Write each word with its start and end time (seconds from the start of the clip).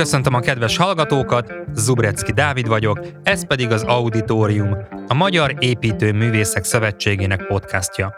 Köszöntöm 0.00 0.34
a 0.34 0.40
kedves 0.40 0.76
hallgatókat, 0.76 1.52
Zubrecki 1.74 2.32
Dávid 2.32 2.68
vagyok, 2.68 3.00
ez 3.22 3.46
pedig 3.46 3.70
az 3.70 3.82
Auditorium, 3.82 4.76
a 5.08 5.14
Magyar 5.14 5.54
Építő 5.58 6.12
Művészek 6.12 6.64
Szövetségének 6.64 7.46
podcastja. 7.46 8.14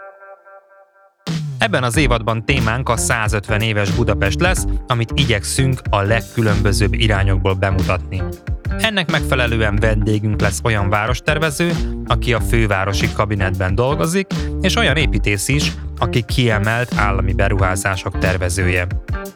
Ebben 1.57 1.83
az 1.83 1.97
évadban 1.97 2.45
témánk 2.45 2.89
a 2.89 2.97
150 2.97 3.61
éves 3.61 3.91
Budapest 3.91 4.39
lesz, 4.39 4.65
amit 4.87 5.11
igyekszünk 5.15 5.81
a 5.89 6.01
legkülönbözőbb 6.01 6.93
irányokból 6.93 7.53
bemutatni. 7.53 8.23
Ennek 8.77 9.11
megfelelően 9.11 9.75
vendégünk 9.75 10.41
lesz 10.41 10.59
olyan 10.63 10.89
várostervező, 10.89 11.71
aki 12.05 12.33
a 12.33 12.39
fővárosi 12.39 13.13
kabinetben 13.13 13.75
dolgozik, 13.75 14.27
és 14.61 14.75
olyan 14.75 14.95
építész 14.95 15.47
is, 15.47 15.71
aki 15.97 16.21
kiemelt 16.21 16.93
állami 16.95 17.33
beruházások 17.33 18.17
tervezője. 18.17 18.87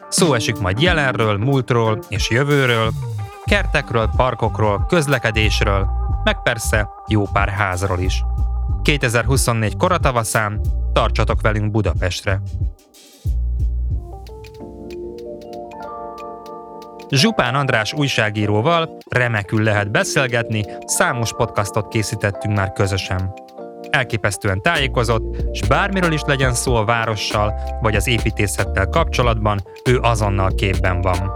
Szó 0.08 0.34
esik 0.34 0.58
majd 0.58 0.80
jelenről, 0.80 1.36
múltról 1.36 1.98
és 2.08 2.30
jövőről, 2.30 2.90
kertekről, 3.44 4.10
parkokról, 4.16 4.84
közlekedésről, 4.88 5.88
meg 6.24 6.42
persze 6.42 6.88
jó 7.06 7.22
pár 7.32 7.48
házról 7.48 7.98
is. 7.98 8.24
2024 8.82 9.76
koratavaszán 9.76 10.60
tartsatok 10.92 11.40
velünk 11.40 11.70
Budapestre! 11.70 12.40
Zsupán 17.10 17.54
András 17.54 17.92
újságíróval 17.92 18.98
remekül 19.10 19.62
lehet 19.62 19.90
beszélgetni, 19.90 20.64
számos 20.84 21.32
podcastot 21.32 21.88
készítettünk 21.88 22.56
már 22.56 22.72
közösen. 22.72 23.47
Elképesztően 23.90 24.62
tájékozott, 24.62 25.36
és 25.52 25.60
bármiről 25.68 26.12
is 26.12 26.20
legyen 26.26 26.54
szó 26.54 26.74
a 26.74 26.84
várossal 26.84 27.54
vagy 27.82 27.96
az 27.96 28.08
építészettel 28.08 28.86
kapcsolatban, 28.86 29.62
ő 29.84 29.98
azonnal 29.98 30.54
képben 30.54 31.00
van. 31.00 31.32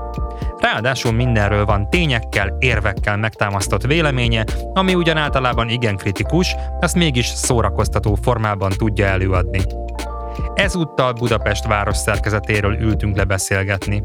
Ráadásul 0.58 1.12
mindenről 1.12 1.64
van 1.64 1.90
tényekkel, 1.90 2.56
érvekkel 2.58 3.16
megtámasztott 3.16 3.86
véleménye, 3.86 4.44
ami 4.72 4.94
ugyan 4.94 5.16
általában 5.16 5.68
igen 5.68 5.96
kritikus, 5.96 6.54
azt 6.80 6.94
mégis 6.94 7.26
szórakoztató 7.26 8.14
formában 8.14 8.70
tudja 8.76 9.06
előadni. 9.06 9.60
Ezúttal 10.54 11.12
Budapest 11.12 11.66
város 11.66 11.96
szerkezetéről 11.96 12.76
ültünk 12.80 13.16
le 13.16 13.24
beszélgetni. 13.24 14.02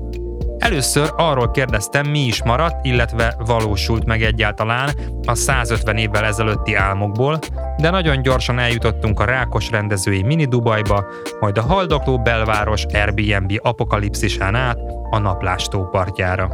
Először 0.58 1.10
arról 1.16 1.52
kérdeztem, 1.52 2.08
mi 2.08 2.20
is 2.20 2.44
maradt, 2.44 2.86
illetve 2.86 3.36
valósult 3.46 4.06
meg 4.06 4.22
egyáltalán 4.22 4.90
a 5.26 5.36
150 5.36 5.98
évvel 5.98 6.26
ezelőtti 6.26 6.76
álmokból, 6.76 7.40
de 7.78 7.90
nagyon 7.90 8.22
gyorsan 8.22 8.60
eljutottunk 8.60 9.20
a 9.20 9.26
rákos 9.26 9.70
rendezői 9.70 10.24
mini 10.24 10.46
Dubajba, 10.46 11.06
majd 11.40 11.58
a 11.58 11.62
haldokló 11.62 12.22
belváros 12.22 12.86
Airbnb 12.94 13.54
apokalipszisán 13.62 14.56
át 14.56 14.78
a 15.10 15.18
naplástó 15.18 15.90
partjára. 15.90 16.50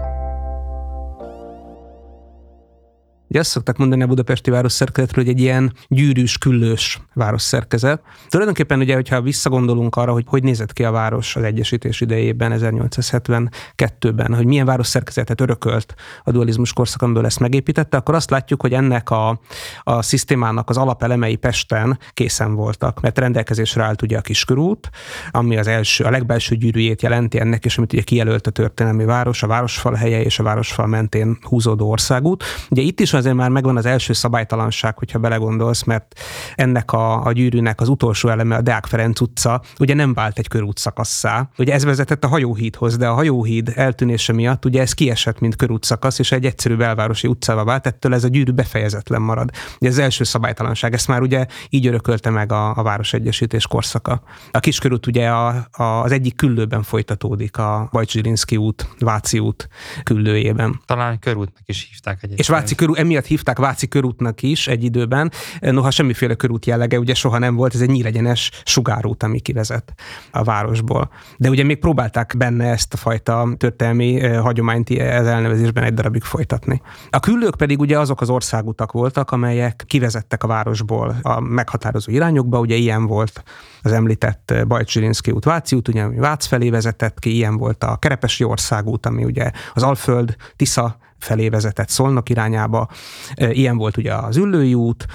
Ugye 3.33 3.41
azt 3.41 3.51
szokták 3.51 3.77
mondani 3.77 4.03
a 4.03 4.07
budapesti 4.07 4.49
városszerkezetről, 4.49 5.23
hogy 5.25 5.33
egy 5.33 5.39
ilyen 5.39 5.73
gyűrűs, 5.87 6.37
küllős 6.37 7.01
városszerkezet. 7.13 8.01
Tulajdonképpen 8.29 8.79
ugye, 8.79 8.93
hogyha 8.93 9.21
visszagondolunk 9.21 9.95
arra, 9.95 10.11
hogy 10.11 10.23
hogy 10.27 10.43
nézett 10.43 10.73
ki 10.73 10.83
a 10.83 10.91
város 10.91 11.35
az 11.35 11.43
Egyesítés 11.43 12.01
idejében, 12.01 12.53
1872-ben, 12.55 14.33
hogy 14.33 14.45
milyen 14.45 14.65
városszerkezetet 14.65 15.41
örökölt 15.41 15.95
a 16.23 16.31
dualizmus 16.31 16.73
korszak, 16.73 17.01
amiből 17.01 17.25
ezt 17.25 17.39
megépítette, 17.39 17.97
akkor 17.97 18.15
azt 18.15 18.29
látjuk, 18.29 18.61
hogy 18.61 18.73
ennek 18.73 19.09
a, 19.09 19.39
a 19.83 20.01
szisztémának 20.01 20.69
az 20.69 20.77
alapelemei 20.77 21.35
Pesten 21.35 21.99
készen 22.11 22.55
voltak, 22.55 23.01
mert 23.01 23.19
rendelkezésre 23.19 23.83
állt 23.83 24.01
ugye 24.01 24.17
a 24.17 24.21
Kiskörút, 24.21 24.89
ami 25.31 25.57
az 25.57 25.67
első, 25.67 26.03
a 26.03 26.09
legbelső 26.09 26.55
gyűrűjét 26.55 27.01
jelenti 27.01 27.39
ennek, 27.39 27.65
és 27.65 27.77
amit 27.77 27.93
ugye 27.93 28.01
kijelölt 28.01 28.47
a 28.47 28.51
történelmi 28.51 29.05
város, 29.05 29.43
a 29.43 29.47
városfal 29.47 29.93
helye 29.93 30.21
és 30.21 30.39
a 30.39 30.43
városfal 30.43 30.87
mentén 30.87 31.37
húzódó 31.41 31.89
országút. 31.89 32.43
Ugye 32.69 32.81
itt 32.81 32.99
is 32.99 33.13
azért 33.23 33.37
már 33.37 33.49
megvan 33.49 33.77
az 33.77 33.85
első 33.85 34.13
szabálytalanság, 34.13 34.97
hogyha 34.97 35.19
belegondolsz, 35.19 35.83
mert 35.83 36.19
ennek 36.55 36.91
a, 36.91 37.25
a 37.25 37.31
gyűrűnek 37.31 37.81
az 37.81 37.87
utolsó 37.87 38.29
eleme, 38.29 38.55
a 38.55 38.61
Deák 38.61 38.85
Ferenc 38.85 39.21
utca, 39.21 39.61
ugye 39.79 39.93
nem 39.93 40.13
vált 40.13 40.39
egy 40.39 40.47
körút 40.47 40.77
szakasszá. 40.77 41.49
Ugye 41.57 41.73
ez 41.73 41.83
vezetett 41.83 42.23
a 42.23 42.27
hajóhídhoz, 42.27 42.97
de 42.97 43.07
a 43.07 43.13
hajóhíd 43.13 43.71
eltűnése 43.75 44.33
miatt 44.33 44.65
ugye 44.65 44.81
ez 44.81 44.93
kiesett, 44.93 45.39
mint 45.39 45.55
körút 45.55 45.83
szakasz, 45.83 46.19
és 46.19 46.31
egy 46.31 46.45
egyszerű 46.45 46.75
belvárosi 46.75 47.27
utcába 47.27 47.63
vált, 47.63 47.87
ettől 47.87 48.13
ez 48.13 48.23
a 48.23 48.27
gyűrű 48.27 48.51
befejezetlen 48.51 49.21
marad. 49.21 49.49
Ugye 49.79 49.89
ez 49.89 49.97
az 49.97 50.03
első 50.03 50.23
szabálytalanság, 50.23 50.93
ezt 50.93 51.07
már 51.07 51.21
ugye 51.21 51.45
így 51.69 51.87
örökölte 51.87 52.29
meg 52.29 52.51
a, 52.51 52.75
a 52.75 52.83
Városegyesítés 52.83 53.67
korszaka. 53.67 54.21
A 54.51 54.59
kiskörút 54.59 55.07
ugye 55.07 55.29
a, 55.29 55.67
a, 55.71 55.83
az 55.83 56.11
egyik 56.11 56.35
küllőben 56.35 56.83
folytatódik, 56.83 57.57
a 57.57 57.89
Bajcsirinszki 57.91 58.57
út, 58.57 58.87
Váci 58.99 59.39
út 59.39 59.67
küllőjében. 60.03 60.81
Talán 60.85 61.19
körútnak 61.19 61.63
is 61.65 61.87
hívták 61.89 62.15
egyébként. 62.15 62.39
És 62.39 62.47
Váci 62.47 62.75
körút, 62.75 62.97
emiatt 63.13 63.27
hívták 63.27 63.57
Váci 63.57 63.87
körútnak 63.87 64.41
is 64.41 64.67
egy 64.67 64.83
időben, 64.83 65.31
noha 65.59 65.91
semmiféle 65.91 66.33
körút 66.33 66.65
jellege 66.65 66.99
ugye 66.99 67.13
soha 67.13 67.37
nem 67.37 67.55
volt, 67.55 67.73
ez 67.73 67.81
egy 67.81 67.89
nyílegyenes 67.89 68.51
sugárút, 68.65 69.23
ami 69.23 69.39
kivezet 69.39 69.93
a 70.31 70.43
városból. 70.43 71.09
De 71.37 71.49
ugye 71.49 71.63
még 71.63 71.79
próbálták 71.79 72.33
benne 72.37 72.65
ezt 72.65 72.93
a 72.93 72.97
fajta 72.97 73.47
történelmi 73.57 74.19
hagyományt 74.27 74.89
ez 74.89 75.25
elnevezésben 75.25 75.83
egy 75.83 75.93
darabig 75.93 76.23
folytatni. 76.23 76.81
A 77.09 77.19
küllők 77.19 77.55
pedig 77.55 77.79
ugye 77.79 77.99
azok 77.99 78.21
az 78.21 78.29
országutak 78.29 78.91
voltak, 78.91 79.31
amelyek 79.31 79.83
kivezettek 79.87 80.43
a 80.43 80.47
városból 80.47 81.15
a 81.21 81.39
meghatározó 81.39 82.11
irányokba, 82.11 82.59
ugye 82.59 82.75
ilyen 82.75 83.05
volt 83.05 83.43
az 83.81 83.91
említett 83.91 84.53
Bajcsirinszki 84.67 85.31
út, 85.31 85.45
Váci 85.45 85.75
út, 85.75 85.87
ugye, 85.87 86.01
ami 86.03 86.15
Vác 86.15 86.45
felé 86.45 86.69
vezetett 86.69 87.19
ki, 87.19 87.35
ilyen 87.35 87.57
volt 87.57 87.83
a 87.83 87.95
Kerepesi 87.95 88.43
országút, 88.43 89.05
ami 89.05 89.23
ugye 89.23 89.51
az 89.73 89.83
Alföld, 89.83 90.35
Tisza 90.55 90.97
felé 91.23 91.49
vezetett 91.49 91.89
Szolnok 91.89 92.29
irányába. 92.29 92.87
Ilyen 93.35 93.77
volt 93.77 93.97
ugye 93.97 94.13
az 94.13 94.37
Üllői 94.37 94.73
út, 94.73 95.05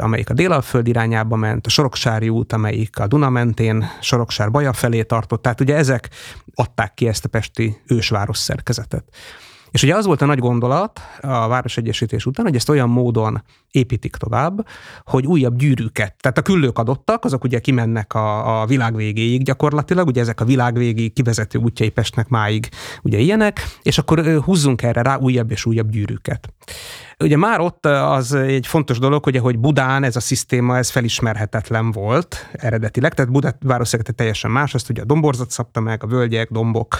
amelyik 0.00 0.30
a 0.30 0.34
Délalföld 0.34 0.86
irányába 0.86 1.36
ment, 1.36 1.66
a 1.66 1.70
Soroksári 1.70 2.28
út, 2.28 2.52
amelyik 2.52 2.98
a 2.98 3.06
Duna 3.06 3.30
mentén 3.30 3.86
Soroksár 4.00 4.50
Baja 4.50 4.72
felé 4.72 5.02
tartott. 5.02 5.42
Tehát 5.42 5.60
ugye 5.60 5.76
ezek 5.76 6.08
adták 6.54 6.94
ki 6.94 7.08
ezt 7.08 7.24
a 7.24 7.28
pesti 7.28 7.76
ősváros 7.86 8.38
szerkezetet. 8.38 9.04
És 9.76 9.82
ugye 9.82 9.94
az 9.94 10.06
volt 10.06 10.22
a 10.22 10.26
nagy 10.26 10.38
gondolat 10.38 11.00
a 11.20 11.48
városegyesítés 11.48 12.26
után, 12.26 12.44
hogy 12.44 12.54
ezt 12.54 12.68
olyan 12.68 12.88
módon 12.88 13.42
építik 13.70 14.16
tovább, 14.16 14.66
hogy 15.04 15.26
újabb 15.26 15.56
gyűrűket, 15.56 16.14
tehát 16.20 16.38
a 16.38 16.42
küllők 16.42 16.78
adottak, 16.78 17.24
azok 17.24 17.44
ugye 17.44 17.58
kimennek 17.58 18.14
a, 18.14 18.60
a 18.60 18.66
világ 18.66 18.94
végéig 18.94 19.42
gyakorlatilag, 19.42 20.06
ugye 20.06 20.20
ezek 20.20 20.40
a 20.40 20.44
világ 20.44 20.76
végéig 20.76 21.12
kivezető 21.12 21.58
útjai 21.58 21.88
Pestnek 21.88 22.28
máig 22.28 22.68
ugye 23.02 23.18
ilyenek, 23.18 23.60
és 23.82 23.98
akkor 23.98 24.42
húzzunk 24.44 24.82
erre 24.82 25.02
rá 25.02 25.16
újabb 25.16 25.50
és 25.50 25.66
újabb 25.66 25.90
gyűrűket. 25.90 26.52
Ugye 27.24 27.36
már 27.36 27.60
ott 27.60 27.86
az 27.86 28.34
egy 28.34 28.66
fontos 28.66 28.98
dolog, 28.98 29.24
hogy 29.24 29.58
Budán 29.58 30.04
ez 30.04 30.16
a 30.16 30.20
szisztéma 30.20 30.76
ez 30.76 30.90
felismerhetetlen 30.90 31.90
volt 31.90 32.48
eredetileg, 32.52 33.14
tehát 33.14 33.32
Buda 33.32 33.54
városszegete 33.60 34.12
teljesen 34.12 34.50
más, 34.50 34.74
azt 34.74 34.90
ugye 34.90 35.02
a 35.02 35.04
domborzat 35.04 35.50
szabta 35.50 35.80
meg, 35.80 36.04
a 36.04 36.06
völgyek, 36.06 36.50
dombok. 36.50 36.98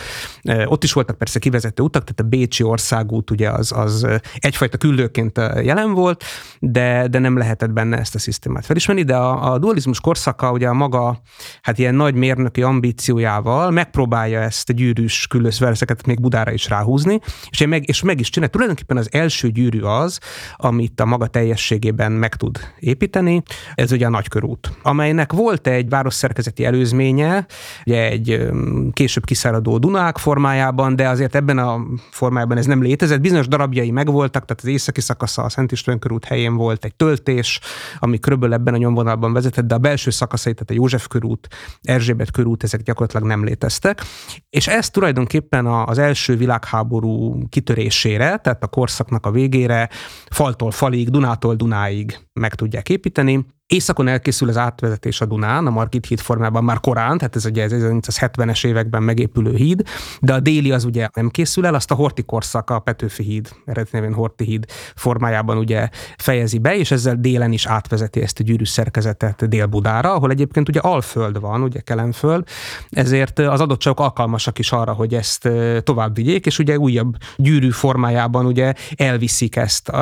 Ott 0.64 0.84
is 0.84 0.92
voltak 0.92 1.18
persze 1.18 1.38
kivezető 1.38 1.82
utak, 1.82 2.02
tehát 2.02 2.20
a 2.20 2.36
Bécsi 2.36 2.62
országút 2.62 3.30
ugye 3.30 3.50
az, 3.50 3.72
az 3.72 4.06
egyfajta 4.38 4.76
küldőként 4.76 5.36
jelen 5.62 5.92
volt, 5.92 6.24
de, 6.60 7.06
de 7.08 7.18
nem 7.18 7.36
lehetett 7.36 7.70
benne 7.70 7.98
ezt 7.98 8.14
a 8.14 8.18
szisztémát 8.18 8.66
felismerni, 8.66 9.02
de 9.02 9.16
a, 9.16 9.52
a 9.52 9.58
dualizmus 9.58 10.00
korszaka 10.00 10.52
ugye 10.52 10.68
a 10.68 10.74
maga 10.74 11.20
hát 11.62 11.78
ilyen 11.78 11.94
nagy 11.94 12.14
mérnöki 12.14 12.62
ambíciójával 12.62 13.70
megpróbálja 13.70 14.40
ezt 14.40 14.68
a 14.68 14.72
gyűrűs 14.72 15.26
küllős 15.26 15.62
még 16.06 16.20
Budára 16.20 16.52
is 16.52 16.68
ráhúzni, 16.68 17.20
és 17.50 17.66
meg, 17.66 17.88
és 17.88 18.02
meg 18.02 18.20
is 18.20 18.30
csinál. 18.30 18.48
Tulajdonképpen 18.48 18.96
az 18.96 19.08
első 19.10 19.50
gyűrű 19.50 19.80
az, 19.80 20.04
az, 20.06 20.18
amit 20.56 21.00
a 21.00 21.04
maga 21.04 21.26
teljességében 21.26 22.12
meg 22.12 22.34
tud 22.34 22.58
építeni. 22.78 23.42
Ez 23.74 23.92
ugye 23.92 24.06
a 24.06 24.10
nagykörút, 24.10 24.70
amelynek 24.82 25.32
volt 25.32 25.66
egy 25.66 25.88
városszerkezeti 25.88 26.64
előzménye, 26.64 27.46
ugye 27.86 28.10
egy 28.10 28.48
később 28.92 29.24
kiszáradó 29.24 29.78
Dunák 29.78 30.18
formájában, 30.18 30.96
de 30.96 31.08
azért 31.08 31.34
ebben 31.34 31.58
a 31.58 31.80
formájában 32.10 32.56
ez 32.56 32.66
nem 32.66 32.82
létezett. 32.82 33.20
Bizonyos 33.20 33.48
darabjai 33.48 33.90
megvoltak, 33.90 34.44
tehát 34.44 34.62
az 34.62 34.68
északi 34.68 35.00
szakasza 35.00 35.42
a 35.42 35.48
Szent 35.48 35.72
István 35.72 35.98
körút 35.98 36.24
helyén 36.24 36.54
volt 36.54 36.84
egy 36.84 36.94
töltés, 36.94 37.60
ami 37.98 38.18
körülbelül 38.18 38.54
ebben 38.54 38.74
a 38.74 38.76
nyomvonalban 38.76 39.32
vezetett, 39.32 39.64
de 39.64 39.74
a 39.74 39.78
belső 39.78 40.10
szakaszai, 40.10 40.52
tehát 40.52 40.70
a 40.70 40.74
József 40.74 41.06
körút, 41.06 41.48
Erzsébet 41.82 42.30
körút, 42.30 42.62
ezek 42.62 42.82
gyakorlatilag 42.82 43.26
nem 43.26 43.44
léteztek. 43.44 44.02
És 44.50 44.66
ez 44.68 44.90
tulajdonképpen 44.90 45.66
az 45.66 45.98
első 45.98 46.36
világháború 46.36 47.38
kitörésére, 47.48 48.36
tehát 48.36 48.62
a 48.62 48.66
korszaknak 48.66 49.26
a 49.26 49.30
végére 49.30 49.88
faltól 50.30 50.70
falig, 50.70 51.10
Dunától 51.10 51.54
Dunáig 51.54 52.18
meg 52.32 52.54
tudják 52.54 52.88
építeni, 52.88 53.46
Északon 53.68 54.08
elkészül 54.08 54.48
az 54.48 54.56
átvezetés 54.56 55.20
a 55.20 55.24
Dunán, 55.24 55.66
a 55.66 55.70
Margit 55.70 56.06
híd 56.06 56.20
formában 56.20 56.64
már 56.64 56.80
korán, 56.80 57.18
tehát 57.18 57.36
ez 57.36 57.44
ugye 57.44 57.62
ez 57.62 57.72
1970-es 57.74 58.66
években 58.66 59.02
megépülő 59.02 59.54
híd, 59.54 59.82
de 60.20 60.34
a 60.34 60.40
déli 60.40 60.72
az 60.72 60.84
ugye 60.84 61.08
nem 61.14 61.28
készül 61.28 61.66
el, 61.66 61.74
azt 61.74 61.90
a 61.90 61.94
Horti 61.94 62.22
korszak, 62.22 62.70
a 62.70 62.78
Petőfi 62.78 63.22
híd, 63.22 63.48
eredeti 63.64 64.12
Horti 64.12 64.44
híd 64.44 64.64
formájában 64.94 65.56
ugye 65.56 65.88
fejezi 66.16 66.58
be, 66.58 66.76
és 66.76 66.90
ezzel 66.90 67.16
délen 67.18 67.52
is 67.52 67.66
átvezeti 67.66 68.22
ezt 68.22 68.40
a 68.40 68.42
gyűrű 68.42 68.64
szerkezetet 68.64 69.48
Dél-Budára, 69.48 70.14
ahol 70.14 70.30
egyébként 70.30 70.68
ugye 70.68 70.80
Alföld 70.80 71.40
van, 71.40 71.62
ugye 71.62 71.80
Kelenföld, 71.80 72.48
ezért 72.90 73.38
az 73.38 73.60
adottságok 73.60 74.00
alkalmasak 74.00 74.58
is 74.58 74.72
arra, 74.72 74.92
hogy 74.92 75.14
ezt 75.14 75.48
tovább 75.82 76.14
vigyék, 76.14 76.46
és 76.46 76.58
ugye 76.58 76.78
újabb 76.78 77.16
gyűrű 77.36 77.70
formájában 77.70 78.46
ugye 78.46 78.72
elviszik 78.96 79.56
ezt 79.56 79.92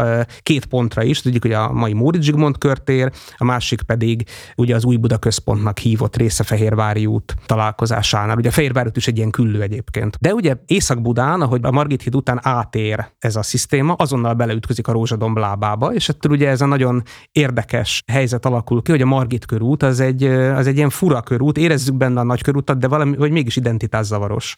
két 0.43 0.67
pontra 0.67 1.03
is, 1.03 1.21
tudjuk, 1.21 1.43
hogy 1.43 1.53
a 1.53 1.73
mai 1.73 1.93
Móricz 1.93 2.25
Zsigmond 2.25 2.59
körtér, 2.59 3.13
a 3.37 3.53
másik 3.55 3.83
pedig 3.83 4.27
ugye 4.57 4.75
az 4.75 4.85
Új 4.85 4.97
Buda 4.97 5.19
Központnak 5.19 5.79
hívott 5.79 6.17
része 6.17 6.45
Fehérvári 6.45 7.07
út 7.07 7.35
találkozásánál. 7.47 8.37
Ugye 8.37 8.51
Fehérvári 8.51 8.89
út 8.89 8.97
is 8.97 9.07
egy 9.07 9.17
ilyen 9.17 9.31
küllő 9.31 9.63
egyébként. 9.63 10.17
De 10.21 10.35
ugye 10.35 10.57
Észak-Budán, 10.67 11.41
ahogy 11.41 11.61
a 11.63 11.71
Margit 11.71 12.03
híd 12.03 12.15
után 12.15 12.41
átér 12.43 13.07
ez 13.19 13.37
a 13.37 13.43
szisztéma, 13.43 13.93
azonnal 13.93 14.35
beleütközik 14.35 14.89
a 14.89 14.93
Rózsadomb 14.93 15.37
lábába, 15.37 15.95
és 15.95 16.09
ettől 16.09 16.33
ugye 16.33 16.49
ez 16.49 16.61
a 16.61 16.67
nagyon 16.67 17.03
érdekes 17.33 18.03
helyzet 18.13 18.47
alakul 18.47 18.83
ki, 18.83 18.91
hogy 18.91 19.03
a 19.03 19.07
Margit 19.07 19.47
körút 19.47 19.83
az 19.83 20.01
egy, 20.01 20.25
az 20.25 20.67
egy 20.67 20.77
ilyen 20.77 20.91
fura 20.91 21.23
körút, 21.23 21.59
érezzük 21.59 21.95
benne 21.95 22.21
a 22.21 22.25
nagy 22.25 22.43
körútat, 22.43 22.79
de 22.79 22.89
valami, 22.89 23.17
vagy 23.17 23.31
mégis 23.31 23.57
identitászavaros. 23.57 24.57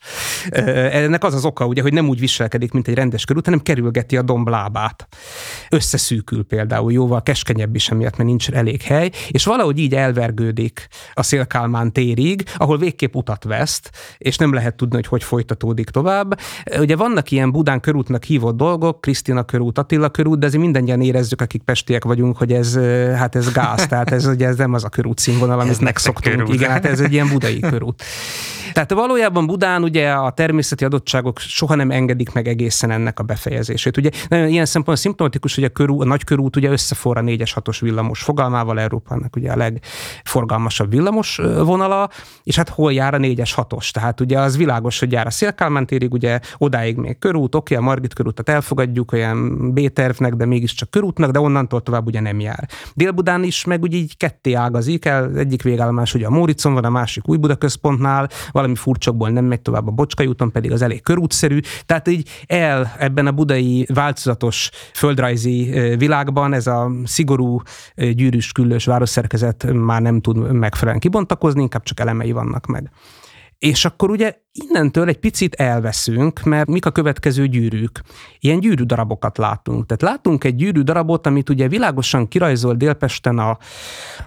Ennek 0.50 1.25
az 1.25 1.34
az 1.34 1.44
oka, 1.44 1.66
ugye, 1.66 1.82
hogy 1.82 1.93
nem 1.93 2.08
úgy 2.08 2.20
viselkedik, 2.20 2.72
mint 2.72 2.88
egy 2.88 2.94
rendes 2.94 3.25
körút, 3.25 3.44
hanem 3.44 3.60
kerülgeti 3.60 4.16
a 4.16 4.22
domb 4.22 4.48
lábát. 4.48 5.08
Összeszűkül 5.69 6.44
például, 6.44 6.93
jóval 6.93 7.22
keskenyebb 7.22 7.75
is 7.75 7.88
emiatt, 7.88 8.16
mert 8.16 8.28
nincs 8.28 8.50
elég 8.50 8.82
hely, 8.87 9.11
és 9.29 9.44
valahogy 9.44 9.79
így 9.79 9.94
elvergődik 9.94 10.88
a 11.12 11.23
Szélkálmán 11.23 11.93
térig, 11.93 12.44
ahol 12.56 12.79
végképp 12.79 13.15
utat 13.15 13.44
veszt, 13.44 13.91
és 14.19 14.37
nem 14.37 14.53
lehet 14.53 14.77
tudni, 14.77 14.94
hogy 14.94 15.06
hogy 15.06 15.25
folytatódik 15.25 15.91
tovább. 15.91 16.38
Ugye 16.79 16.97
vannak 16.97 17.31
ilyen 17.31 17.50
Budán 17.50 17.81
körútnak 17.81 18.25
hívott 18.25 18.56
dolgok, 18.56 19.00
Krisztina 19.00 19.44
körút, 19.44 19.79
Attila 19.79 20.09
körút, 20.09 20.38
de 20.38 20.47
azért 20.47 20.62
mindannyian 20.62 21.00
érezzük, 21.00 21.41
akik 21.41 21.62
pestiek 21.62 22.05
vagyunk, 22.05 22.37
hogy 22.37 22.53
ez, 22.53 22.79
hát 23.15 23.35
ez 23.35 23.53
gáz, 23.53 23.87
tehát 23.87 24.12
ez, 24.12 24.27
ugye 24.27 24.47
ez 24.47 24.56
nem 24.56 24.75
az 24.75 24.85
a 24.85 24.89
körút 24.89 25.19
színvonal, 25.19 25.61
amit 25.61 25.81
megszoktunk. 25.81 26.37
Körút. 26.37 26.55
Igen, 26.55 26.71
hát 26.71 26.85
ez 26.85 27.00
egy 27.00 27.12
ilyen 27.12 27.29
budai 27.29 27.61
körút. 27.61 28.03
Tehát 28.73 28.93
valójában 28.93 29.47
Budán 29.47 29.82
ugye 29.82 30.11
a 30.11 30.31
természeti 30.31 30.85
adottságok 30.85 31.39
soha 31.39 31.75
nem 31.75 31.91
engedik 31.91 32.32
meg 32.32 32.49
egészen 32.49 32.91
ennek 32.91 33.19
a 33.19 33.23
befejezését. 33.23 33.97
Ugye 33.97 34.11
nagyon 34.29 34.49
ilyen 34.49 34.65
szempontból 34.65 34.97
szimptomatikus, 34.97 35.55
hogy 35.55 35.65
a, 35.65 35.69
körú, 35.69 36.00
a 36.00 36.05
nagy 36.05 36.25
körút 36.25 36.56
ugye 36.56 36.71
összeforra 36.71 37.23
4-es 37.25 37.50
6-os 37.55 37.79
villamos 37.81 38.23
fogalmával 38.23 38.75
Európának 38.78 39.37
ugye 39.37 39.52
a 39.52 39.56
legforgalmasabb 39.56 40.90
villamos 40.90 41.40
vonala, 41.64 42.11
és 42.43 42.56
hát 42.56 42.69
hol 42.69 42.93
jár 42.93 43.14
a 43.14 43.19
4-es 43.19 43.52
6-os. 43.56 43.90
Tehát 43.90 44.20
ugye 44.20 44.38
az 44.38 44.56
világos, 44.56 44.99
hogy 44.99 45.12
jár 45.12 45.26
a 45.26 45.31
Szélkálmán 45.31 45.87
ugye 46.11 46.40
odáig 46.58 46.96
még 46.96 47.19
körút, 47.19 47.55
oké, 47.55 47.75
a 47.75 47.81
Margit 47.81 48.14
körútat 48.14 48.49
elfogadjuk 48.49 49.12
olyan 49.12 49.70
B-tervnek, 49.73 50.34
de 50.34 50.46
mégiscsak 50.46 50.90
körútnak, 50.90 51.31
de 51.31 51.40
onnantól 51.40 51.82
tovább 51.82 52.06
ugye 52.06 52.20
nem 52.20 52.40
jár. 52.40 52.69
Dél-Budán 52.94 53.43
is 53.43 53.64
meg 53.64 53.82
ugye 53.82 53.96
így 53.96 54.17
ketté 54.17 54.52
ágazik 54.52 55.05
el, 55.05 55.37
egyik 55.37 55.62
végállomás 55.62 56.14
ugye 56.14 56.26
a 56.26 56.31
Móricon 56.31 56.75
van, 56.75 56.84
a 56.84 56.90
másik 56.90 57.29
Új 57.29 57.37
Buda 57.37 57.56
központnál, 57.56 58.29
valami 58.50 58.75
furcsokból 58.75 59.31
nem 59.31 59.44
megy 59.44 59.61
tovább 59.61 59.87
a 59.87 59.90
Bocskai 59.90 60.26
úton, 60.26 60.50
pedig 60.50 60.72
az 60.72 60.82
elég 60.82 61.02
körútszerű. 61.02 61.58
Tehát 61.87 62.08
így 62.08 62.29
el 62.46 62.93
ebben 62.99 63.26
a 63.26 63.32
budai 63.32 63.87
változatos 63.94 64.70
földrajzi 64.94 65.70
világban 65.99 66.52
ez 66.52 66.67
a 66.67 66.90
szigorú 67.05 67.61
gyűrűs 67.94 68.52
küllős 68.67 68.85
városszerkezet 68.85 69.73
már 69.73 70.03
nem 70.03 70.21
tud 70.21 70.53
megfelelően 70.53 71.01
kibontakozni, 71.01 71.63
inkább 71.63 71.83
csak 71.83 72.01
elemei 72.01 72.33
vannak 72.33 72.67
meg. 72.67 72.91
És 73.59 73.85
akkor 73.85 74.11
ugye 74.11 74.35
innentől 74.53 75.09
egy 75.09 75.19
picit 75.19 75.55
elveszünk, 75.55 76.43
mert 76.43 76.69
mik 76.69 76.87
a 76.87 76.91
következő 76.91 77.47
gyűrűk? 77.47 78.03
Ilyen 78.39 78.61
gyűrű 78.61 78.83
darabokat 78.83 79.39
látunk. 79.39 79.87
Tehát 79.87 80.15
látunk 80.15 80.45
egy 80.45 80.55
gyűrű 80.55 80.81
darabot, 80.81 81.27
amit 81.27 81.49
ugye 81.49 81.69
világosan 81.69 82.29
kirajzol 82.29 82.75
Délpesten 82.75 83.39
a 83.39 83.59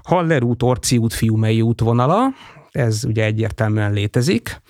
Haller 0.03 0.43
út, 0.43 0.63
Orci 0.63 0.97
út, 0.97 1.13
Fiumei 1.13 1.61
útvonala, 1.61 2.27
ez 2.71 3.03
ugye 3.05 3.23
egyértelműen 3.23 3.93
létezik. 3.93 4.61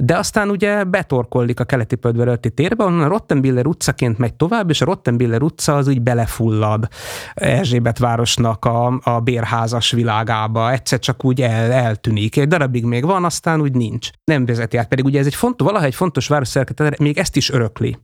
De 0.00 0.16
aztán 0.16 0.50
ugye 0.50 0.84
betorkollik 0.84 1.60
a 1.60 1.64
keleti 1.64 1.96
pöldverölti 1.96 2.50
térbe, 2.50 2.84
onnan 2.84 3.00
a 3.00 3.08
Rottenbiller 3.08 3.66
utcaként 3.66 4.18
megy 4.18 4.34
tovább, 4.34 4.70
és 4.70 4.80
a 4.80 4.84
Rottenbiller 4.84 5.42
utca 5.42 5.76
az 5.76 5.88
úgy 5.88 6.02
belefullad 6.02 6.88
Erzsébet 7.34 7.98
városnak 7.98 8.64
a, 8.64 9.00
a 9.02 9.20
bérházas 9.20 9.90
világába. 9.90 10.72
Egyszer 10.72 10.98
csak 10.98 11.24
úgy 11.24 11.42
el, 11.42 11.72
eltűnik. 11.72 12.36
Egy 12.36 12.48
darabig 12.48 12.84
még 12.84 13.04
van, 13.04 13.24
aztán 13.24 13.60
úgy 13.60 13.72
nincs. 13.72 14.10
Nem 14.24 14.46
vezeti 14.46 14.76
át. 14.76 14.88
Pedig 14.88 15.04
ugye 15.04 15.18
ez 15.18 15.26
egy 15.26 15.34
fontos, 15.34 15.66
valaha 15.66 15.84
egy 15.84 15.94
fontos 15.94 16.28
városszerkezet, 16.28 16.98
még 16.98 17.18
ezt 17.18 17.36
is 17.36 17.50
örökli 17.50 17.98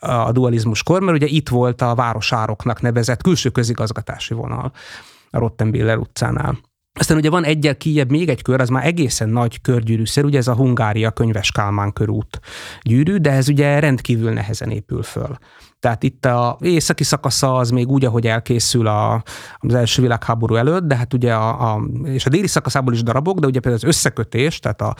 a 0.00 0.32
dualizmus 0.32 0.82
kor, 0.82 1.00
mert 1.00 1.16
ugye 1.16 1.26
itt 1.26 1.48
volt 1.48 1.82
a 1.82 1.94
városároknak 1.94 2.80
nevezett 2.80 3.22
külső 3.22 3.48
közigazgatási 3.48 4.34
vonal 4.34 4.72
a 5.30 5.38
Rottenbiller 5.38 5.96
utcánál. 5.96 6.58
Aztán 6.92 7.16
ugye 7.16 7.30
van 7.30 7.44
egyel 7.44 7.76
kijebb 7.76 8.10
még 8.10 8.28
egy 8.28 8.42
kör, 8.42 8.60
az 8.60 8.68
már 8.68 8.86
egészen 8.86 9.28
nagy 9.28 9.60
körgyűrűszer, 9.60 10.24
ugye 10.24 10.38
ez 10.38 10.48
a 10.48 10.54
Hungária 10.54 11.10
könyves 11.10 11.52
Kálmán 11.52 11.92
körút 11.92 12.40
gyűrű, 12.82 13.16
de 13.16 13.30
ez 13.30 13.48
ugye 13.48 13.78
rendkívül 13.78 14.32
nehezen 14.32 14.70
épül 14.70 15.02
föl. 15.02 15.36
Tehát 15.80 16.02
itt 16.02 16.24
a 16.24 16.58
északi 16.60 17.04
szakasza 17.04 17.56
az 17.56 17.70
még 17.70 17.88
úgy, 17.88 18.04
ahogy 18.04 18.26
elkészül 18.26 18.86
a, 18.86 19.22
az 19.58 19.74
első 19.74 20.02
világháború 20.02 20.54
előtt, 20.54 20.82
de 20.82 20.96
hát 20.96 21.14
ugye 21.14 21.34
a, 21.34 21.72
a, 21.72 21.82
és 22.04 22.26
a 22.26 22.28
déli 22.28 22.46
szakaszából 22.46 22.92
is 22.92 23.02
darabok, 23.02 23.38
de 23.38 23.46
ugye 23.46 23.60
például 23.60 23.82
az 23.82 23.88
összekötés, 23.88 24.58
tehát 24.58 24.80
a, 24.80 24.94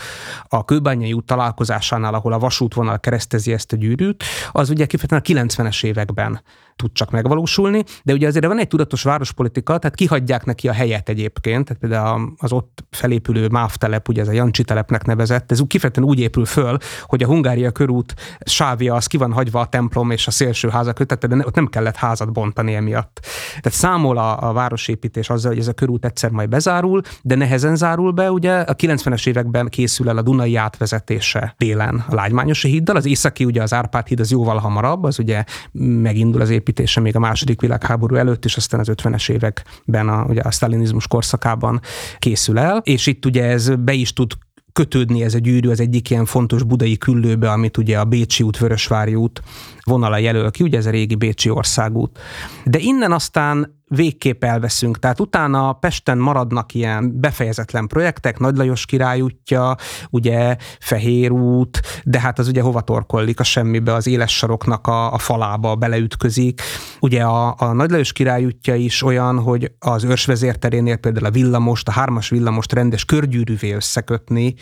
a 0.48 0.64
kőbányai 0.64 1.12
út 1.12 1.26
találkozásánál, 1.26 2.14
ahol 2.14 2.32
a 2.32 2.38
vasútvonal 2.38 3.00
keresztezi 3.00 3.52
ezt 3.52 3.72
a 3.72 3.76
gyűrűt, 3.76 4.24
az 4.52 4.70
ugye 4.70 4.86
kifejezetten 4.86 5.38
a 5.38 5.44
90-es 5.46 5.84
években 5.84 6.42
tud 6.80 6.92
csak 6.92 7.10
megvalósulni, 7.10 7.84
de 8.02 8.12
ugye 8.12 8.26
azért 8.26 8.46
van 8.46 8.58
egy 8.58 8.68
tudatos 8.68 9.02
várospolitika, 9.02 9.78
tehát 9.78 9.96
kihagyják 9.96 10.44
neki 10.44 10.68
a 10.68 10.72
helyet 10.72 11.08
egyébként, 11.08 11.64
tehát 11.64 11.80
például 11.80 12.32
az 12.36 12.52
ott 12.52 12.84
felépülő 12.90 13.48
MÁV 13.48 13.74
telep, 13.74 14.08
ugye 14.08 14.20
ez 14.20 14.28
a 14.28 14.32
Jancsi 14.32 14.64
telepnek 14.64 15.04
nevezett, 15.04 15.50
ez 15.50 15.60
kifejezetten 15.66 16.04
úgy 16.04 16.18
épül 16.18 16.44
föl, 16.44 16.76
hogy 17.02 17.22
a 17.22 17.26
Hungária 17.26 17.70
körút 17.70 18.14
sávja 18.44 18.94
az 18.94 19.06
ki 19.06 19.16
van 19.16 19.32
hagyva 19.32 19.60
a 19.60 19.66
templom 19.66 20.10
és 20.10 20.26
a 20.26 20.30
szélső 20.30 20.68
házak 20.68 20.94
között, 20.94 21.26
de 21.26 21.36
ott 21.46 21.54
nem 21.54 21.66
kellett 21.66 21.96
házat 21.96 22.32
bontani 22.32 22.74
emiatt. 22.74 23.20
Tehát 23.60 23.78
számol 23.78 24.18
a, 24.18 24.48
a 24.48 24.52
városépítés 24.52 25.30
azzal, 25.30 25.50
hogy 25.50 25.60
ez 25.60 25.68
a 25.68 25.72
körút 25.72 26.04
egyszer 26.04 26.30
majd 26.30 26.48
bezárul, 26.48 27.02
de 27.22 27.34
nehezen 27.34 27.76
zárul 27.76 28.10
be, 28.10 28.30
ugye 28.30 28.52
a 28.52 28.74
90-es 28.74 29.26
években 29.26 29.68
készül 29.68 30.08
el 30.08 30.16
a 30.16 30.22
Dunai 30.22 30.56
átvezetése 30.56 31.54
délen 31.58 32.04
a 32.08 32.14
Lágymányosi 32.14 32.68
híddal, 32.68 32.96
az 32.96 33.06
északi 33.06 33.44
ugye 33.44 33.62
az 33.62 33.72
Árpád 33.72 34.06
híd 34.06 34.20
az 34.20 34.30
jóval 34.30 34.58
hamarabb, 34.58 35.04
az 35.04 35.18
ugye 35.18 35.44
megindul 35.72 36.40
az 36.40 36.50
építés 36.50 36.69
építése 36.70 37.00
még 37.00 37.16
a 37.16 37.18
második 37.18 37.60
világháború 37.60 38.14
előtt, 38.14 38.44
és 38.44 38.56
aztán 38.56 38.80
az 38.80 38.88
50-es 38.92 39.30
években 39.30 40.08
a, 40.08 40.24
ugye 40.28 40.40
a 40.40 40.50
sztalinizmus 40.50 41.06
korszakában 41.06 41.80
készül 42.18 42.58
el, 42.58 42.80
és 42.84 43.06
itt 43.06 43.26
ugye 43.26 43.44
ez 43.44 43.74
be 43.74 43.92
is 43.92 44.12
tud 44.12 44.32
kötődni 44.72 45.22
ez 45.22 45.34
a 45.34 45.38
gyűrű 45.38 45.68
az 45.68 45.80
egyik 45.80 46.10
ilyen 46.10 46.24
fontos 46.24 46.62
budai 46.62 46.98
küllőbe, 46.98 47.50
amit 47.50 47.76
ugye 47.76 47.98
a 47.98 48.04
Bécsi 48.04 48.42
út, 48.42 48.58
Vörösvári 48.58 49.14
út 49.14 49.42
vonala 49.84 50.18
jelöl 50.18 50.50
ki, 50.50 50.62
ugye 50.62 50.78
ez 50.78 50.86
a 50.86 50.90
régi 50.90 51.14
Bécsi 51.14 51.50
országút. 51.50 52.18
De 52.64 52.78
innen 52.78 53.12
aztán 53.12 53.79
végképp 53.94 54.44
elveszünk. 54.44 54.98
Tehát 54.98 55.20
utána 55.20 55.72
Pesten 55.72 56.18
maradnak 56.18 56.74
ilyen 56.74 57.20
befejezetlen 57.20 57.86
projektek, 57.86 58.38
Nagy 58.38 58.56
Lajos 58.56 58.86
király 58.86 59.20
útja, 59.20 59.76
ugye 60.10 60.56
Fehér 60.80 61.30
út, 61.30 61.80
de 62.04 62.20
hát 62.20 62.38
az 62.38 62.48
ugye 62.48 62.62
hova 62.62 62.80
torkollik 62.80 63.40
a 63.40 63.42
semmibe, 63.42 63.94
az 63.94 64.06
éles 64.06 64.36
saroknak 64.36 64.86
a, 64.86 65.12
a 65.12 65.18
falába 65.18 65.74
beleütközik. 65.74 66.60
Ugye 67.00 67.22
a, 67.22 67.54
a 67.58 67.72
Nagy 67.72 67.90
Lajos 67.90 68.12
király 68.12 68.44
útja 68.44 68.74
is 68.74 69.02
olyan, 69.02 69.38
hogy 69.38 69.72
az 69.78 70.04
őrsvezérterénél 70.04 70.96
például 70.96 71.26
a 71.26 71.30
villamost, 71.30 71.88
a 71.88 71.92
hármas 71.92 72.28
villamost 72.28 72.72
rendes 72.72 73.04
körgyűrűvé 73.04 73.72
összekötni, 73.72 74.54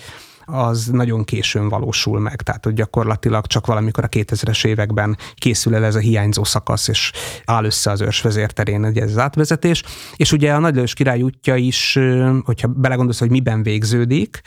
az 0.50 0.86
nagyon 0.86 1.24
későn 1.24 1.68
valósul 1.68 2.20
meg. 2.20 2.42
Tehát, 2.42 2.64
hogy 2.64 2.74
gyakorlatilag 2.74 3.46
csak 3.46 3.66
valamikor 3.66 4.04
a 4.04 4.08
2000-es 4.08 4.66
években 4.66 5.16
készül 5.34 5.74
el 5.74 5.84
ez 5.84 5.94
a 5.94 5.98
hiányzó 5.98 6.44
szakasz, 6.44 6.88
és 6.88 7.12
áll 7.44 7.64
össze 7.64 7.90
az 7.90 8.00
őrsvezérterén 8.00 8.84
ugye 8.84 9.02
ez 9.02 9.10
az 9.10 9.18
átvezetés. 9.18 9.82
És 10.16 10.32
ugye 10.32 10.52
a 10.52 10.58
Nagylős 10.58 10.94
király 10.94 11.22
útja 11.22 11.56
is, 11.56 11.98
hogyha 12.44 12.68
belegondolsz, 12.68 13.18
hogy 13.18 13.30
miben 13.30 13.62
végződik, 13.62 14.40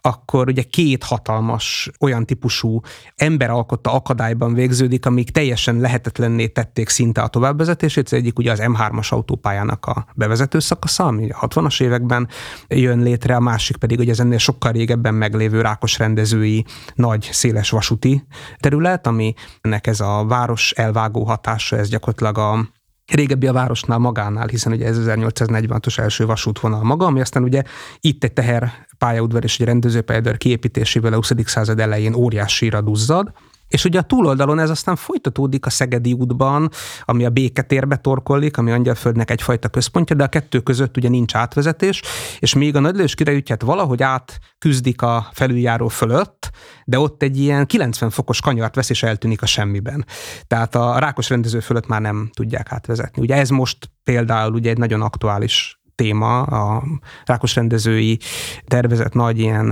akkor 0.00 0.48
ugye 0.48 0.62
két 0.62 1.04
hatalmas 1.04 1.90
olyan 2.00 2.26
típusú 2.26 2.80
ember 3.16 3.50
alkotta 3.50 3.92
akadályban 3.92 4.54
végződik, 4.54 5.06
amik 5.06 5.30
teljesen 5.30 5.80
lehetetlenné 5.80 6.46
tették 6.46 6.88
szinte 6.88 7.20
a 7.20 7.28
továbbvezetését. 7.28 8.04
Az 8.04 8.12
egyik 8.12 8.38
ugye 8.38 8.52
az 8.52 8.60
M3-as 8.62 9.08
autópályának 9.08 9.86
a 9.86 10.06
bevezető 10.14 10.58
szakasza, 10.58 11.04
ami 11.04 11.30
a 11.30 11.48
60-as 11.48 11.82
években 11.82 12.28
jön 12.68 13.02
létre, 13.02 13.36
a 13.36 13.40
másik 13.40 13.76
pedig 13.76 13.98
ugye 13.98 14.10
ez 14.10 14.20
ennél 14.20 14.38
sokkal 14.38 14.72
régebben 14.72 15.14
meg 15.14 15.34
lévő 15.42 15.60
rákos 15.60 15.98
rendezői 15.98 16.64
nagy 16.94 17.28
széles 17.32 17.70
vasúti 17.70 18.26
terület, 18.58 19.06
ami 19.06 19.34
ennek 19.60 19.86
ez 19.86 20.00
a 20.00 20.24
város 20.24 20.70
elvágó 20.70 21.24
hatása, 21.24 21.76
ez 21.76 21.88
gyakorlatilag 21.88 22.38
a 22.38 22.68
régebbi 23.06 23.46
a 23.46 23.52
városnál 23.52 23.98
magánál, 23.98 24.46
hiszen 24.46 24.72
ugye 24.72 24.86
ez 24.86 24.98
1846-os 25.00 25.98
első 25.98 26.26
vasútvonal 26.26 26.82
maga, 26.82 27.06
ami 27.06 27.20
aztán 27.20 27.42
ugye 27.42 27.62
itt 28.00 28.24
egy 28.24 28.32
teher 28.32 28.72
pályaudvar 28.98 29.44
és 29.44 29.60
egy 29.60 29.66
rendezőpályaudvar 29.66 30.36
kiépítésével 30.36 31.12
a 31.12 31.16
20. 31.16 31.32
század 31.44 31.80
elején 31.80 32.14
óriásira 32.14 32.80
duzzad, 32.80 33.32
és 33.72 33.84
ugye 33.84 33.98
a 33.98 34.02
túloldalon 34.02 34.58
ez 34.58 34.70
aztán 34.70 34.96
folytatódik 34.96 35.66
a 35.66 35.70
Szegedi 35.70 36.12
útban, 36.12 36.70
ami 37.04 37.24
a 37.24 37.30
Béketérbe 37.30 37.96
torkollik, 37.96 38.56
ami 38.56 38.70
Angyalföldnek 38.70 39.30
egyfajta 39.30 39.68
központja, 39.68 40.16
de 40.16 40.24
a 40.24 40.28
kettő 40.28 40.60
között 40.60 40.96
ugye 40.96 41.08
nincs 41.08 41.34
átvezetés, 41.34 42.02
és 42.38 42.54
még 42.54 42.76
a 42.76 42.80
Nagylős 42.80 43.14
kirejütjet 43.14 43.62
valahogy 43.62 44.02
átküzdik 44.02 45.02
a 45.02 45.28
felüljáró 45.32 45.88
fölött, 45.88 46.50
de 46.84 46.98
ott 46.98 47.22
egy 47.22 47.38
ilyen 47.38 47.66
90 47.66 48.10
fokos 48.10 48.40
kanyart 48.40 48.74
vesz 48.74 48.90
és 48.90 49.02
eltűnik 49.02 49.42
a 49.42 49.46
semmiben. 49.46 50.04
Tehát 50.46 50.74
a 50.74 50.98
rákos 50.98 51.28
rendező 51.28 51.60
fölött 51.60 51.86
már 51.86 52.00
nem 52.00 52.30
tudják 52.32 52.72
átvezetni. 52.72 53.22
Ugye 53.22 53.34
ez 53.36 53.48
most 53.48 53.90
például 54.04 54.52
ugye 54.52 54.70
egy 54.70 54.78
nagyon 54.78 55.02
aktuális 55.02 55.81
téma, 55.94 56.42
a 56.42 56.82
rákos 57.24 57.54
rendezői 57.54 58.18
tervezett 58.66 59.12
nagy 59.12 59.38
ilyen 59.38 59.66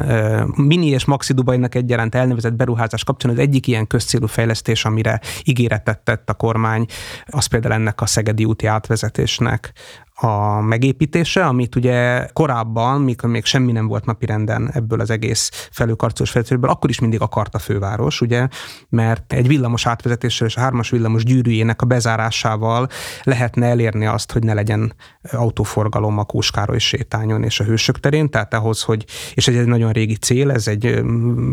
mini 0.56 0.86
és 0.86 1.04
maxi 1.04 1.32
Dubajnak 1.32 1.74
egyaránt 1.74 2.14
elnevezett 2.14 2.54
beruházás 2.54 3.04
kapcsán 3.04 3.30
az 3.30 3.38
egyik 3.38 3.66
ilyen 3.66 3.86
közcélú 3.86 4.26
fejlesztés, 4.26 4.84
amire 4.84 5.20
ígéretet 5.44 5.98
tett 5.98 6.30
a 6.30 6.34
kormány, 6.34 6.86
az 7.26 7.46
például 7.46 7.74
ennek 7.74 8.00
a 8.00 8.06
Szegedi 8.06 8.44
úti 8.44 8.66
átvezetésnek 8.66 9.72
a 10.20 10.60
megépítése, 10.60 11.46
amit 11.46 11.76
ugye 11.76 12.26
korábban, 12.32 13.00
mikor 13.00 13.30
még 13.30 13.44
semmi 13.44 13.72
nem 13.72 13.86
volt 13.86 14.04
napirenden 14.04 14.70
ebből 14.72 15.00
az 15.00 15.10
egész 15.10 15.68
felőkarcolós 15.70 16.30
fejlesztésből, 16.30 16.70
akkor 16.70 16.90
is 16.90 17.00
mindig 17.00 17.20
akart 17.20 17.54
a 17.54 17.58
főváros, 17.58 18.20
ugye, 18.20 18.48
mert 18.88 19.32
egy 19.32 19.48
villamos 19.48 19.86
átvezetéssel 19.86 20.46
és 20.46 20.56
a 20.56 20.60
hármas 20.60 20.90
villamos 20.90 21.24
gyűrűjének 21.24 21.82
a 21.82 21.86
bezárásával 21.86 22.88
lehetne 23.22 23.66
elérni 23.66 24.06
azt, 24.06 24.32
hogy 24.32 24.42
ne 24.42 24.54
legyen 24.54 24.94
autóforgalom 25.32 26.18
a 26.18 26.24
Kóskároly 26.24 26.78
sétányon 26.78 27.42
és 27.42 27.60
a 27.60 27.64
Hősök 27.64 28.00
terén, 28.00 28.30
tehát 28.30 28.54
ahhoz, 28.54 28.82
hogy, 28.82 29.04
és 29.34 29.48
ez 29.48 29.54
egy 29.54 29.66
nagyon 29.66 29.92
régi 29.92 30.16
cél, 30.16 30.50
ez 30.50 30.68
egy, 30.68 31.00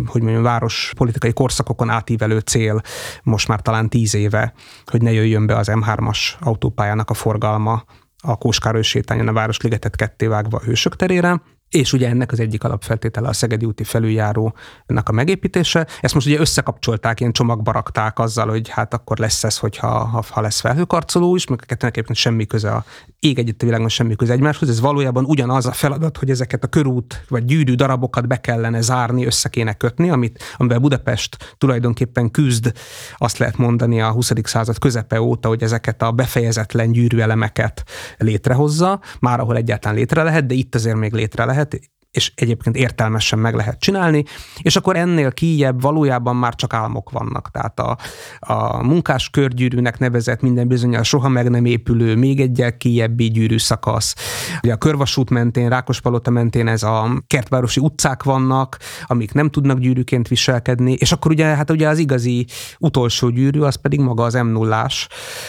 hogy 0.06 0.22
mondjam, 0.22 0.44
város 0.44 0.94
politikai 0.98 1.34
korszakokon 1.34 1.90
átívelő 1.90 2.40
cél, 2.40 2.82
most 3.24 3.48
már 3.48 3.62
talán 3.62 3.90
tíz 3.90 4.16
éve, 4.16 4.54
hogy 4.86 5.02
ne 5.02 5.12
jöjjön 5.12 5.46
be 5.46 5.56
az 5.56 5.70
M3-as 5.72 6.20
autópályának 6.40 7.10
a 7.10 7.14
forgalma 7.14 7.84
a 8.28 8.36
Kóskároly 8.36 8.82
sétányon 8.82 9.28
a 9.28 9.34
Városligetet 9.34 9.96
kettévágva 9.96 10.58
a 10.58 10.64
Hősök 10.64 10.96
terére, 10.96 11.42
és 11.70 11.94
ugye 11.94 12.10
ennek 12.10 12.32
az 12.32 12.40
egyik 12.40 12.64
alapfeltétele 12.64 13.28
a 13.28 13.34
Szegedi 13.34 13.66
úti 13.66 13.84
felüljárónak 13.84 15.04
a 15.04 15.12
megépítése. 15.12 15.88
Ezt 16.02 16.14
most 16.14 16.28
ugye 16.28 16.40
összekapcsolták, 16.40 17.20
ilyen 17.20 17.32
csomagba 17.32 17.72
rakták 17.72 18.20
azzal, 18.20 18.48
hogy 18.48 18.70
hát 18.70 18.94
akkor 18.94 19.18
lesz 19.18 19.44
ez, 19.44 19.58
hogyha 19.58 19.88
ha, 19.88 20.24
ha 20.30 20.42
lesz 20.42 20.60
felhőkarcoló 20.60 21.36
is, 21.36 21.48
mert 21.48 21.62
a 21.62 21.66
kettőnek 21.66 22.06
semmi 22.14 22.46
köze 22.46 22.72
a 22.72 22.86
ég 23.20 23.40
egyet 23.40 23.62
a 23.62 23.66
világon 23.66 23.90
semmi 23.90 24.16
köze 24.16 24.34
egymáshoz. 24.34 24.70
Ez 24.70 24.80
valójában 24.80 25.26
ugyanaz 25.26 25.66
a 25.66 25.72
feladat, 25.72 26.18
hogy 26.18 26.30
ezeket 26.30 26.64
a 26.64 26.68
körút 26.68 27.26
vagy 27.30 27.46
gyűrű 27.46 27.74
darabokat 27.74 28.28
be 28.28 28.42
kellene 28.42 28.82
zárni, 28.82 29.26
össze 29.26 29.50
kéne 29.50 29.74
kötni, 29.74 30.10
amit, 30.10 30.44
amivel 30.58 30.80
Budapest 30.80 31.56
tulajdonképpen 31.58 32.32
küzd, 32.32 32.72
azt 33.18 33.38
lehet 33.38 33.58
mondani 33.58 34.02
a 34.02 34.12
20. 34.12 34.32
század 34.44 34.78
közepe 34.78 35.22
óta, 35.22 35.48
hogy 35.48 35.64
ezeket 35.64 36.02
a 36.02 36.12
befejezetlen 36.12 36.92
gyűrűelemeket 36.92 37.84
létrehozza, 38.18 39.02
már 39.20 39.40
ahol 39.40 39.56
egyáltalán 39.56 39.98
létre 39.98 40.24
lehet, 40.24 40.46
de 40.46 40.54
itt 40.54 40.76
azért 40.76 40.96
még 40.96 41.14
létre 41.14 41.46
lehet, 41.46 41.80
és 42.18 42.32
egyébként 42.36 42.76
értelmesen 42.76 43.40
meg 43.40 43.56
lehet 43.56 43.80
csinálni, 43.80 44.24
és 44.62 44.76
akkor 44.76 44.96
ennél 44.96 45.32
kijebb 45.32 45.82
valójában 45.82 46.36
már 46.36 46.56
csak 46.56 46.74
álmok 46.74 47.10
vannak. 47.10 47.52
Tehát 47.52 47.80
a, 47.80 47.98
a 48.40 48.84
munkás 48.84 49.30
körgyűrűnek 49.30 50.00
nevezett 50.00 50.42
minden 50.42 50.68
bizonyal 50.68 51.04
soha 51.04 51.30
meg 51.30 51.50
nem 51.50 51.66
épülő, 51.66 52.16
még 52.16 52.40
egyel 52.40 52.78
kijebbi 52.78 53.30
gyűrű 53.30 53.58
szakasz. 53.58 54.16
Ugye 54.64 54.74
a 54.74 54.78
körvasút 54.78 55.30
mentén, 55.30 55.70
Rákospalota 55.70 56.32
mentén 56.32 56.68
ez 56.68 56.84
a 56.84 57.24
kertvárosi 57.28 57.80
utcák 57.80 58.24
vannak, 58.24 58.78
amik 59.06 59.34
nem 59.34 59.50
tudnak 59.50 59.80
gyűrűként 59.80 60.28
viselkedni, 60.28 60.94
és 60.94 61.12
akkor 61.12 61.32
ugye, 61.32 61.46
hát 61.46 61.72
ugye 61.72 61.88
az 61.88 61.98
igazi 61.98 62.46
utolsó 62.80 63.30
gyűrű, 63.30 63.60
az 63.60 63.76
pedig 63.76 64.00
maga 64.00 64.24
az 64.24 64.34
m 64.34 64.48
0 64.48 64.88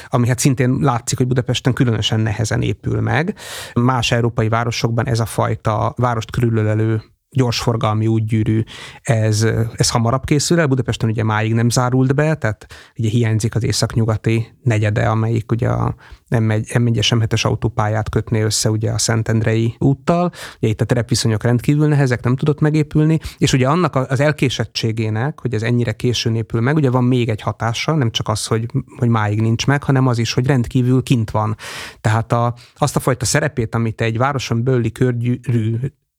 ami 0.08 0.28
hát 0.28 0.38
szintén 0.38 0.78
látszik, 0.80 1.18
hogy 1.18 1.26
Budapesten 1.26 1.72
különösen 1.72 2.20
nehezen 2.20 2.62
épül 2.62 3.00
meg. 3.00 3.34
Más 3.74 4.10
európai 4.10 4.48
városokban 4.48 5.06
ez 5.06 5.20
a 5.20 5.26
fajta 5.26 5.94
várost 5.96 6.30
körül 6.30 6.57
körülölelő 6.58 7.02
gyorsforgalmi 7.30 8.06
útgyűrű, 8.06 8.62
ez, 9.02 9.46
ez 9.74 9.90
hamarabb 9.90 10.24
készül 10.24 10.60
el. 10.60 10.66
Budapesten 10.66 11.08
ugye 11.08 11.22
máig 11.24 11.54
nem 11.54 11.68
zárult 11.68 12.14
be, 12.14 12.34
tehát 12.34 12.66
ugye 12.98 13.08
hiányzik 13.08 13.54
az 13.54 13.64
északnyugati 13.64 14.46
negyede, 14.62 15.08
amelyik 15.08 15.52
ugye 15.52 15.68
a 15.68 15.94
M1, 16.30 16.70
M1-es 16.72 17.18
M7-es 17.18 17.46
autópályát 17.46 18.08
kötné 18.08 18.42
össze 18.42 18.70
ugye 18.70 18.90
a 18.90 18.98
Szentendrei 18.98 19.74
úttal. 19.78 20.30
Ugye 20.56 20.68
itt 20.68 20.80
a 20.80 20.84
terepviszonyok 20.84 21.42
rendkívül 21.42 21.88
nehezek, 21.88 22.22
nem 22.22 22.36
tudott 22.36 22.60
megépülni, 22.60 23.18
és 23.38 23.52
ugye 23.52 23.68
annak 23.68 23.94
az 23.94 24.20
elkésettségének, 24.20 25.40
hogy 25.40 25.54
ez 25.54 25.62
ennyire 25.62 25.92
későn 25.92 26.34
épül 26.34 26.60
meg, 26.60 26.76
ugye 26.76 26.90
van 26.90 27.04
még 27.04 27.28
egy 27.28 27.40
hatása, 27.40 27.94
nem 27.94 28.10
csak 28.10 28.28
az, 28.28 28.46
hogy, 28.46 28.66
hogy 28.96 29.08
máig 29.08 29.40
nincs 29.40 29.66
meg, 29.66 29.82
hanem 29.82 30.06
az 30.06 30.18
is, 30.18 30.32
hogy 30.32 30.46
rendkívül 30.46 31.02
kint 31.02 31.30
van. 31.30 31.56
Tehát 32.00 32.32
a, 32.32 32.54
azt 32.76 32.96
a 32.96 33.00
fajta 33.00 33.24
szerepét, 33.24 33.74
amit 33.74 34.00
egy 34.00 34.18
városon 34.18 34.62
bőli 34.62 34.92
körgyűrű 34.92 35.76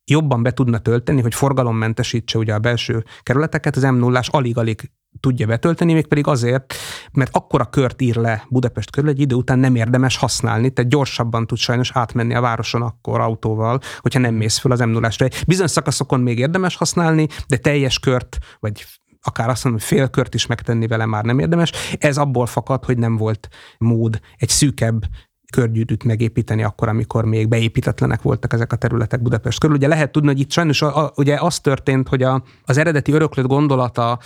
jobban 0.09 0.43
be 0.43 0.51
tudna 0.51 0.77
tölteni, 0.77 1.21
hogy 1.21 1.33
forgalommentesítse 1.33 2.37
ugye 2.37 2.53
a 2.53 2.59
belső 2.59 3.03
kerületeket, 3.21 3.75
az 3.75 3.83
m 3.83 3.95
0 3.95 4.21
alig-alig 4.27 4.91
tudja 5.19 5.47
betölteni, 5.47 5.93
mégpedig 5.93 6.27
azért, 6.27 6.73
mert 7.11 7.35
akkora 7.35 7.65
kört 7.65 8.01
ír 8.01 8.15
le 8.15 8.45
Budapest 8.49 8.91
körül, 8.91 9.09
egy 9.09 9.19
idő 9.19 9.35
után 9.35 9.59
nem 9.59 9.75
érdemes 9.75 10.17
használni, 10.17 10.69
tehát 10.69 10.91
gyorsabban 10.91 11.47
tud 11.47 11.57
sajnos 11.57 11.91
átmenni 11.93 12.33
a 12.35 12.41
városon 12.41 12.81
akkor 12.81 13.19
autóval, 13.19 13.79
hogyha 13.99 14.19
nem 14.19 14.35
mész 14.35 14.57
föl 14.57 14.71
az 14.71 14.79
m 14.79 14.89
0 14.89 15.09
Bizonyos 15.47 15.71
szakaszokon 15.71 16.19
még 16.19 16.39
érdemes 16.39 16.75
használni, 16.75 17.27
de 17.47 17.57
teljes 17.57 17.99
kört, 17.99 18.37
vagy 18.59 18.85
akár 19.21 19.49
azt 19.49 19.63
mondom, 19.63 19.81
hogy 19.81 19.97
félkört 19.97 20.33
is 20.33 20.45
megtenni 20.45 20.87
vele 20.87 21.05
már 21.05 21.23
nem 21.23 21.39
érdemes. 21.39 21.71
Ez 21.97 22.17
abból 22.17 22.45
fakad, 22.45 22.85
hogy 22.85 22.97
nem 22.97 23.17
volt 23.17 23.47
mód 23.77 24.19
egy 24.37 24.49
szűkebb 24.49 25.01
körgyűrűt 25.51 26.03
megépíteni 26.03 26.63
akkor, 26.63 26.87
amikor 26.87 27.25
még 27.25 27.47
beépítetlenek 27.47 28.21
voltak 28.21 28.53
ezek 28.53 28.73
a 28.73 28.75
területek 28.75 29.21
Budapest 29.21 29.59
körül. 29.59 29.75
Ugye 29.75 29.87
lehet 29.87 30.11
tudni, 30.11 30.27
hogy 30.27 30.39
itt 30.39 30.51
sajnos 30.51 30.81
a, 30.81 31.03
a, 31.03 31.11
ugye 31.15 31.37
az 31.39 31.59
történt, 31.59 32.07
hogy 32.07 32.23
a, 32.23 32.43
az 32.65 32.77
eredeti 32.77 33.11
öröklött 33.11 33.47
gondolata 33.47 34.19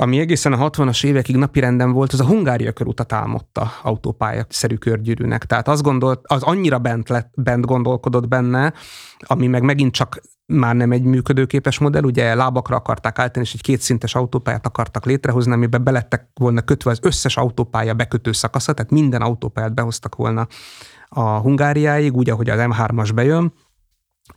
ami 0.00 0.18
egészen 0.18 0.52
a 0.52 0.70
60-as 0.70 1.04
évekig 1.04 1.36
napirenden 1.36 1.92
volt, 1.92 2.12
az 2.12 2.20
a 2.20 2.26
Hungária 2.26 2.72
körutat 2.72 3.12
álmodta 3.12 3.70
autópálya-szerű 3.82 4.74
körgyűrűnek. 4.74 5.44
Tehát 5.44 5.68
azt 5.68 5.82
gondolt, 5.82 6.20
az 6.22 6.42
annyira 6.42 6.78
bent, 6.78 7.08
lett, 7.08 7.32
bent 7.34 7.64
gondolkodott 7.64 8.28
benne, 8.28 8.72
ami 9.18 9.46
meg 9.46 9.62
megint 9.62 9.92
csak 9.92 10.20
már 10.50 10.74
nem 10.74 10.92
egy 10.92 11.02
működőképes 11.02 11.78
modell, 11.78 12.02
ugye 12.02 12.34
lábakra 12.34 12.76
akarták 12.76 13.18
állítani, 13.18 13.44
és 13.44 13.54
egy 13.54 13.62
kétszintes 13.62 14.14
autópályát 14.14 14.66
akartak 14.66 15.04
létrehozni, 15.04 15.52
amiben 15.52 15.84
belettek 15.84 16.28
volna 16.34 16.60
kötve 16.60 16.90
az 16.90 16.98
összes 17.02 17.36
autópálya 17.36 17.94
bekötő 17.94 18.32
szakasza, 18.32 18.72
tehát 18.72 18.90
minden 18.90 19.22
autópályát 19.22 19.74
behoztak 19.74 20.14
volna 20.14 20.46
a 21.08 21.20
Hungáriáig, 21.20 22.16
úgy, 22.16 22.30
ahogy 22.30 22.50
az 22.50 22.58
M3-as 22.62 23.10
bejön, 23.14 23.52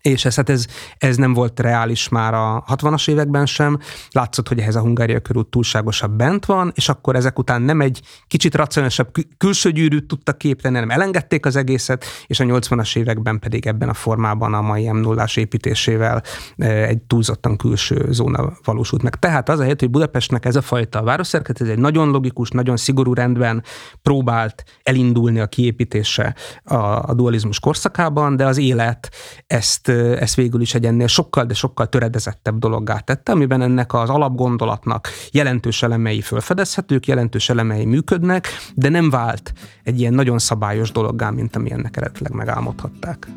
és 0.02 0.26
ez, 0.26 0.36
hát 0.36 0.50
ez, 0.50 0.66
ez 0.98 1.18
nem 1.18 1.34
volt 1.34 1.60
reális 1.60 2.10
már 2.10 2.34
a 2.34 2.64
60-as 2.68 3.10
években 3.10 3.46
sem. 3.46 3.80
Látszott, 4.12 4.48
hogy 4.48 4.60
ehhez 4.60 4.76
a 4.76 4.80
Hungária 4.80 5.20
körút 5.20 5.48
túlságosabb 5.48 6.12
bent 6.12 6.46
van, 6.46 6.72
és 6.76 6.90
akkor 6.90 7.16
ezek 7.16 7.40
után 7.40 7.62
nem 7.62 7.82
egy 7.82 8.02
kicsit 8.28 8.56
racionálisabb 8.56 9.12
külső 9.38 9.72
gyűrűt 9.72 10.08
tudtak 10.08 10.38
képteni, 10.38 10.74
hanem 10.74 10.90
elengedték 10.90 11.46
az 11.46 11.56
egészet, 11.56 12.06
és 12.28 12.40
a 12.40 12.44
80-as 12.44 12.98
években 12.98 13.40
pedig 13.40 13.68
ebben 13.68 13.90
a 13.90 13.94
formában 13.94 14.54
a 14.54 14.62
mai 14.62 14.92
m 14.92 14.98
0 14.98 15.26
építésével 15.36 16.24
e, 16.58 16.68
egy 16.68 17.02
túlzottan 17.02 17.58
külső 17.58 18.08
zóna 18.10 18.54
valósult 18.64 19.02
meg. 19.02 19.16
Tehát 19.16 19.50
az 19.50 19.60
a 19.60 19.64
hely, 19.64 19.74
hogy 19.78 19.90
Budapestnek 19.90 20.46
ez 20.46 20.56
a 20.56 20.62
fajta 20.62 21.04
városszerkezet, 21.04 21.62
ez 21.62 21.68
egy 21.68 21.80
nagyon 21.80 22.10
logikus, 22.10 22.50
nagyon 22.50 22.78
szigorú 22.78 23.14
rendben 23.14 23.64
próbált 24.02 24.64
elindulni 24.84 25.40
a 25.40 25.48
kiépítése 25.48 26.36
a, 26.64 26.76
a 26.76 27.14
dualizmus 27.14 27.60
korszakában, 27.60 28.36
de 28.36 28.46
az 28.46 28.58
élet 28.58 29.10
ezt 29.48 29.83
ezt, 29.88 30.20
ezt 30.22 30.36
végül 30.36 30.62
is 30.62 30.74
egy 30.74 30.86
ennél 30.86 31.08
sokkal, 31.08 31.46
de 31.46 31.54
sokkal 31.54 31.90
töredezettebb 31.90 32.58
dologgá 32.60 33.00
tette, 33.00 33.32
amiben 33.32 33.62
ennek 33.62 33.94
az 33.94 34.10
alapgondolatnak 34.10 35.08
jelentős 35.32 35.84
elemei 35.84 36.22
fölfedezhetők, 36.22 37.08
jelentős 37.08 37.50
elemei 37.50 37.86
működnek, 37.86 38.48
de 38.76 38.90
nem 38.90 39.10
vált 39.10 39.54
egy 39.84 40.00
ilyen 40.00 40.14
nagyon 40.14 40.40
szabályos 40.40 40.92
dologgá, 40.92 41.30
mint 41.30 41.56
ami 41.56 41.72
ennek 41.72 41.98
eredetileg 41.98 42.34
megálmodhatták. 42.34 43.28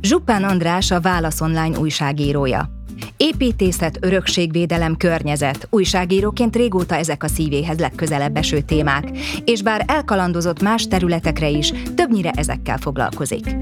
Zsuppán 0.00 0.44
András 0.44 0.90
a 0.90 1.00
Válasz 1.00 1.40
Online 1.40 1.78
újságírója. 1.78 2.77
Építészet, 3.16 3.98
örökségvédelem, 4.00 4.96
környezet. 4.96 5.66
Újságíróként 5.70 6.56
régóta 6.56 6.94
ezek 6.94 7.22
a 7.22 7.28
szívéhez 7.28 7.78
legközelebb 7.78 8.36
eső 8.36 8.60
témák, 8.60 9.10
és 9.44 9.62
bár 9.62 9.84
elkalandozott 9.86 10.62
más 10.62 10.86
területekre 10.86 11.48
is, 11.48 11.72
többnyire 11.94 12.30
ezekkel 12.30 12.78
foglalkozik. 12.78 13.56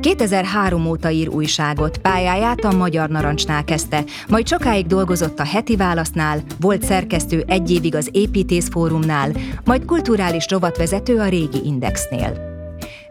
2003 0.00 0.86
óta 0.86 1.10
ír 1.10 1.28
újságot, 1.28 1.98
pályáját 1.98 2.64
a 2.64 2.76
Magyar 2.76 3.08
Narancsnál 3.08 3.64
kezdte, 3.64 4.04
majd 4.28 4.48
sokáig 4.48 4.86
dolgozott 4.86 5.38
a 5.38 5.44
Heti 5.44 5.76
Válasznál, 5.76 6.42
volt 6.60 6.82
szerkesztő 6.82 7.44
egy 7.46 7.70
évig 7.70 7.94
az 7.94 8.08
Építész 8.12 8.68
Fórumnál, 8.68 9.32
majd 9.64 9.84
kulturális 9.84 10.46
rovatvezető 10.48 11.18
a 11.18 11.28
Régi 11.28 11.60
Indexnél. 11.64 12.56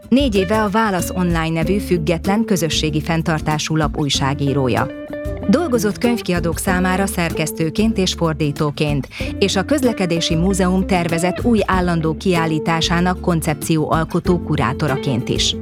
Négy 0.08 0.34
éve 0.34 0.62
a 0.62 0.68
Válasz 0.68 1.10
Online 1.10 1.50
nevű 1.50 1.78
független 1.78 2.44
közösségi 2.44 3.00
fenntartású 3.00 3.76
lap 3.76 3.96
újságírója. 3.96 5.06
Dolgozott 5.50 5.98
könyvkiadók 5.98 6.58
számára 6.58 7.06
szerkesztőként 7.06 7.98
és 7.98 8.12
fordítóként, 8.12 9.08
és 9.38 9.56
a 9.56 9.64
Közlekedési 9.64 10.34
Múzeum 10.34 10.86
tervezett 10.86 11.44
új 11.44 11.60
állandó 11.66 12.16
kiállításának 12.16 13.20
koncepció 13.20 13.90
alkotó 13.90 14.38
kurátoraként 14.38 15.28
is. 15.28 15.56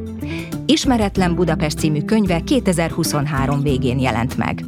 Ismeretlen 0.66 1.34
Budapest 1.34 1.78
című 1.78 2.02
könyve 2.02 2.40
2023 2.40 3.62
végén 3.62 3.98
jelent 3.98 4.36
meg. 4.36 4.64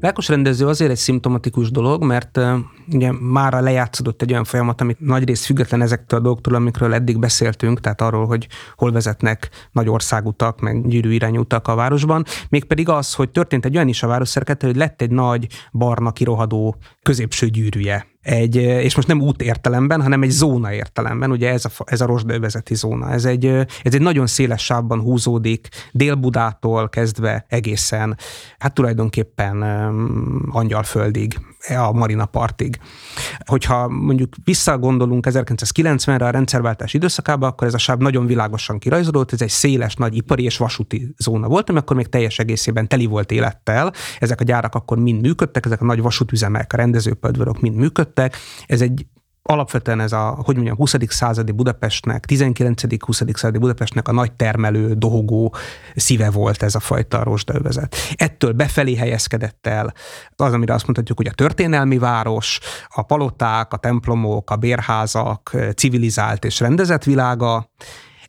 Rákos 0.00 0.28
rendező 0.28 0.66
azért 0.66 0.90
egy 0.90 0.96
szimptomatikus 0.96 1.70
dolog, 1.70 2.02
mert 2.02 2.40
ugye 2.92 3.12
már 3.20 3.52
lejátszódott 3.62 4.22
egy 4.22 4.30
olyan 4.30 4.44
folyamat, 4.44 4.80
amit 4.80 5.00
nagyrészt 5.00 5.44
független 5.44 5.82
ezektől 5.82 6.18
a 6.18 6.22
dolgoktól, 6.22 6.54
amikről 6.54 6.94
eddig 6.94 7.18
beszéltünk, 7.18 7.80
tehát 7.80 8.00
arról, 8.00 8.26
hogy 8.26 8.48
hol 8.76 8.92
vezetnek 8.92 9.48
nagy 9.72 9.88
országutak, 9.88 10.60
meg 10.60 10.88
gyűrű 10.88 11.12
irányútak 11.12 11.68
a 11.68 11.74
városban, 11.74 12.24
mégpedig 12.48 12.88
az, 12.88 13.14
hogy 13.14 13.30
történt 13.30 13.64
egy 13.64 13.76
olyan 13.76 13.88
is 13.88 14.02
a 14.02 14.06
város 14.06 14.34
hogy 14.60 14.76
lett 14.76 15.02
egy 15.02 15.10
nagy 15.10 15.46
barna 15.72 16.12
kirohadó 16.12 16.76
középső 17.02 17.46
gyűrűje. 17.46 18.06
Egy, 18.26 18.56
és 18.56 18.96
most 18.96 19.08
nem 19.08 19.20
út 19.20 19.42
értelemben, 19.42 20.02
hanem 20.02 20.22
egy 20.22 20.30
zóna 20.30 20.72
értelemben, 20.72 21.30
ugye 21.30 21.50
ez 21.50 21.64
a, 21.64 21.70
ez 21.84 22.00
a 22.00 22.06
rozsdővezeti 22.06 22.74
zóna. 22.74 23.10
Ez 23.10 23.24
egy, 23.24 23.46
ez 23.82 23.94
egy 23.94 24.00
nagyon 24.00 24.26
széles 24.26 24.64
sávban 24.64 25.00
húzódik, 25.00 25.68
Dél-Budától 25.92 26.88
kezdve 26.88 27.44
egészen, 27.48 28.16
hát 28.58 28.74
tulajdonképpen 28.74 29.62
um, 29.62 30.48
Angyalföldig, 30.50 31.38
a 31.68 31.92
Marina 31.92 32.26
partig. 32.26 32.78
Hogyha 33.38 33.88
mondjuk 33.88 34.34
visszagondolunk 34.44 35.26
1990-re 35.28 36.26
a 36.26 36.30
rendszerváltás 36.30 36.94
időszakába, 36.94 37.46
akkor 37.46 37.66
ez 37.66 37.74
a 37.74 37.78
sáv 37.78 37.98
nagyon 37.98 38.26
világosan 38.26 38.78
kirajzolódott, 38.78 39.32
ez 39.32 39.42
egy 39.42 39.48
széles, 39.48 39.94
nagy 39.94 40.16
ipari 40.16 40.44
és 40.44 40.56
vasúti 40.56 41.14
zóna 41.18 41.48
volt, 41.48 41.70
ami 41.70 41.78
akkor 41.78 41.96
még 41.96 42.08
teljes 42.08 42.38
egészében 42.38 42.88
teli 42.88 43.06
volt 43.06 43.30
élettel. 43.30 43.92
Ezek 44.18 44.40
a 44.40 44.44
gyárak 44.44 44.74
akkor 44.74 44.98
mind 44.98 45.20
működtek, 45.20 45.66
ezek 45.66 45.80
a 45.80 45.84
nagy 45.84 46.00
vasútüzemek, 46.00 46.72
a 46.72 46.76
rendezőpödvörök 46.76 47.60
mind 47.60 47.76
működtek. 47.76 48.36
Ez 48.66 48.80
egy 48.80 49.06
alapvetően 49.46 50.00
ez 50.00 50.12
a, 50.12 50.38
hogy 50.44 50.54
mondjam, 50.54 50.76
20. 50.76 50.94
századi 51.08 51.52
Budapestnek, 51.52 52.24
19. 52.24 52.82
20. 53.04 53.22
századi 53.32 53.58
Budapestnek 53.58 54.08
a 54.08 54.12
nagy 54.12 54.32
termelő, 54.32 54.94
dohogó 54.94 55.54
szíve 55.94 56.30
volt 56.30 56.62
ez 56.62 56.74
a 56.74 56.80
fajta 56.80 57.22
rozsdaövezet. 57.22 57.96
Ettől 58.14 58.52
befelé 58.52 58.94
helyezkedett 58.94 59.66
el 59.66 59.94
az, 60.36 60.52
amire 60.52 60.74
azt 60.74 60.84
mondhatjuk, 60.84 61.18
hogy 61.18 61.26
a 61.26 61.32
történelmi 61.32 61.98
város, 61.98 62.60
a 62.88 63.02
paloták, 63.02 63.72
a 63.72 63.76
templomok, 63.76 64.50
a 64.50 64.56
bérházak 64.56 65.56
civilizált 65.76 66.44
és 66.44 66.60
rendezett 66.60 67.04
világa, 67.04 67.70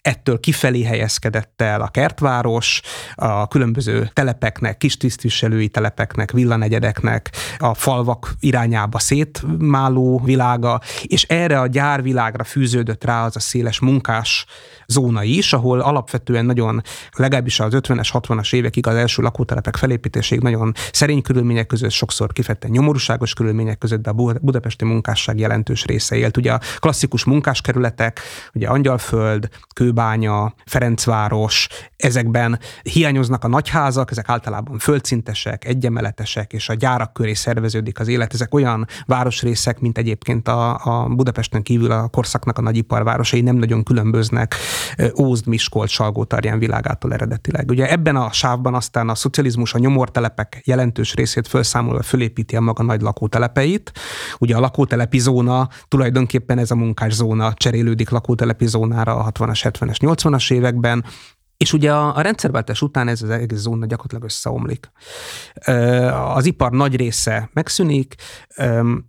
ettől 0.08 0.40
kifelé 0.40 0.84
helyezkedett 0.84 1.62
el 1.62 1.82
a 1.82 1.88
kertváros, 1.88 2.82
a 3.16 3.48
különböző 3.48 4.10
telepeknek, 4.14 4.78
kis 4.78 4.98
tisztviselői 4.98 5.68
telepeknek, 5.68 6.32
villanegyedeknek, 6.32 7.30
a 7.58 7.74
falvak 7.74 8.34
irányába 8.40 9.00
szétmáló 9.00 10.22
világa, 10.24 10.82
és 11.02 11.24
erre 11.24 11.60
a 11.60 11.68
gyárvilágra 11.68 12.44
fűződött 12.44 13.04
rá 13.04 13.26
az 13.26 13.36
a 13.36 13.40
széles 13.40 13.80
munkás 13.80 14.46
zóna 14.88 15.24
is, 15.24 15.53
ahol 15.53 15.79
alapvetően 15.79 16.46
nagyon, 16.46 16.82
legalábbis 17.12 17.60
az 17.60 17.74
50-es, 17.75 18.10
60-as 18.13 18.53
évekig 18.53 18.88
az 18.88 18.96
első 18.96 19.22
lakótelepek 19.22 19.75
felépítéséig 19.75 20.41
nagyon 20.41 20.74
szerény 20.91 21.22
körülmények 21.22 21.67
között, 21.67 21.91
sokszor 21.91 22.34
kifejezetten 22.34 22.72
nyomorúságos 22.72 23.34
körülmények 23.34 23.77
között, 23.77 24.01
de 24.01 24.10
a 24.10 24.13
budapesti 24.41 24.86
munkásság 24.86 25.39
jelentős 25.39 25.86
része 25.86 26.15
élt. 26.15 26.38
Ugye 26.38 26.53
a 26.53 26.60
klasszikus 26.79 27.24
munkáskerületek, 27.24 28.20
ugye 28.53 28.67
Angyalföld, 28.67 29.50
Kőbánya, 29.75 30.53
Ferencváros, 30.65 31.67
ezekben 31.98 32.60
hiányoznak 32.82 33.44
a 33.44 33.48
nagyházak, 33.48 34.12
ezek 34.12 34.29
általában 34.29 34.77
földszintesek, 34.77 35.65
egyemeletesek, 35.65 36.53
és 36.53 36.70
a 36.70 36.74
gyárak 36.74 37.13
köré 37.13 37.34
szerveződik 37.34 38.00
az 38.00 38.08
élet. 38.08 38.34
Ezek 38.34 38.53
olyan 38.53 38.86
városrészek, 39.06 39.79
mint 39.79 39.98
egyébként 39.98 40.48
a, 40.48 40.79
a 40.84 41.08
Budapesten 41.08 41.63
kívül 41.63 41.91
a 41.91 42.08
korszaknak 42.08 42.58
a 42.58 42.62
nagyiparvárosai 42.62 43.41
nem 43.41 43.56
nagyon 43.56 43.84
különböznek 43.84 44.56
Ózd, 45.20 45.48
Miskolc, 45.48 45.90
Salgótarján 45.90 46.60
világától 46.60 47.13
eredetileg. 47.13 47.70
Ugye 47.70 47.92
ebben 47.92 48.16
a 48.16 48.32
sávban 48.32 48.74
aztán 48.74 49.10
a 49.10 49.16
szocializmus 49.16 49.74
a 49.74 49.80
nyomortelepek 49.80 50.62
jelentős 50.66 51.13
részét 51.13 51.48
felszámolva 51.48 52.04
fölépíti 52.04 52.56
a 52.56 52.62
maga 52.62 52.84
nagy 52.84 53.02
lakótelepeit. 53.02 53.92
Ugye 54.40 54.56
a 54.56 54.60
lakótelepi 54.60 55.20
zóna 55.20 55.70
tulajdonképpen 55.88 56.58
ez 56.58 56.72
a 56.72 56.76
munkászóna 56.76 57.54
cserélődik 57.54 58.10
lakótelepi 58.10 58.68
zónára 58.68 59.16
a 59.16 59.32
60-as, 59.32 59.72
70-es, 59.80 59.98
80-as 60.00 60.54
években, 60.54 61.06
és 61.58 61.74
ugye 61.74 61.93
a, 61.93 62.15
a 62.15 62.22
rendszerváltás 62.22 62.82
után 62.82 63.08
ez 63.08 63.22
az 63.22 63.30
egész 63.30 63.60
zóna 63.60 63.86
gyakorlatilag 63.86 64.24
összeomlik. 64.24 64.91
Az 66.34 66.46
ipar 66.46 66.72
nagy 66.72 66.96
része 66.96 67.50
megszűnik, 67.54 68.15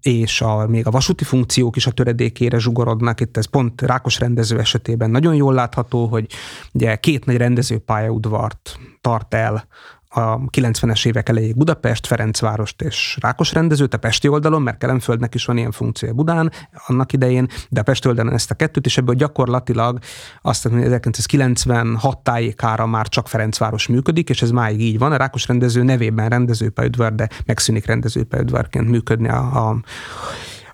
és 0.01 0.41
a, 0.41 0.67
még 0.67 0.87
a 0.87 0.91
vasúti 0.91 1.25
funkciók 1.25 1.77
is 1.77 1.87
a 1.87 1.91
töredékére 1.91 2.59
zsugorodnak. 2.59 3.21
Itt 3.21 3.37
ez 3.37 3.47
pont 3.47 3.83
Rákos 3.83 4.19
rendező 4.19 4.59
esetében 4.59 5.11
nagyon 5.11 5.35
jól 5.35 5.55
látható, 5.55 6.07
hogy 6.07 6.27
ugye 6.73 6.97
két 6.97 7.25
nagy 7.25 7.37
rendezőpályaudvart 7.37 8.79
tart 9.01 9.35
el 9.35 9.67
a 10.09 10.39
90-es 10.39 11.07
évek 11.07 11.29
elejéig 11.29 11.57
Budapest, 11.57 12.07
Ferencvárost 12.07 12.83
és 12.83 13.19
Rákos 13.21 13.53
rendezőt, 13.53 13.95
a 13.95 13.99
Pesti 13.99 14.29
oldalon, 14.29 14.63
mert 14.63 14.79
Kelemföldnek 14.79 15.35
is 15.35 15.45
van 15.45 15.57
ilyen 15.57 15.71
funkciója 15.71 16.15
Budán 16.15 16.53
annak 16.87 17.13
idején, 17.13 17.49
de 17.69 17.81
a 17.81 17.83
Pesti 17.83 18.09
oldalon 18.09 18.33
ezt 18.33 18.51
a 18.51 18.55
kettőt, 18.55 18.87
és 18.87 18.99
ebből 18.99 19.15
gyakorlatilag 19.15 19.99
azt 20.43 20.65
mondom, 20.65 20.85
1996 20.85 22.19
tájékára 22.19 22.87
már 22.87 23.09
csak 23.09 23.29
Ferencváros 23.29 23.87
működik, 23.87 24.29
és 24.29 24.43
ez 24.43 24.51
máig 24.51 24.81
így 24.81 24.99
van. 24.99 25.13
A 25.13 25.17
Rákos 25.17 25.47
rendező 25.47 25.83
nevében 25.83 26.29
rendezőpályaudvar, 26.29 27.15
de 27.15 27.29
megszűnik 27.47 27.87
rendezőpályaudvarként 27.87 28.89
működni 28.89 29.29
a, 29.29 29.69
a 29.69 29.77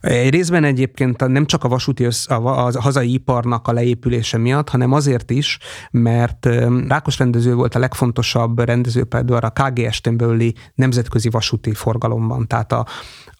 egy 0.04 0.30
részben 0.30 0.64
egyébként 0.64 1.26
nem 1.26 1.46
csak 1.46 1.64
a 1.64 1.68
vasúti 1.68 2.04
össz, 2.04 2.30
a, 2.30 2.66
a 2.66 2.80
hazai 2.80 3.12
iparnak 3.12 3.68
a 3.68 3.72
leépülése 3.72 4.38
miatt, 4.38 4.68
hanem 4.68 4.92
azért 4.92 5.30
is, 5.30 5.58
mert 5.90 6.46
Rákos 6.88 7.18
rendező 7.18 7.54
volt 7.54 7.74
a 7.74 7.78
legfontosabb 7.78 8.58
rendező 8.58 9.04
például 9.04 9.38
a 9.38 9.50
KGST-n 9.50 10.16
belüli 10.16 10.54
nemzetközi 10.74 11.28
vasúti 11.28 11.74
forgalomban. 11.74 12.46
Tehát 12.46 12.72
a, 12.72 12.86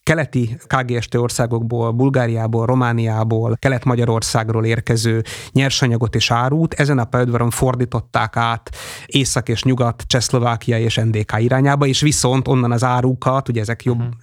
keleti 0.03 0.57
KGST 0.67 1.15
országokból, 1.15 1.91
Bulgáriából, 1.91 2.67
Romániából, 2.67 3.57
Kelet-Magyarországról 3.59 4.65
érkező 4.65 5.23
nyersanyagot 5.53 6.15
és 6.15 6.31
árút 6.31 6.75
ezen 6.75 6.99
a 6.99 7.05
pályaudvaron 7.05 7.51
fordították 7.51 8.37
át 8.37 8.71
Észak 9.07 9.49
és 9.49 9.63
Nyugat, 9.63 10.03
Csehszlovákia 10.07 10.79
és 10.79 10.97
NDK 10.97 11.33
irányába, 11.39 11.87
és 11.87 12.01
viszont 12.01 12.49
onnan 12.49 12.73
az 12.73 12.85
árukat, 12.85 13.49
ugye 13.49 13.61
ezek 13.61 13.83
jobb, 13.83 13.99
uh-huh 13.99 14.15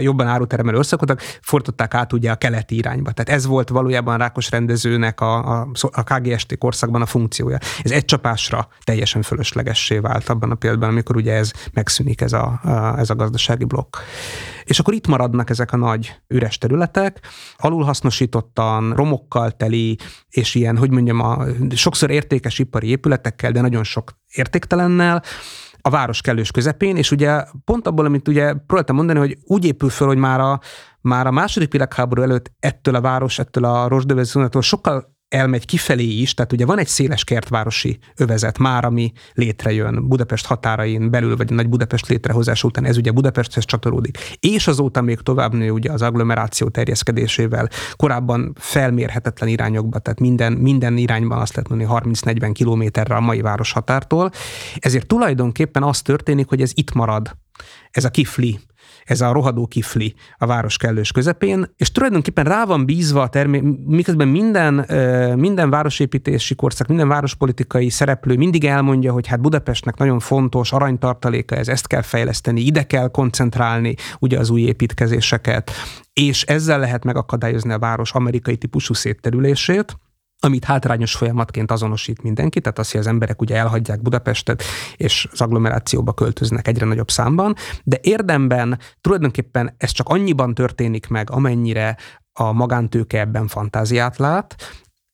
jobban 0.00 0.26
árutermelő 0.26 0.76
országok, 0.76 1.20
fordították 1.40 1.94
át 1.94 2.12
ugye 2.12 2.30
a 2.30 2.36
keleti 2.36 2.76
irányba. 2.76 3.12
Tehát 3.12 3.40
ez 3.40 3.46
volt 3.46 3.68
valójában 3.68 4.18
Rákos 4.18 4.50
rendezőnek 4.50 5.20
a, 5.20 5.60
a, 5.60 5.68
a 5.80 6.02
KGST 6.02 6.58
korszakban 6.58 7.02
a 7.02 7.06
funkciója. 7.06 7.58
Ez 7.82 7.90
egy 7.90 8.04
csapásra 8.04 8.68
teljesen 8.84 9.22
fölöslegessé 9.22 9.98
vált 9.98 10.28
abban 10.28 10.50
a 10.50 10.54
pillanatban, 10.54 10.90
amikor 10.90 11.16
ugye 11.16 11.32
ez 11.32 11.52
megszűnik 11.72 12.20
ez 12.20 12.32
a, 12.32 12.60
a, 12.62 12.98
ez 12.98 13.10
a 13.10 13.14
gazdasági 13.14 13.64
blokk. 13.64 13.96
És 14.64 14.78
akkor 14.78 14.94
itt 14.94 15.06
maradnak 15.06 15.50
ezek 15.50 15.72
a 15.72 15.76
nagy 15.76 16.20
üres 16.28 16.58
területek, 16.58 17.20
alulhasznosítottan, 17.56 18.94
romokkal 18.94 19.50
teli, 19.50 19.98
és 20.30 20.54
ilyen, 20.54 20.76
hogy 20.76 20.90
mondjam, 20.90 21.20
a, 21.20 21.44
sokszor 21.74 22.10
értékes 22.10 22.58
ipari 22.58 22.88
épületekkel, 22.88 23.52
de 23.52 23.60
nagyon 23.60 23.84
sok 23.84 24.12
értéktelennel, 24.32 25.22
a 25.82 25.90
város 25.90 26.20
kellős 26.20 26.50
közepén, 26.50 26.96
és 26.96 27.10
ugye 27.10 27.44
pont 27.64 27.86
abból, 27.86 28.04
amit 28.04 28.28
ugye 28.28 28.52
próbáltam 28.52 28.96
mondani, 28.96 29.18
hogy 29.18 29.38
úgy 29.44 29.64
épül 29.64 29.88
föl, 29.88 30.06
hogy 30.06 30.16
már 30.16 30.40
a, 30.40 30.60
már 31.00 31.26
a 31.26 31.30
második 31.30 31.72
világháború 31.72 32.22
előtt 32.22 32.52
ettől 32.58 32.94
a 32.94 33.00
város, 33.00 33.38
ettől 33.38 33.64
a 33.64 33.88
Rosdövezőnától 33.88 34.62
sokkal 34.62 35.11
elmegy 35.32 35.64
kifelé 35.64 36.04
is, 36.04 36.34
tehát 36.34 36.52
ugye 36.52 36.64
van 36.64 36.78
egy 36.78 36.86
széles 36.86 37.24
kertvárosi 37.24 37.98
övezet 38.16 38.58
már, 38.58 38.84
ami 38.84 39.12
létrejön 39.34 40.08
Budapest 40.08 40.46
határain 40.46 41.10
belül, 41.10 41.36
vagy 41.36 41.52
a 41.52 41.54
Nagy 41.54 41.68
Budapest 41.68 42.06
létrehozása 42.06 42.66
után, 42.66 42.84
ez 42.84 42.96
ugye 42.96 43.10
Budapesthez 43.10 43.64
csatolódik. 43.64 44.18
És 44.40 44.66
azóta 44.66 45.00
még 45.00 45.20
tovább 45.20 45.54
nő 45.54 45.70
ugye 45.70 45.92
az 45.92 46.02
agglomeráció 46.02 46.68
terjeszkedésével, 46.68 47.68
korábban 47.96 48.52
felmérhetetlen 48.58 49.48
irányokba, 49.48 49.98
tehát 49.98 50.20
minden, 50.20 50.52
minden 50.52 50.96
irányban 50.96 51.38
azt 51.38 51.54
lehet 51.54 51.68
mondani 51.68 52.14
30-40 52.20 52.50
kilométerre 52.52 53.14
a 53.14 53.20
mai 53.20 53.40
város 53.40 53.72
határtól. 53.72 54.30
Ezért 54.76 55.06
tulajdonképpen 55.06 55.82
az 55.82 56.02
történik, 56.02 56.48
hogy 56.48 56.60
ez 56.60 56.70
itt 56.74 56.92
marad, 56.92 57.36
ez 57.90 58.04
a 58.04 58.10
kifli 58.10 58.60
ez 59.04 59.20
a 59.20 59.32
rohadó 59.32 59.66
kifli 59.66 60.14
a 60.38 60.46
város 60.46 60.76
kellős 60.76 61.12
közepén, 61.12 61.74
és 61.76 61.92
tulajdonképpen 61.92 62.44
rá 62.44 62.64
van 62.64 62.84
bízva 62.84 63.22
a 63.22 63.28
termé, 63.28 63.62
miközben 63.86 64.28
minden, 64.28 64.74
minden 65.38 65.70
városépítési 65.70 66.54
korszak, 66.54 66.86
minden 66.86 67.08
várospolitikai 67.08 67.88
szereplő 67.88 68.36
mindig 68.36 68.64
elmondja, 68.64 69.12
hogy 69.12 69.26
hát 69.26 69.40
Budapestnek 69.40 69.96
nagyon 69.96 70.18
fontos 70.18 70.72
aranytartaléka, 70.72 71.56
ez 71.56 71.68
ezt 71.68 71.86
kell 71.86 72.02
fejleszteni, 72.02 72.60
ide 72.60 72.82
kell 72.82 73.08
koncentrálni 73.08 73.94
ugye 74.18 74.38
az 74.38 74.50
új 74.50 74.60
építkezéseket, 74.60 75.70
és 76.12 76.42
ezzel 76.42 76.78
lehet 76.78 77.04
megakadályozni 77.04 77.72
a 77.72 77.78
város 77.78 78.12
amerikai 78.12 78.56
típusú 78.56 78.94
szétterülését, 78.94 79.96
amit 80.44 80.64
hátrányos 80.64 81.14
folyamatként 81.14 81.70
azonosít 81.70 82.22
mindenki, 82.22 82.60
tehát 82.60 82.78
azt, 82.78 82.90
hogy 82.90 83.00
az 83.00 83.06
emberek 83.06 83.40
ugye 83.40 83.56
elhagyják 83.56 84.02
Budapestet, 84.02 84.62
és 84.96 85.28
az 85.32 85.40
agglomerációba 85.40 86.12
költöznek 86.12 86.68
egyre 86.68 86.86
nagyobb 86.86 87.10
számban, 87.10 87.54
de 87.84 87.98
érdemben 88.02 88.78
tulajdonképpen 89.00 89.74
ez 89.78 89.90
csak 89.90 90.08
annyiban 90.08 90.54
történik 90.54 91.08
meg, 91.08 91.30
amennyire 91.30 91.96
a 92.32 92.52
magántőke 92.52 93.20
ebben 93.20 93.46
fantáziát 93.46 94.16
lát, 94.16 94.56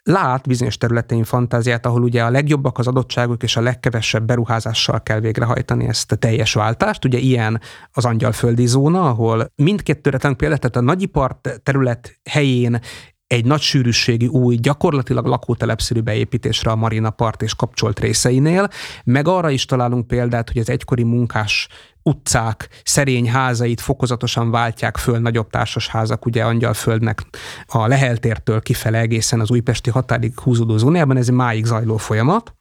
lát 0.02 0.46
bizonyos 0.46 0.76
területein 0.76 1.24
fantáziát, 1.24 1.86
ahol 1.86 2.02
ugye 2.02 2.24
a 2.24 2.30
legjobbak 2.30 2.78
az 2.78 2.86
adottságok 2.86 3.42
és 3.42 3.56
a 3.56 3.60
legkevesebb 3.60 4.26
beruházással 4.26 5.02
kell 5.02 5.20
végrehajtani 5.20 5.86
ezt 5.88 6.12
a 6.12 6.16
teljes 6.16 6.52
váltást. 6.52 7.04
Ugye 7.04 7.18
ilyen 7.18 7.60
az 7.92 8.04
angyalföldi 8.04 8.66
zóna, 8.66 9.08
ahol 9.08 9.52
mindkettőre 9.54 10.18
területen 10.18 10.36
például, 10.36 10.60
tehát 10.60 10.76
a 10.76 10.92
nagyipar 10.92 11.40
terület 11.62 12.18
helyén 12.30 12.80
egy 13.28 13.44
nagy 13.44 13.60
sűrűségi 13.60 14.26
új, 14.26 14.56
gyakorlatilag 14.56 15.26
lakótelepszerű 15.26 16.00
beépítésre 16.00 16.70
a 16.70 16.76
Marina 16.76 17.10
Part 17.10 17.42
és 17.42 17.54
kapcsolt 17.54 18.00
részeinél, 18.00 18.68
meg 19.04 19.28
arra 19.28 19.50
is 19.50 19.64
találunk 19.64 20.06
példát, 20.06 20.50
hogy 20.50 20.60
az 20.60 20.70
egykori 20.70 21.02
munkás 21.02 21.68
utcák, 22.02 22.68
szerény 22.84 23.28
házait 23.30 23.80
fokozatosan 23.80 24.50
váltják 24.50 24.96
föl 24.96 25.18
nagyobb 25.18 25.50
társasházak, 25.50 26.26
ugye 26.26 26.44
Angyalföldnek 26.44 27.22
a 27.66 27.86
Leheltértől 27.86 28.60
kifele 28.60 28.98
egészen 28.98 29.40
az 29.40 29.50
újpesti 29.50 29.90
határig 29.90 30.40
húzódó 30.40 30.76
zónában, 30.76 31.16
ez 31.16 31.28
máig 31.28 31.64
zajló 31.64 31.96
folyamat. 31.96 32.54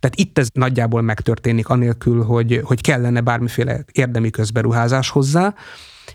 Tehát 0.00 0.16
itt 0.16 0.38
ez 0.38 0.48
nagyjából 0.52 1.02
megtörténik, 1.02 1.68
anélkül, 1.68 2.24
hogy, 2.24 2.60
hogy 2.64 2.80
kellene 2.80 3.20
bármiféle 3.20 3.84
érdemi 3.92 4.30
közberuházás 4.30 5.10
hozzá. 5.10 5.54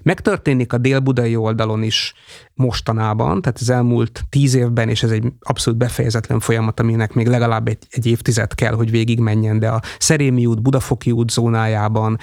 Megtörténik 0.04 0.74
a 0.74 0.78
dél-budai 0.78 1.36
oldalon 1.36 1.84
is 1.84 2.14
mostanában, 2.54 3.42
tehát 3.42 3.58
az 3.60 3.70
elmúlt 3.70 4.24
tíz 4.30 4.54
évben, 4.54 4.90
és 4.90 5.04
ez 5.04 5.12
egy 5.12 5.34
abszolút 5.40 5.80
befejezetlen 5.80 6.40
folyamat, 6.40 6.80
aminek 6.80 7.14
még 7.14 7.28
legalább 7.28 7.68
egy, 7.68 7.88
egy 7.90 8.06
évtized 8.06 8.56
kell, 8.56 8.74
hogy 8.74 8.92
végigmenjen, 8.92 9.60
de 9.60 9.70
a 9.70 9.82
Szerémi 9.98 10.46
út, 10.46 10.62
Budafoki 10.62 11.12
út 11.12 11.32
zónájában, 11.32 12.18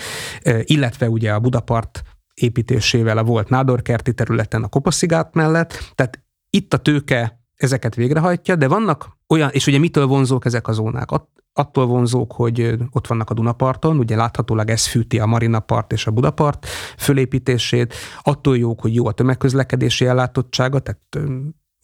illetve 0.62 1.08
ugye 1.08 1.32
a 1.32 1.40
Budapart 1.40 2.02
építésével 2.34 3.18
a 3.18 3.24
volt 3.24 3.48
nádorkerti 3.48 4.14
területen 4.14 4.62
a 4.62 4.68
Kopaszigát 4.68 5.34
mellett, 5.34 5.92
tehát 5.94 6.20
itt 6.50 6.74
a 6.74 6.78
tőke 6.78 7.40
ezeket 7.56 7.94
végrehajtja, 7.94 8.56
de 8.56 8.68
vannak 8.68 9.18
olyan, 9.28 9.50
és 9.52 9.66
ugye 9.66 9.78
mitől 9.78 10.06
vonzók 10.06 10.44
ezek 10.44 10.68
a 10.68 10.72
zónák? 10.72 11.10
Attól 11.52 11.86
vonzók, 11.86 12.32
hogy 12.32 12.76
ott 12.90 13.06
vannak 13.06 13.30
a 13.30 13.34
Dunaparton, 13.34 13.98
ugye 13.98 14.16
láthatólag 14.16 14.70
ez 14.70 14.86
fűti 14.86 15.18
a 15.18 15.26
Marinapart 15.26 15.92
és 15.92 16.06
a 16.06 16.10
Budapart 16.10 16.66
fölépítését, 16.96 17.94
attól 18.22 18.58
jók, 18.58 18.80
hogy 18.80 18.94
jó 18.94 19.06
a 19.06 19.12
tömegközlekedési 19.12 20.06
ellátottsága, 20.06 20.78
tehát 20.78 21.30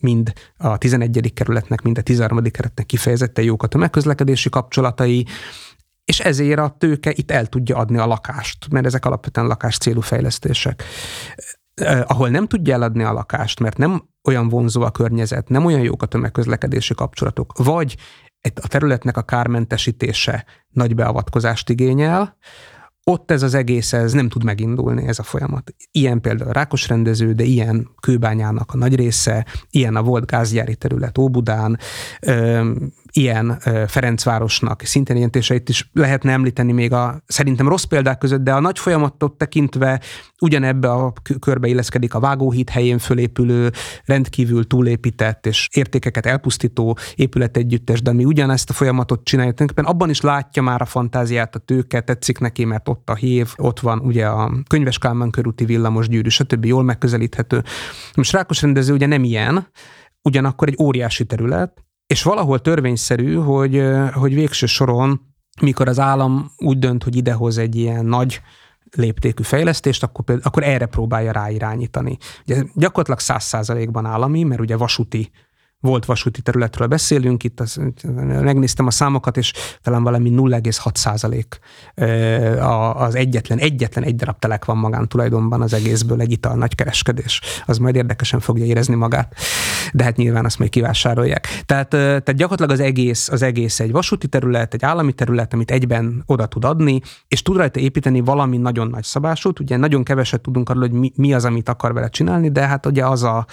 mind 0.00 0.32
a 0.56 0.78
11. 0.78 1.32
kerületnek, 1.34 1.82
mind 1.82 1.98
a 1.98 2.02
13. 2.02 2.42
kerületnek 2.42 2.86
kifejezetten 2.86 3.44
jók 3.44 3.62
a 3.62 3.66
tömegközlekedési 3.66 4.48
kapcsolatai, 4.48 5.26
és 6.04 6.20
ezért 6.20 6.58
a 6.58 6.74
tőke 6.78 7.12
itt 7.14 7.30
el 7.30 7.46
tudja 7.46 7.76
adni 7.76 7.98
a 7.98 8.06
lakást, 8.06 8.70
mert 8.70 8.86
ezek 8.86 9.04
alapvetően 9.04 9.46
lakás 9.46 9.78
célú 9.78 10.00
fejlesztések. 10.00 10.82
ahol 12.06 12.28
nem 12.28 12.46
tudja 12.46 12.74
eladni 12.74 13.02
a 13.02 13.12
lakást, 13.12 13.60
mert 13.60 13.76
nem 13.76 14.08
olyan 14.24 14.48
vonzó 14.48 14.82
a 14.82 14.90
környezet, 14.90 15.48
nem 15.48 15.64
olyan 15.64 15.80
jók 15.80 16.02
a 16.02 16.06
tömegközlekedési 16.06 16.94
kapcsolatok, 16.94 17.52
vagy 17.56 17.96
a 18.40 18.68
területnek 18.68 19.16
a 19.16 19.22
kármentesítése 19.22 20.44
nagy 20.70 20.94
beavatkozást 20.94 21.70
igényel, 21.70 22.36
ott 23.10 23.30
ez 23.30 23.42
az 23.42 23.54
egész 23.54 23.92
ez 23.92 24.12
nem 24.12 24.28
tud 24.28 24.44
megindulni, 24.44 25.06
ez 25.06 25.18
a 25.18 25.22
folyamat. 25.22 25.74
Ilyen 25.90 26.20
például 26.20 26.50
a 26.50 26.52
Rákos 26.52 26.88
rendező, 26.88 27.32
de 27.32 27.44
ilyen 27.44 27.88
Kőbányának 28.00 28.72
a 28.72 28.76
nagy 28.76 28.94
része, 28.94 29.46
ilyen 29.70 29.96
a 29.96 30.02
volt 30.02 30.26
gázgyári 30.26 30.76
terület 30.76 31.18
Óbudán, 31.18 31.78
ilyen 33.16 33.58
Ferencvárosnak 33.86 34.82
szintén 34.82 35.16
jelentéseit 35.16 35.68
is 35.68 35.90
lehetne 35.92 36.32
említeni 36.32 36.72
még 36.72 36.92
a 36.92 37.22
szerintem 37.26 37.68
rossz 37.68 37.84
példák 37.84 38.18
között, 38.18 38.40
de 38.40 38.52
a 38.52 38.60
nagy 38.60 38.78
folyamatot 38.78 39.38
tekintve 39.38 40.00
ugyanebbe 40.40 40.90
a 40.90 41.12
körbe 41.40 41.68
illeszkedik 41.68 42.14
a 42.14 42.20
Vágóhíd 42.20 42.70
helyén 42.70 42.98
fölépülő, 42.98 43.72
rendkívül 44.04 44.66
túlépített 44.66 45.46
és 45.46 45.68
értékeket 45.72 46.26
elpusztító 46.26 46.98
épület 47.14 47.56
együttes, 47.56 48.02
de 48.02 48.12
mi 48.12 48.24
ugyanezt 48.24 48.70
a 48.70 48.72
folyamatot. 48.72 49.24
Tulajdonképpen 49.24 49.84
abban 49.84 50.10
is 50.10 50.20
látja 50.20 50.62
már 50.62 50.80
a 50.80 50.84
fantáziát, 50.84 51.54
a 51.54 51.58
tőke, 51.58 52.00
tetszik 52.00 52.38
neki, 52.38 52.64
mert 52.64 52.88
ott 52.88 53.10
a 53.10 53.14
hív, 53.14 53.54
ott 53.56 53.80
van 53.80 53.98
ugye 53.98 54.26
a 54.26 54.52
Könyves 54.68 54.98
Kálmán 54.98 55.30
körúti 55.30 55.64
villamos 55.64 56.08
gyűrű, 56.08 56.28
stb. 56.28 56.64
jól 56.64 56.82
megközelíthető. 56.82 57.62
Most 58.14 58.32
Rákos 58.32 58.62
rendező 58.62 58.92
ugye 58.92 59.06
nem 59.06 59.24
ilyen, 59.24 59.66
ugyanakkor 60.22 60.68
egy 60.68 60.76
óriási 60.80 61.24
terület, 61.24 61.85
és 62.06 62.22
valahol 62.22 62.60
törvényszerű, 62.60 63.34
hogy, 63.34 63.82
hogy 64.12 64.34
végső 64.34 64.66
soron, 64.66 65.20
mikor 65.60 65.88
az 65.88 65.98
állam 65.98 66.52
úgy 66.56 66.78
dönt, 66.78 67.02
hogy 67.04 67.16
idehoz 67.16 67.58
egy 67.58 67.76
ilyen 67.76 68.04
nagy 68.04 68.40
léptékű 68.90 69.42
fejlesztést, 69.42 70.02
akkor, 70.02 70.38
akkor 70.42 70.62
erre 70.62 70.86
próbálja 70.86 71.32
ráirányítani. 71.32 72.16
Ugye 72.46 72.62
gyakorlatilag 72.74 73.20
száz 73.20 73.44
százalékban 73.44 74.06
állami, 74.06 74.42
mert 74.42 74.60
ugye 74.60 74.76
vasúti 74.76 75.30
volt 75.86 76.04
vasúti 76.04 76.42
területről 76.42 76.88
beszélünk, 76.88 77.44
itt 77.44 77.60
az, 77.60 77.80
megnéztem 78.26 78.86
a 78.86 78.90
számokat, 78.90 79.36
és 79.36 79.52
talán 79.82 80.02
valami 80.02 80.30
0,6 80.30 80.94
százalék 80.94 81.58
az 82.94 83.14
egyetlen, 83.14 83.58
egyetlen 83.58 84.04
egy 84.04 84.16
darab 84.16 84.38
telek 84.38 84.64
van 84.64 84.76
magántulajdonban 84.76 85.62
az 85.62 85.72
egészből, 85.72 86.20
egy 86.20 86.32
ital 86.32 86.54
nagy 86.54 86.74
kereskedés. 86.74 87.40
Az 87.66 87.78
majd 87.78 87.94
érdekesen 87.96 88.40
fogja 88.40 88.64
érezni 88.64 88.94
magát, 88.94 89.34
de 89.92 90.04
hát 90.04 90.16
nyilván 90.16 90.44
azt 90.44 90.58
majd 90.58 90.70
kivásárolják. 90.70 91.62
Tehát, 91.66 91.88
tehát 91.88 92.36
gyakorlatilag 92.36 92.70
az 92.70 92.80
egész, 92.80 93.28
az 93.28 93.42
egész 93.42 93.80
egy 93.80 93.92
vasúti 93.92 94.28
terület, 94.28 94.74
egy 94.74 94.84
állami 94.84 95.12
terület, 95.12 95.52
amit 95.52 95.70
egyben 95.70 96.22
oda 96.26 96.46
tud 96.46 96.64
adni, 96.64 97.00
és 97.28 97.42
tud 97.42 97.56
rajta 97.56 97.80
építeni 97.80 98.20
valami 98.20 98.56
nagyon 98.56 98.88
nagy 98.88 99.04
szabásút. 99.04 99.60
Ugye 99.60 99.76
nagyon 99.76 100.02
keveset 100.02 100.40
tudunk 100.40 100.68
arról, 100.68 100.80
hogy 100.80 100.92
mi, 100.92 101.12
mi 101.16 101.34
az, 101.34 101.44
amit 101.44 101.68
akar 101.68 101.92
vele 101.92 102.08
csinálni, 102.08 102.50
de 102.50 102.66
hát 102.66 102.86
ugye 102.86 103.06
az 103.06 103.22
a, 103.22 103.46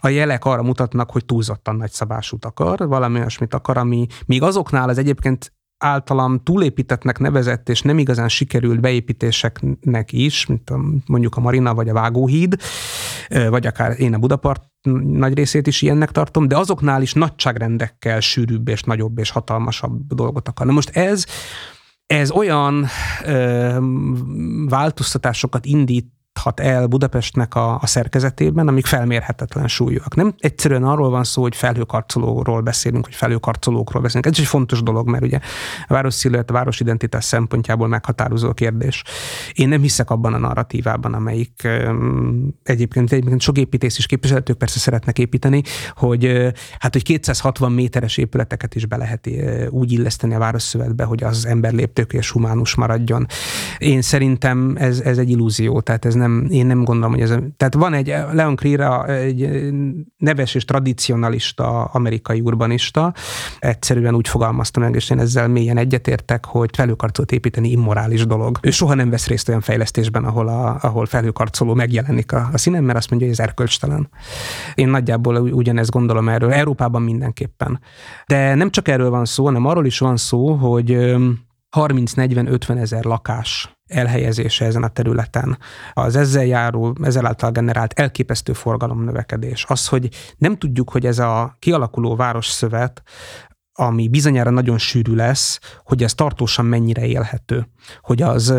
a 0.00 0.08
jelek 0.08 0.44
arra 0.44 0.62
mutatnak, 0.62 1.10
hogy 1.10 1.24
túlzottan 1.24 1.76
nagyszabásút 1.80 2.44
akar, 2.44 2.88
valami 2.88 3.18
olyasmit 3.18 3.54
akar, 3.54 3.76
ami 3.76 4.06
még 4.26 4.42
azoknál 4.42 4.88
az 4.88 4.98
egyébként 4.98 5.52
általam 5.80 6.42
túlépítettnek 6.42 7.18
nevezett 7.18 7.68
és 7.68 7.82
nem 7.82 7.98
igazán 7.98 8.28
sikerült 8.28 8.80
beépítéseknek 8.80 10.12
is, 10.12 10.46
mint 10.46 10.70
a, 10.70 10.80
mondjuk 11.06 11.36
a 11.36 11.40
Marina 11.40 11.74
vagy 11.74 11.88
a 11.88 11.92
Vágóhíd, 11.92 12.56
vagy 13.48 13.66
akár 13.66 14.00
én 14.00 14.14
a 14.14 14.18
Budapart 14.18 14.62
nagy 15.02 15.34
részét 15.34 15.66
is 15.66 15.82
ilyennek 15.82 16.10
tartom, 16.10 16.48
de 16.48 16.56
azoknál 16.56 17.02
is 17.02 17.12
nagyságrendekkel 17.12 18.20
sűrűbb 18.20 18.68
és 18.68 18.82
nagyobb 18.82 19.18
és 19.18 19.30
hatalmasabb 19.30 20.14
dolgot 20.14 20.48
akar. 20.48 20.66
Na 20.66 20.72
most 20.72 20.96
ez, 20.96 21.24
ez 22.06 22.30
olyan 22.30 22.86
ö, 23.24 23.78
változtatásokat 24.68 25.64
indít 25.64 26.12
juthat 26.34 26.60
el 26.60 26.86
Budapestnek 26.86 27.54
a, 27.54 27.78
a 27.80 27.86
szerkezetében, 27.86 28.68
amik 28.68 28.86
felmérhetetlen 28.86 29.68
súlyúak. 29.68 30.14
Nem 30.14 30.34
egyszerűen 30.38 30.84
arról 30.84 31.10
van 31.10 31.24
szó, 31.24 31.42
hogy 31.42 31.56
felhőkarcolóról 31.56 32.60
beszélünk, 32.60 33.04
hogy 33.04 33.14
felhőkarcolókról 33.14 34.02
beszélünk. 34.02 34.26
Ez 34.26 34.32
is 34.32 34.38
egy 34.38 34.46
fontos 34.46 34.82
dolog, 34.82 35.08
mert 35.08 35.24
ugye 35.24 35.38
a 35.86 35.92
város 35.92 36.14
sziluett, 36.14 36.50
a 36.50 36.52
város 36.52 36.80
identitás 36.80 37.24
szempontjából 37.24 37.88
meghatározó 37.88 38.52
kérdés. 38.52 39.02
Én 39.52 39.68
nem 39.68 39.80
hiszek 39.80 40.10
abban 40.10 40.34
a 40.34 40.38
narratívában, 40.38 41.14
amelyik 41.14 41.68
egyébként, 42.62 43.12
egyébként 43.12 43.40
sok 43.40 43.58
építész 43.58 43.98
is 43.98 44.06
képviselők 44.06 44.52
persze 44.58 44.78
szeretnek 44.78 45.18
építeni, 45.18 45.62
hogy 45.94 46.52
hát, 46.78 46.92
hogy 46.92 47.02
260 47.02 47.72
méteres 47.72 48.16
épületeket 48.16 48.74
is 48.74 48.86
be 48.86 48.96
lehet 48.96 49.28
úgy 49.70 49.92
illeszteni 49.92 50.34
a 50.34 50.38
városszövetbe, 50.38 51.04
hogy 51.04 51.22
az 51.22 51.46
ember 51.46 51.72
léptők 51.72 52.12
és 52.12 52.30
humánus 52.30 52.74
maradjon. 52.74 53.26
Én 53.78 54.02
szerintem 54.02 54.76
ez, 54.78 55.00
ez 55.00 55.18
egy 55.18 55.30
illúzió, 55.30 55.80
tehát 55.80 56.04
ez 56.04 56.14
nem 56.14 56.29
nem, 56.30 56.46
én 56.50 56.66
nem 56.66 56.84
gondolom, 56.84 57.10
hogy 57.10 57.20
ez... 57.20 57.34
Tehát 57.56 57.74
van 57.74 57.94
egy, 57.94 58.14
Leon 58.32 58.56
Crira, 58.56 59.06
egy 59.06 59.70
neves 60.16 60.54
és 60.54 60.64
tradicionalista 60.64 61.84
amerikai 61.84 62.40
urbanista, 62.40 63.14
egyszerűen 63.58 64.14
úgy 64.14 64.28
fogalmazta 64.28 64.80
meg, 64.80 64.94
és 64.94 65.10
én 65.10 65.18
ezzel 65.18 65.48
mélyen 65.48 65.76
egyetértek, 65.76 66.44
hogy 66.44 66.70
felhőkarcolót 66.76 67.32
építeni 67.32 67.70
immorális 67.70 68.26
dolog. 68.26 68.58
Ő 68.62 68.70
soha 68.70 68.94
nem 68.94 69.10
vesz 69.10 69.26
részt 69.26 69.48
olyan 69.48 69.60
fejlesztésben, 69.60 70.24
ahol, 70.24 70.48
a, 70.48 70.78
ahol 70.80 71.06
felhőkarcoló 71.06 71.74
megjelenik 71.74 72.32
a, 72.32 72.48
a 72.52 72.58
színen, 72.58 72.84
mert 72.84 72.98
azt 72.98 73.10
mondja, 73.10 73.28
hogy 73.28 73.38
ez 73.38 73.44
erkölcstelen. 73.44 74.08
Én 74.74 74.88
nagyjából 74.88 75.36
ugyanezt 75.36 75.90
gondolom 75.90 76.28
erről, 76.28 76.52
Európában 76.52 77.02
mindenképpen. 77.02 77.80
De 78.26 78.54
nem 78.54 78.70
csak 78.70 78.88
erről 78.88 79.10
van 79.10 79.24
szó, 79.24 79.44
hanem 79.44 79.66
arról 79.66 79.86
is 79.86 79.98
van 79.98 80.16
szó, 80.16 80.52
hogy 80.52 80.90
30-40-50 81.76 82.78
ezer 82.78 83.04
lakás 83.04 83.79
elhelyezése 83.90 84.64
ezen 84.64 84.82
a 84.82 84.88
területen, 84.88 85.58
az 85.92 86.16
ezzel 86.16 86.44
járó, 86.44 86.96
ezzel 87.02 87.26
által 87.26 87.50
generált 87.50 87.92
elképesztő 87.92 88.52
forgalom 88.52 89.04
növekedés, 89.04 89.64
az, 89.68 89.88
hogy 89.88 90.08
nem 90.36 90.56
tudjuk, 90.56 90.90
hogy 90.90 91.06
ez 91.06 91.18
a 91.18 91.56
kialakuló 91.58 92.16
városszövet 92.16 93.02
ami 93.72 94.08
bizonyára 94.08 94.50
nagyon 94.50 94.78
sűrű 94.78 95.14
lesz, 95.14 95.60
hogy 95.84 96.02
ez 96.02 96.14
tartósan 96.14 96.64
mennyire 96.64 97.06
élhető. 97.06 97.66
Hogy 98.02 98.22
az 98.22 98.54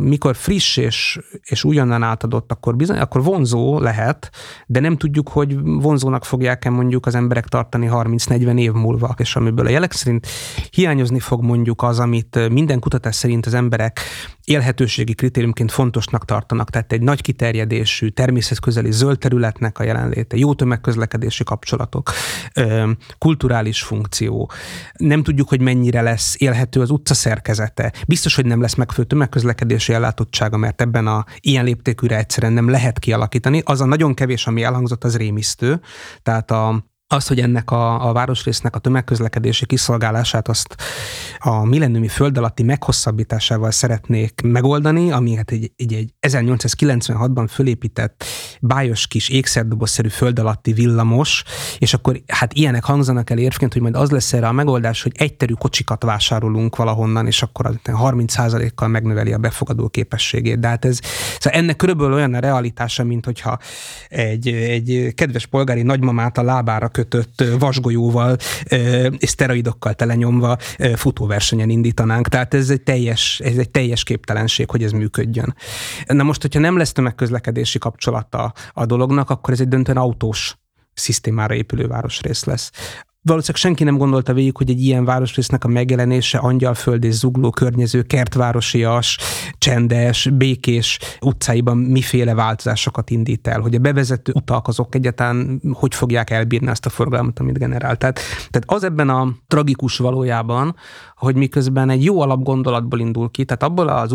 mikor 0.00 0.36
friss 0.36 0.76
és, 0.76 1.18
és 1.42 1.64
újonnan 1.64 2.02
átadott, 2.02 2.52
akkor 2.52 2.76
bizony, 2.76 2.98
akkor 2.98 3.22
vonzó 3.22 3.78
lehet, 3.78 4.30
de 4.66 4.80
nem 4.80 4.96
tudjuk, 4.96 5.28
hogy 5.28 5.58
vonzónak 5.62 6.24
fogják-e 6.24 6.70
mondjuk 6.70 7.06
az 7.06 7.14
emberek 7.14 7.46
tartani 7.46 7.88
30-40 7.92 8.58
év 8.58 8.72
múlva, 8.72 9.14
és 9.18 9.36
amiből 9.36 9.66
a 9.66 9.70
jelek 9.70 9.92
szerint 9.92 10.26
hiányozni 10.70 11.18
fog 11.18 11.42
mondjuk 11.42 11.82
az, 11.82 11.98
amit 11.98 12.48
minden 12.48 12.78
kutatás 12.78 13.14
szerint 13.14 13.46
az 13.46 13.54
emberek 13.54 14.00
élhetőségi 14.44 15.14
kritériumként 15.14 15.72
fontosnak 15.72 16.24
tartanak, 16.24 16.70
tehát 16.70 16.92
egy 16.92 17.02
nagy 17.02 17.20
kiterjedésű, 17.20 18.08
természetközeli 18.08 18.92
zöld 18.92 19.18
területnek 19.18 19.78
a 19.78 19.84
jelenléte, 19.84 20.36
jó 20.36 20.54
tömegközlekedési 20.54 21.44
kapcsolatok, 21.44 22.10
kulturális 23.18 23.82
funkció. 23.82 24.50
Nem 24.92 25.22
tudjuk, 25.22 25.48
hogy 25.48 25.60
mennyire 25.60 26.02
lesz 26.02 26.34
élhető 26.38 26.80
az 26.80 26.90
utca 26.90 27.14
szerkezete. 27.14 27.92
Biztos, 28.06 28.34
hogy 28.34 28.46
nem 28.46 28.60
lesz 28.64 28.74
megfelelő 28.74 29.08
tömegközlekedési 29.08 29.92
ellátottsága, 29.92 30.56
mert 30.56 30.80
ebben 30.80 31.06
a 31.06 31.24
ilyen 31.40 31.64
léptékűre 31.64 32.16
egyszerűen 32.16 32.52
nem 32.52 32.68
lehet 32.68 32.98
kialakítani. 32.98 33.62
Az 33.64 33.80
a 33.80 33.84
nagyon 33.84 34.14
kevés, 34.14 34.46
ami 34.46 34.62
elhangzott, 34.62 35.04
az 35.04 35.16
rémisztő. 35.16 35.80
Tehát 36.22 36.50
a 36.50 36.84
azt, 37.08 37.28
hogy 37.28 37.40
ennek 37.40 37.70
a, 37.70 38.08
a 38.08 38.12
városrésznek 38.12 38.76
a 38.76 38.78
tömegközlekedési 38.78 39.66
kiszolgálását 39.66 40.48
azt 40.48 40.76
a 41.38 41.64
millenniumi 41.64 42.08
föld 42.08 42.38
alatti 42.38 42.62
meghosszabbításával 42.62 43.70
szeretnék 43.70 44.40
megoldani, 44.44 45.10
ami 45.10 45.34
hát 45.34 45.50
egy, 45.50 45.72
egy, 45.76 45.92
egy 45.92 46.14
1896-ban 46.20 47.46
fölépített 47.50 48.24
bájos 48.60 49.06
kis 49.06 49.28
ékszerdobozszerű 49.28 50.08
föld 50.08 50.38
alatti 50.38 50.72
villamos, 50.72 51.44
és 51.78 51.94
akkor 51.94 52.20
hát 52.26 52.52
ilyenek 52.52 52.84
hangzanak 52.84 53.30
el 53.30 53.38
érvként, 53.38 53.72
hogy 53.72 53.82
majd 53.82 53.96
az 53.96 54.10
lesz 54.10 54.32
erre 54.32 54.46
a 54.46 54.52
megoldás, 54.52 55.02
hogy 55.02 55.12
egyterű 55.16 55.52
kocsikat 55.52 56.02
vásárolunk 56.02 56.76
valahonnan, 56.76 57.26
és 57.26 57.42
akkor 57.42 57.66
az 57.66 57.76
30%-kal 57.84 58.88
megnöveli 58.88 59.32
a 59.32 59.38
befogadó 59.38 59.88
képességét. 59.88 60.58
De 60.58 60.68
hát 60.68 60.84
ez, 60.84 60.98
szóval 61.38 61.58
ennek 61.60 61.76
körülbelül 61.76 62.12
olyan 62.12 62.34
a 62.34 62.38
realitása, 62.38 63.04
mint 63.04 63.24
hogyha 63.24 63.58
egy, 64.08 64.48
egy 64.48 65.12
kedves 65.14 65.46
polgári 65.46 65.82
nagymamát 65.82 66.38
a 66.38 66.42
lábára 66.42 66.88
kötött 66.94 67.44
vasgolyóval 67.58 68.36
és 69.18 69.28
szteroidokkal 69.28 69.94
telenyomva 69.94 70.56
futóversenyen 70.94 71.70
indítanánk. 71.70 72.28
Tehát 72.28 72.54
ez 72.54 72.70
egy 72.70 72.82
teljes, 72.82 73.40
ez 73.44 73.56
egy 73.56 73.70
teljes 73.70 74.02
képtelenség, 74.02 74.70
hogy 74.70 74.82
ez 74.82 74.92
működjön. 74.92 75.54
Na 76.06 76.22
most, 76.22 76.42
hogyha 76.42 76.60
nem 76.60 76.76
lesz 76.76 76.92
tömegközlekedési 76.92 77.78
kapcsolata 77.78 78.52
a 78.72 78.86
dolognak, 78.86 79.30
akkor 79.30 79.52
ez 79.52 79.60
egy 79.60 79.68
döntően 79.68 79.98
autós 79.98 80.58
szisztémára 80.92 81.54
épülő 81.54 81.86
városrész 81.86 82.44
lesz 82.44 82.70
valószínűleg 83.24 83.62
senki 83.62 83.84
nem 83.84 83.96
gondolta 83.96 84.32
végig, 84.32 84.56
hogy 84.56 84.70
egy 84.70 84.80
ilyen 84.80 85.04
városrésznek 85.04 85.64
a 85.64 85.68
megjelenése 85.68 86.38
angyalföld 86.38 87.04
és 87.04 87.14
zugló 87.14 87.50
környező 87.50 88.02
kertvárosias, 88.02 89.18
csendes, 89.58 90.28
békés 90.32 90.98
utcáiban 91.20 91.76
miféle 91.76 92.34
változásokat 92.34 93.10
indít 93.10 93.46
el, 93.46 93.60
hogy 93.60 93.74
a 93.74 93.78
bevezető 93.78 94.32
utak 94.34 94.68
azok 94.68 94.94
egyáltalán 94.94 95.60
hogy 95.72 95.94
fogják 95.94 96.30
elbírni 96.30 96.68
azt 96.68 96.86
a 96.86 96.90
forgalmat, 96.90 97.38
amit 97.38 97.58
generál. 97.58 97.96
Tehát, 97.96 98.20
tehát 98.50 98.64
az 98.66 98.84
ebben 98.84 99.08
a 99.08 99.28
tragikus 99.46 99.96
valójában, 99.96 100.76
hogy 101.16 101.36
miközben 101.36 101.90
egy 101.90 102.04
jó 102.04 102.20
alapgondolatból 102.20 102.98
indul 102.98 103.30
ki, 103.30 103.44
tehát 103.44 103.62
abból 103.62 103.88
az 103.88 104.12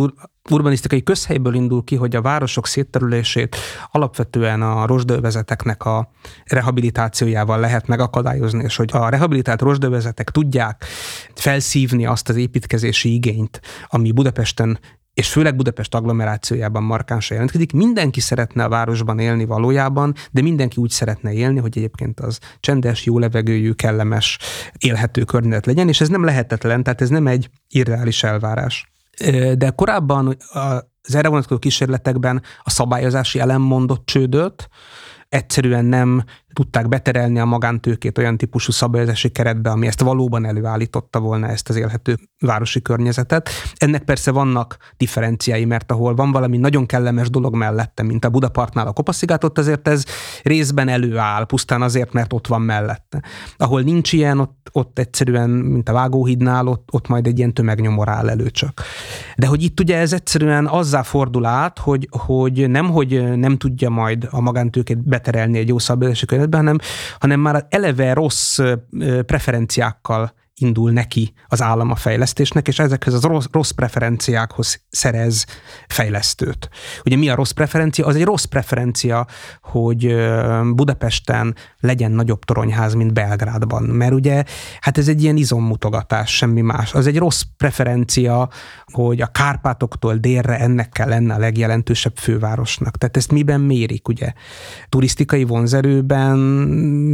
urbanisztikai 0.52 1.04
közhelyből 1.04 1.54
indul 1.54 1.84
ki, 1.84 1.96
hogy 1.96 2.16
a 2.16 2.22
városok 2.22 2.68
szétterülését 2.68 3.56
alapvetően 3.92 4.62
a 4.62 4.86
rosdővezeteknek 4.86 5.86
a 5.86 6.12
rehabilitációjával 6.46 7.60
lehet 7.60 7.88
megakadályozni, 7.88 8.64
és 8.64 8.76
hogy 8.76 8.90
a 8.94 9.10
rehabilitált 9.10 9.62
rosdővezetek 9.62 10.30
tudják 10.30 10.86
felszívni 11.36 12.06
azt 12.06 12.30
az 12.30 12.36
építkezési 12.36 13.14
igényt, 13.14 13.62
ami 13.88 14.12
Budapesten 14.12 14.80
és 15.20 15.32
főleg 15.32 15.56
Budapest 15.56 15.96
agglomerációjában 15.96 16.84
markánsan 16.84 17.36
jelentkezik. 17.36 17.72
Mindenki 17.72 18.20
szeretne 18.20 18.64
a 18.64 18.70
városban 18.70 19.20
élni 19.20 19.46
valójában, 19.46 20.14
de 20.32 20.42
mindenki 20.42 20.82
úgy 20.82 20.90
szeretne 20.90 21.34
élni, 21.34 21.60
hogy 21.60 21.78
egyébként 21.78 22.20
az 22.20 22.40
csendes, 22.60 23.06
jó 23.06 23.20
levegőjű, 23.20 23.72
kellemes, 23.72 24.40
élhető 24.78 25.24
környezet 25.24 25.66
legyen, 25.66 25.88
és 25.88 26.02
ez 26.02 26.08
nem 26.08 26.24
lehetetlen, 26.24 26.84
tehát 26.84 27.02
ez 27.02 27.10
nem 27.10 27.28
egy 27.28 27.50
irreális 27.68 28.24
elvárás. 28.24 28.92
De 29.58 29.70
korábban 29.70 30.38
az 31.04 31.16
erre 31.16 31.28
vonatkozó 31.28 31.60
kísérletekben 31.60 32.42
a 32.64 32.70
szabályozási 32.70 33.40
elem 33.40 33.62
mondott 33.62 34.06
csődöt, 34.06 34.70
egyszerűen 35.30 35.86
nem 35.86 36.24
tudták 36.60 36.88
beterelni 36.88 37.40
a 37.40 37.46
magántőkét 37.46 38.18
olyan 38.18 38.38
típusú 38.38 38.72
szabályozási 38.72 39.30
keretbe, 39.30 39.70
ami 39.70 39.88
ezt 39.88 40.02
valóban 40.02 40.46
előállította 40.46 41.20
volna 41.20 41.48
ezt 41.48 41.70
az 41.70 41.76
élhető 41.76 42.18
városi 42.40 42.82
környezetet. 42.82 43.50
Ennek 43.76 44.04
persze 44.04 44.32
vannak 44.32 44.78
differenciái, 44.98 45.66
mert 45.66 45.92
ahol 45.92 46.16
van 46.16 46.32
valami 46.32 46.58
nagyon 46.58 46.86
kellemes 46.86 47.30
dolog 47.30 47.56
mellette, 47.56 48.04
mint 48.04 48.26
a 48.26 48.30
Budapartnál 48.30 48.88
a 48.88 48.92
Kopaszigátot, 48.92 49.58
azért 49.58 49.88
ez 49.88 50.04
részben 50.44 50.88
előáll, 50.88 51.46
pusztán 51.46 51.82
azért, 51.82 52.14
mert 52.14 52.34
ott 52.34 52.48
van 52.48 52.62
mellette. 52.62 53.22
Ahol 53.58 53.82
nincs 53.82 54.14
ilyen, 54.14 54.40
ott, 54.40 54.70
ott 54.72 55.00
egyszerűen, 55.00 55.50
mint 55.50 55.90
a 55.90 55.94
Vágóhídnál, 55.94 56.68
ott, 56.68 56.90
ott 56.92 57.08
majd 57.08 57.28
egy 57.28 57.38
ilyen 57.38 57.54
tömegnyomor 57.54 58.10
áll 58.10 58.30
elő 58.30 58.50
csak. 58.50 58.82
De 59.38 59.48
hogy 59.48 59.64
itt 59.64 59.80
ugye 59.80 59.98
ez 59.98 60.14
egyszerűen 60.14 60.68
azzá 60.68 61.02
fordul 61.02 61.46
át, 61.46 61.80
hogy, 61.80 62.08
hogy 62.12 62.70
nem, 62.70 62.90
hogy 62.90 63.38
nem 63.38 63.58
tudja 63.58 63.90
majd 63.90 64.28
a 64.32 64.42
magántőkét 64.42 65.08
beterelni 65.08 65.58
egy 65.58 65.68
jó 65.68 65.78
szabályozási 65.78 66.26
környezetben, 66.50 66.60
hanem, 66.60 66.78
hanem 67.20 67.40
már 67.40 67.66
eleve 67.70 68.14
rossz 68.14 68.60
preferenciákkal 69.26 70.34
indul 70.62 70.92
neki 70.92 71.34
az 71.48 71.62
állam 71.62 71.92
a 71.92 71.96
fejlesztésnek, 71.96 72.68
és 72.68 72.80
ezekhez 72.80 73.14
az 73.14 73.24
rossz, 73.52 73.70
preferenciákhoz 73.70 74.82
szerez 74.90 75.46
fejlesztőt. 75.88 76.70
Ugye 77.06 77.16
mi 77.16 77.30
a 77.30 77.36
rossz 77.36 77.52
preferencia? 77.52 78.06
Az 78.06 78.16
egy 78.16 78.24
rossz 78.24 78.44
preferencia, 78.44 79.28
hogy 79.62 80.16
Budapesten 80.76 81.56
legyen 81.80 82.12
nagyobb 82.12 82.44
toronyház, 82.44 82.94
mint 82.94 83.14
Belgrádban, 83.14 83.84
mert 83.84 84.14
ugye 84.14 84.44
hát 84.80 84.98
ez 84.98 85.08
egy 85.08 85.24
ilyen 85.24 85.38
izommutogatás, 85.38 86.36
semmi 86.36 86.62
más. 86.62 86.94
Az 86.94 87.08
egy 87.08 87.18
rossz 87.18 87.42
preferencia, 87.58 88.50
hogy 88.86 89.22
a 89.22 89.28
Kárpátoktól 89.28 90.16
délre 90.16 90.60
ennek 90.60 90.90
kell 90.90 91.08
lenne 91.08 91.34
a 91.34 91.40
legjelentősebb 91.40 92.18
fővárosnak. 92.18 92.98
Tehát 92.98 93.18
ezt 93.18 93.32
miben 93.32 93.62
mérik, 93.62 94.08
ugye? 94.08 94.34
Turisztikai 94.90 95.44
vonzerőben 95.44 96.38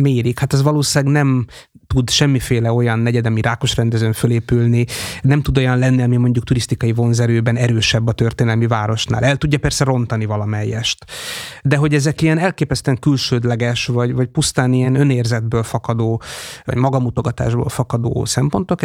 mérik. 0.02 0.40
Hát 0.40 0.54
ez 0.54 0.62
valószínűleg 0.62 1.14
nem 1.14 1.46
tud 1.88 2.10
semmiféle 2.10 2.72
olyan 2.72 3.00
negyedemi 3.00 3.42
rákos 3.42 3.76
rendezőn 3.76 4.14
fölépülni, 4.14 4.86
nem 5.22 5.42
tud 5.42 5.58
olyan 5.58 5.78
lenni, 5.78 6.02
ami 6.02 6.18
mondjuk 6.18 6.46
turisztikai 6.46 6.94
vonzerőben 6.94 7.56
erősebb 7.56 8.08
a 8.08 8.12
történelmi 8.12 8.68
városnál. 8.68 9.24
El 9.24 9.38
tudja 9.38 9.60
persze 9.60 9.84
rontani 9.84 10.26
valamelyest. 10.26 11.06
De 11.64 11.76
hogy 11.76 11.94
ezek 11.94 12.22
ilyen 12.22 12.38
elképesztően 12.38 13.00
külsődleges, 13.00 13.86
vagy, 13.86 14.14
vagy 14.14 14.28
pusztán 14.28 14.74
ilyen 14.74 14.96
önérzetből 14.96 15.64
fakadó, 15.64 16.22
vagy 16.64 16.76
magamutogatásból 16.76 17.70
fakadó 17.70 18.26
szempontok, 18.26 18.82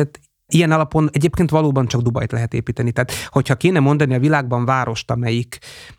Ilyen 0.53 0.73
alapon 0.73 1.09
egyébként 1.13 1.51
valóban 1.51 1.87
csak 1.87 2.01
Dubajt 2.01 2.33
lehet 2.33 2.55
építeni. 2.55 2.93
Tehát, 2.93 3.13
hogyha 3.27 3.57
kéne 3.57 3.81
mondani 3.81 4.15
a 4.15 4.19
világban 4.19 4.65
várost, 4.65 5.11
amelyik 5.11 5.59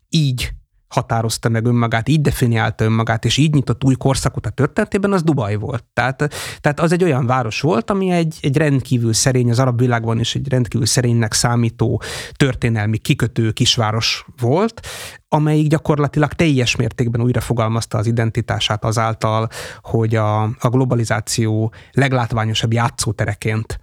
így 0.10 0.52
határozta 0.92 1.50
meg 1.50 1.66
önmagát, 1.66 2.10
így 2.10 2.22
definiálta 2.22 2.84
önmagát, 2.84 3.26
és 3.26 3.38
így 3.38 3.54
nyitott 3.54 3.84
új 3.84 3.96
korszakot 3.96 4.46
a 4.46 4.50
történetében, 4.50 5.14
az 5.14 5.24
Dubaj 5.24 5.56
volt. 5.56 5.86
Tehát, 5.94 6.34
tehát 6.60 6.80
az 6.80 6.92
egy 6.92 7.04
olyan 7.04 7.26
város 7.26 7.62
volt, 7.62 7.90
ami 7.90 8.10
egy, 8.10 8.38
egy 8.42 8.58
rendkívül 8.58 9.14
szerény, 9.14 9.50
az 9.50 9.60
arab 9.60 9.80
világban 9.80 10.20
is 10.20 10.36
egy 10.36 10.50
rendkívül 10.50 10.86
szerénynek 10.86 11.34
számító 11.34 12.02
történelmi 12.36 12.98
kikötő 12.98 13.52
kisváros 13.52 14.26
volt, 14.40 14.88
amelyik 15.28 15.68
gyakorlatilag 15.68 16.34
teljes 16.34 16.76
mértékben 16.76 17.22
újra 17.22 17.42
fogalmazta 17.42 17.98
az 17.98 18.08
identitását 18.08 18.84
azáltal, 18.86 19.48
hogy 19.82 20.16
a, 20.16 20.44
a 20.44 20.70
globalizáció 20.70 21.74
leglátványosabb 21.92 22.74
játszótereként 22.74 23.80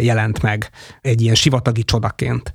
jelent 0.00 0.42
meg 0.42 0.70
egy 1.00 1.20
ilyen 1.20 1.34
sivatagi 1.34 1.82
csodaként. 1.82 2.52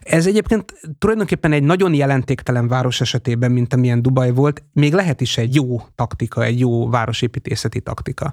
Ez 0.00 0.26
egyébként 0.26 0.74
tulajdonképpen 0.98 1.52
egy 1.52 1.62
nagyon 1.62 1.94
jelentéktelen 1.94 2.68
város 2.68 3.00
esetében, 3.00 3.50
mint 3.50 3.74
amilyen 3.74 4.02
Dubaj 4.02 4.30
volt, 4.30 4.62
még 4.72 4.92
lehet 4.92 5.20
is 5.20 5.38
egy 5.38 5.54
jó 5.54 5.80
taktika, 5.94 6.44
egy 6.44 6.58
jó 6.58 6.88
városépítészeti 6.88 7.80
taktika 7.80 8.32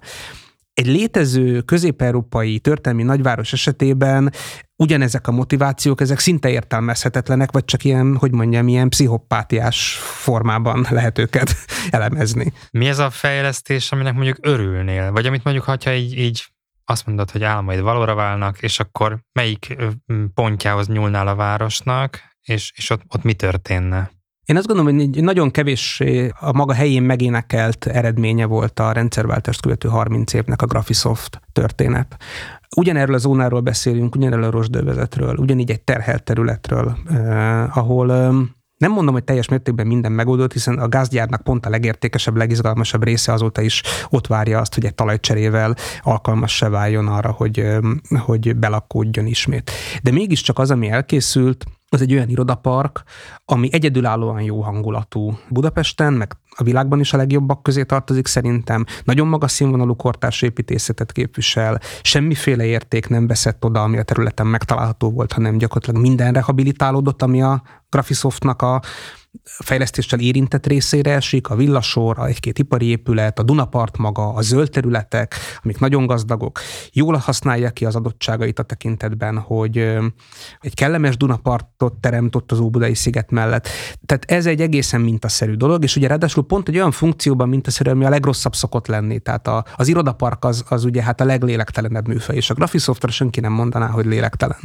egy 0.78 0.88
létező 0.88 1.62
közép-európai 1.62 2.60
történelmi 2.60 3.04
nagyváros 3.04 3.54
esetében 3.54 4.32
ugyanezek 4.76 5.28
a 5.28 5.32
motivációk, 5.32 6.02
ezek 6.02 6.20
szinte 6.20 6.50
értelmezhetetlenek, 6.50 7.52
vagy 7.52 7.66
csak 7.66 7.84
ilyen, 7.84 8.18
hogy 8.18 8.32
mondjam, 8.32 8.68
ilyen 8.68 8.90
pszichopátiás 8.90 9.98
formában 10.02 10.86
lehet 10.90 11.18
őket 11.18 11.56
elemezni. 11.90 12.54
Mi 12.72 12.88
ez 12.88 13.00
a 13.00 13.10
fejlesztés, 13.10 13.92
aminek 13.92 14.14
mondjuk 14.14 14.38
örülnél? 14.42 15.12
Vagy 15.12 15.26
amit 15.26 15.44
mondjuk, 15.44 15.66
ha 15.66 15.94
így, 15.94 16.18
így 16.18 16.46
azt 16.90 17.06
mondod, 17.06 17.32
hogy 17.32 17.44
álmaid 17.44 17.82
valóra 17.82 18.16
válnak, 18.16 18.62
és 18.62 18.80
akkor 18.80 19.20
melyik 19.32 19.76
pontjához 20.34 20.88
nyúlnál 20.88 21.28
a 21.28 21.36
városnak, 21.36 22.22
és, 22.42 22.72
és 22.76 22.90
ott, 22.90 23.02
ott 23.08 23.24
mi 23.24 23.34
történne? 23.34 24.12
Én 24.46 24.58
azt 24.58 24.68
gondolom, 24.68 24.96
hogy 24.96 25.24
nagyon 25.24 25.52
kevés 25.52 26.04
a 26.40 26.54
maga 26.54 26.74
helyén 26.74 27.04
megénekelt 27.04 27.86
eredménye 27.86 28.46
volt 28.46 28.80
a 28.80 28.92
rendszerváltást 28.92 29.62
követő 29.62 29.88
30 29.88 30.34
évnek 30.34 30.62
a 30.62 30.66
Graphisoft 30.66 31.42
történet. 31.52 32.18
Ugyanerről 32.76 33.16
a 33.16 33.18
zónáról 33.18 33.60
beszélünk, 33.60 34.16
ugyanerről 34.16 34.46
a 34.46 34.50
rosdövezetről, 34.50 35.36
ugyanígy 35.38 35.72
egy 35.72 35.82
terhelt 35.82 36.24
területről, 36.24 36.98
eh, 37.10 37.78
ahol 37.78 38.12
nem 38.78 38.92
mondom, 38.92 39.14
hogy 39.14 39.24
teljes 39.24 39.48
mértékben 39.48 39.88
minden 39.88 40.12
megoldott, 40.12 40.54
hiszen 40.54 40.78
a 40.78 40.88
gázgyárnak 40.88 41.42
pont 41.42 41.66
a 41.66 41.70
legértékesebb, 41.70 42.36
legizgalmasabb 42.36 43.04
része 43.04 43.34
azóta 43.34 43.62
is 43.62 43.82
ott 44.10 44.28
várja 44.28 44.60
azt, 44.60 44.74
hogy 44.74 44.86
egy 44.86 44.96
talajcserével 44.96 45.76
alkalmas 46.02 46.56
se 46.56 46.70
váljon 46.70 47.08
arra, 47.08 47.32
hogy, 47.32 47.66
hogy 48.20 48.56
belakódjon 48.56 49.26
ismét. 49.26 49.72
De 50.04 50.12
mégiscsak 50.12 50.60
az, 50.60 50.72
ami 50.72 50.90
elkészült, 50.90 51.66
az 51.90 52.02
egy 52.02 52.14
olyan 52.14 52.30
irodapark, 52.30 53.04
ami 53.46 53.70
egyedülállóan 53.72 54.42
jó 54.42 54.62
hangulatú 54.62 55.38
Budapesten, 55.50 56.14
meg 56.14 56.38
a 56.50 56.64
világban 56.64 57.00
is 57.00 57.14
a 57.14 57.18
legjobbak 57.18 57.64
közé 57.64 57.84
tartozik 57.84 58.28
szerintem. 58.28 58.86
Nagyon 59.04 59.28
magas 59.28 59.52
színvonalú 59.52 59.96
kortárs 59.96 60.42
építészetet 60.42 61.12
képvisel, 61.12 61.80
semmiféle 62.02 62.66
érték 62.66 63.08
nem 63.08 63.28
veszett 63.28 63.66
oda, 63.66 63.84
ami 63.84 63.98
a 63.98 64.04
területen 64.04 64.48
megtalálható 64.48 65.12
volt, 65.12 65.32
hanem 65.32 65.58
gyakorlatilag 65.58 66.02
minden 66.02 66.34
rehabilitálódott, 66.34 67.22
ami 67.22 67.42
a 67.42 67.62
Graphisoftnak 67.90 68.62
a 68.62 68.82
fejlesztéssel 69.44 70.20
érintett 70.20 70.68
részére 70.68 71.12
esik, 71.12 71.50
a 71.50 71.56
villasor, 71.56 72.20
egy-két 72.28 72.60
ipari 72.60 72.86
épület, 72.86 73.40
a 73.40 73.44
Dunapart 73.44 73.98
maga, 73.98 74.34
a 74.34 74.42
zöld 74.42 74.70
területek, 74.70 75.36
amik 75.64 75.80
nagyon 75.80 76.06
gazdagok, 76.06 76.60
jól 76.92 77.16
használják 77.16 77.74
ki 77.74 77.86
az 77.86 77.96
adottságait 77.96 78.60
a 78.60 78.64
tekintetben, 78.64 79.38
hogy 79.38 79.78
egy 80.62 80.74
kellemes 80.74 81.18
Dunapartot 81.18 81.94
teremtott 81.94 82.52
az 82.52 82.60
Óbudai 82.60 82.94
sziget 82.94 83.32
mellett. 83.32 83.68
Tehát 84.06 84.26
ez 84.32 84.46
egy 84.46 84.62
egészen 84.62 85.02
mintaszerű 85.02 85.54
dolog, 85.54 85.84
és 85.84 85.96
ugye 85.96 86.08
ráadásul 86.08 86.46
pont 86.46 86.68
egy 86.68 86.76
olyan 86.76 86.92
funkcióban 86.92 87.50
mintaszerű, 87.50 87.90
ami 87.90 88.06
a 88.06 88.10
legrosszabb 88.10 88.56
szokott 88.56 88.88
lenni. 88.88 89.20
Tehát 89.20 89.48
a, 89.48 89.66
az 89.76 89.88
irodapark 89.88 90.46
az, 90.46 90.64
az 90.70 90.84
ugye 90.84 91.04
hát 91.04 91.22
a 91.22 91.26
leglélektelenebb 91.26 92.08
műfaj, 92.08 92.36
és 92.36 92.50
a 92.50 92.54
Graphisoftra 92.54 93.12
senki 93.12 93.40
nem 93.40 93.52
mondaná, 93.52 93.88
hogy 93.88 94.06
lélektelen. 94.06 94.60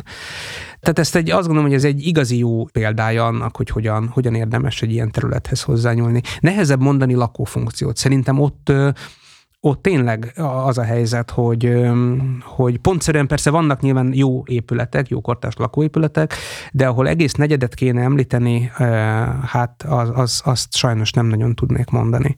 Tehát 0.82 0.98
ezt 0.98 1.16
egy, 1.16 1.30
azt 1.30 1.46
gondolom, 1.46 1.64
hogy 1.64 1.74
ez 1.74 1.84
egy 1.84 2.06
igazi 2.06 2.38
jó 2.38 2.64
példája 2.64 3.26
annak, 3.26 3.56
hogy 3.56 3.68
hogyan, 3.68 4.08
hogyan 4.08 4.34
érdemes 4.34 4.82
egy 4.82 4.92
ilyen 4.92 5.10
területhez 5.10 5.62
hozzányúlni. 5.62 6.20
Nehezebb 6.40 6.80
mondani 6.80 7.14
lakófunkciót. 7.14 7.96
Szerintem 7.96 8.38
ott 8.38 8.72
ott 9.64 9.82
tényleg 9.82 10.32
az 10.64 10.78
a 10.78 10.82
helyzet, 10.82 11.30
hogy, 11.30 11.80
hogy 12.42 12.78
pontszerűen 12.78 13.26
persze 13.26 13.50
vannak 13.50 13.80
nyilván 13.80 14.14
jó 14.14 14.42
épületek, 14.46 15.08
jó 15.08 15.20
kortárs 15.20 15.56
lakóépületek, 15.56 16.34
de 16.72 16.86
ahol 16.86 17.08
egész 17.08 17.32
negyedet 17.32 17.74
kéne 17.74 18.02
említeni, 18.02 18.70
hát 19.46 19.82
az, 19.88 20.10
az, 20.14 20.40
azt 20.44 20.74
sajnos 20.74 21.12
nem 21.12 21.26
nagyon 21.26 21.54
tudnék 21.54 21.90
mondani. 21.90 22.36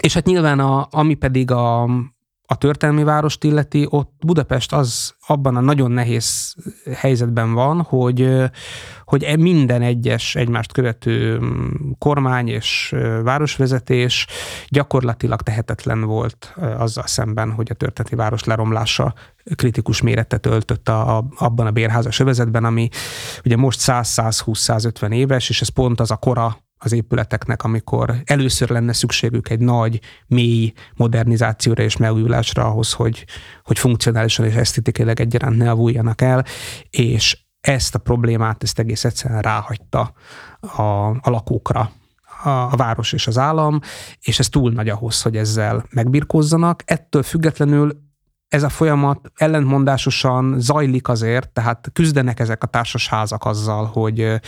És 0.00 0.14
hát 0.14 0.24
nyilván 0.24 0.60
a, 0.60 0.88
ami 0.90 1.14
pedig 1.14 1.50
a, 1.50 1.88
a 2.46 2.56
történelmi 2.56 3.02
várost 3.02 3.44
illeti, 3.44 3.86
ott 3.90 4.12
Budapest 4.26 4.72
az 4.72 5.14
abban 5.26 5.56
a 5.56 5.60
nagyon 5.60 5.90
nehéz 5.90 6.54
helyzetben 6.94 7.52
van, 7.52 7.82
hogy, 7.82 8.42
hogy 9.04 9.22
e 9.22 9.36
minden 9.36 9.82
egyes 9.82 10.34
egymást 10.34 10.72
követő 10.72 11.38
mm, 11.38 11.90
kormány 11.98 12.48
és 12.48 12.94
városvezetés 13.22 14.26
gyakorlatilag 14.68 15.42
tehetetlen 15.42 16.04
volt 16.04 16.54
azzal 16.78 17.06
szemben, 17.06 17.52
hogy 17.52 17.68
a 17.70 17.74
történeti 17.74 18.14
város 18.14 18.44
leromlása 18.44 19.14
kritikus 19.54 20.02
méretet 20.02 20.46
öltött 20.46 20.88
a, 20.88 21.16
a, 21.16 21.24
abban 21.36 21.66
a 21.66 21.70
bérházas 21.70 22.20
övezetben, 22.20 22.64
ami 22.64 22.88
ugye 23.44 23.56
most 23.56 23.80
100-120-150 23.82 25.12
éves, 25.12 25.48
és 25.48 25.60
ez 25.60 25.68
pont 25.68 26.00
az 26.00 26.10
a 26.10 26.16
kora 26.16 26.63
az 26.84 26.92
épületeknek, 26.92 27.62
amikor 27.62 28.14
először 28.24 28.68
lenne 28.68 28.92
szükségük 28.92 29.48
egy 29.48 29.60
nagy, 29.60 30.00
mély 30.26 30.72
modernizációra 30.94 31.82
és 31.82 31.96
megújulásra 31.96 32.64
ahhoz, 32.64 32.92
hogy, 32.92 33.24
hogy 33.62 33.78
funkcionálisan 33.78 34.46
és 34.46 34.54
esztetikailag 34.54 35.20
egyaránt 35.20 35.56
ne 35.56 35.70
avuljanak 35.70 36.20
el, 36.20 36.44
és 36.90 37.44
ezt 37.60 37.94
a 37.94 37.98
problémát, 37.98 38.62
ezt 38.62 38.78
egész 38.78 39.04
egyszerűen 39.04 39.40
ráhagyta 39.40 40.12
a, 40.60 40.82
a 41.06 41.30
lakókra, 41.30 41.90
a, 42.42 42.48
a 42.48 42.76
város 42.76 43.12
és 43.12 43.26
az 43.26 43.38
állam, 43.38 43.80
és 44.20 44.38
ez 44.38 44.48
túl 44.48 44.70
nagy 44.70 44.88
ahhoz, 44.88 45.22
hogy 45.22 45.36
ezzel 45.36 45.84
megbirkózzanak. 45.90 46.82
Ettől 46.84 47.22
függetlenül 47.22 48.02
ez 48.54 48.62
a 48.62 48.68
folyamat 48.68 49.32
ellentmondásosan 49.34 50.54
zajlik 50.58 51.08
azért, 51.08 51.48
tehát 51.48 51.90
küzdenek 51.92 52.40
ezek 52.40 52.62
a 52.62 52.66
társasházak 52.66 53.44
azzal, 53.44 53.84
hogy, 53.84 54.40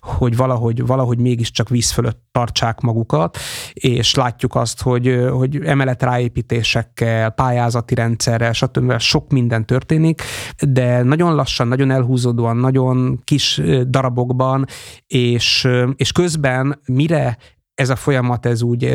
hogy 0.00 0.36
valahogy, 0.36 0.86
valahogy 0.86 1.18
mégiscsak 1.18 1.68
víz 1.68 1.90
fölött 1.90 2.22
tartsák 2.32 2.80
magukat, 2.80 3.38
és 3.72 4.14
látjuk 4.14 4.54
azt, 4.54 4.82
hogy, 4.82 5.26
hogy 5.30 5.64
emelet 5.64 6.02
ráépítésekkel, 6.02 7.30
pályázati 7.30 7.94
rendszerrel, 7.94 8.52
stb. 8.52 8.98
sok 8.98 9.30
minden 9.30 9.66
történik, 9.66 10.22
de 10.60 11.02
nagyon 11.02 11.34
lassan, 11.34 11.68
nagyon 11.68 11.90
elhúzódóan, 11.90 12.56
nagyon 12.56 13.20
kis 13.24 13.60
darabokban, 13.86 14.64
és, 15.06 15.68
és 15.96 16.12
közben 16.12 16.80
mire 16.86 17.38
ez 17.74 17.90
a 17.90 17.96
folyamat 17.96 18.46
ez 18.46 18.62
úgy 18.62 18.94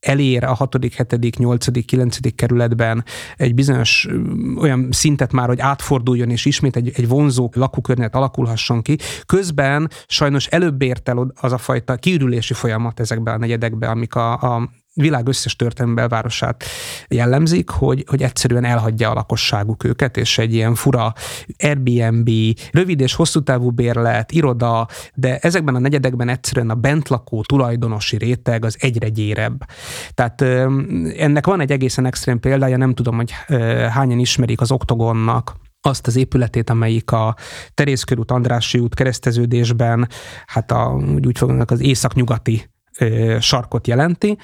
elér 0.00 0.44
a 0.44 0.54
6., 0.54 0.76
7., 0.94 1.38
8., 1.38 1.84
9. 1.84 2.34
kerületben 2.34 3.04
egy 3.36 3.54
bizonyos 3.54 4.08
olyan 4.56 4.88
szintet 4.90 5.32
már, 5.32 5.48
hogy 5.48 5.60
átforduljon, 5.60 6.30
és 6.30 6.44
ismét 6.44 6.76
egy, 6.76 6.92
egy 6.94 7.08
vonzó 7.08 7.50
lakókörnyezet 7.54 8.14
alakulhasson 8.14 8.82
ki. 8.82 8.96
Közben 9.26 9.90
sajnos 10.06 10.46
előbb 10.46 10.82
ért 10.82 11.08
el 11.08 11.32
az 11.40 11.52
a 11.52 11.58
fajta 11.58 11.96
kiürülési 11.96 12.54
folyamat 12.54 13.00
ezekben 13.00 13.34
a 13.34 13.38
negyedekben, 13.38 13.90
amik 13.90 14.14
a, 14.14 14.32
a 14.32 14.70
világ 15.00 15.28
összes 15.28 15.56
történelmi 15.56 15.94
belvárosát 15.94 16.64
jellemzik, 17.08 17.70
hogy, 17.70 18.04
hogy 18.06 18.22
egyszerűen 18.22 18.64
elhagyja 18.64 19.10
a 19.10 19.14
lakosságuk 19.14 19.84
őket, 19.84 20.16
és 20.16 20.38
egy 20.38 20.54
ilyen 20.54 20.74
fura 20.74 21.12
Airbnb, 21.58 22.30
rövid 22.72 23.00
és 23.00 23.14
hosszú 23.14 23.40
távú 23.40 23.70
bérlet, 23.70 24.32
iroda, 24.32 24.88
de 25.14 25.38
ezekben 25.38 25.74
a 25.74 25.78
negyedekben 25.78 26.28
egyszerűen 26.28 26.70
a 26.70 26.74
bentlakó 26.74 27.42
tulajdonosi 27.42 28.16
réteg 28.16 28.64
az 28.64 28.76
egyre 28.80 29.08
gyérebb. 29.08 29.64
Tehát 30.14 30.40
ennek 31.16 31.46
van 31.46 31.60
egy 31.60 31.72
egészen 31.72 32.06
extrém 32.06 32.40
példája, 32.40 32.76
nem 32.76 32.94
tudom, 32.94 33.16
hogy 33.16 33.32
hányan 33.90 34.18
ismerik 34.18 34.60
az 34.60 34.70
Oktogonnak 34.70 35.54
azt 35.82 36.06
az 36.06 36.16
épületét, 36.16 36.70
amelyik 36.70 37.10
a 37.10 37.36
Terészkörút 37.74 38.30
Andrássy 38.30 38.78
út 38.78 38.94
kereszteződésben, 38.94 40.08
hát 40.46 40.70
a, 40.70 41.02
úgy, 41.24 41.38
fognak 41.38 41.70
az 41.70 41.80
északnyugati 41.80 42.70
sarkot 43.40 43.86
jelenti, 43.86 44.38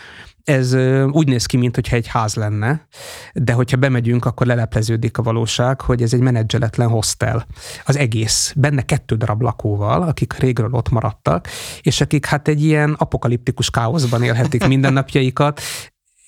ez 0.49 0.75
úgy 1.11 1.29
néz 1.29 1.47
ki, 1.47 1.57
mintha 1.57 1.97
egy 1.97 2.07
ház 2.07 2.35
lenne, 2.35 2.87
de 3.35 3.53
hogyha 3.53 3.77
bemegyünk, 3.77 4.25
akkor 4.25 4.47
lelepleződik 4.47 5.19
a 5.19 5.23
valóság, 5.23 5.81
hogy 5.81 6.03
ez 6.03 6.13
egy 6.13 6.21
menedzseletlen 6.21 6.89
hostel. 6.89 7.47
Az 7.85 7.97
egész. 7.97 8.53
Benne 8.57 8.83
kettő 8.83 9.17
darab 9.17 9.43
lakóval, 9.43 10.03
akik 10.03 10.33
régről 10.33 10.73
ott 10.73 10.89
maradtak, 10.89 11.49
és 11.81 12.01
akik 12.01 12.27
hát 12.27 12.49
egy 12.49 12.63
ilyen 12.63 12.93
apokaliptikus 12.99 13.71
káoszban 13.71 14.23
élhetik 14.23 14.67
mindennapjaikat, 14.77 15.61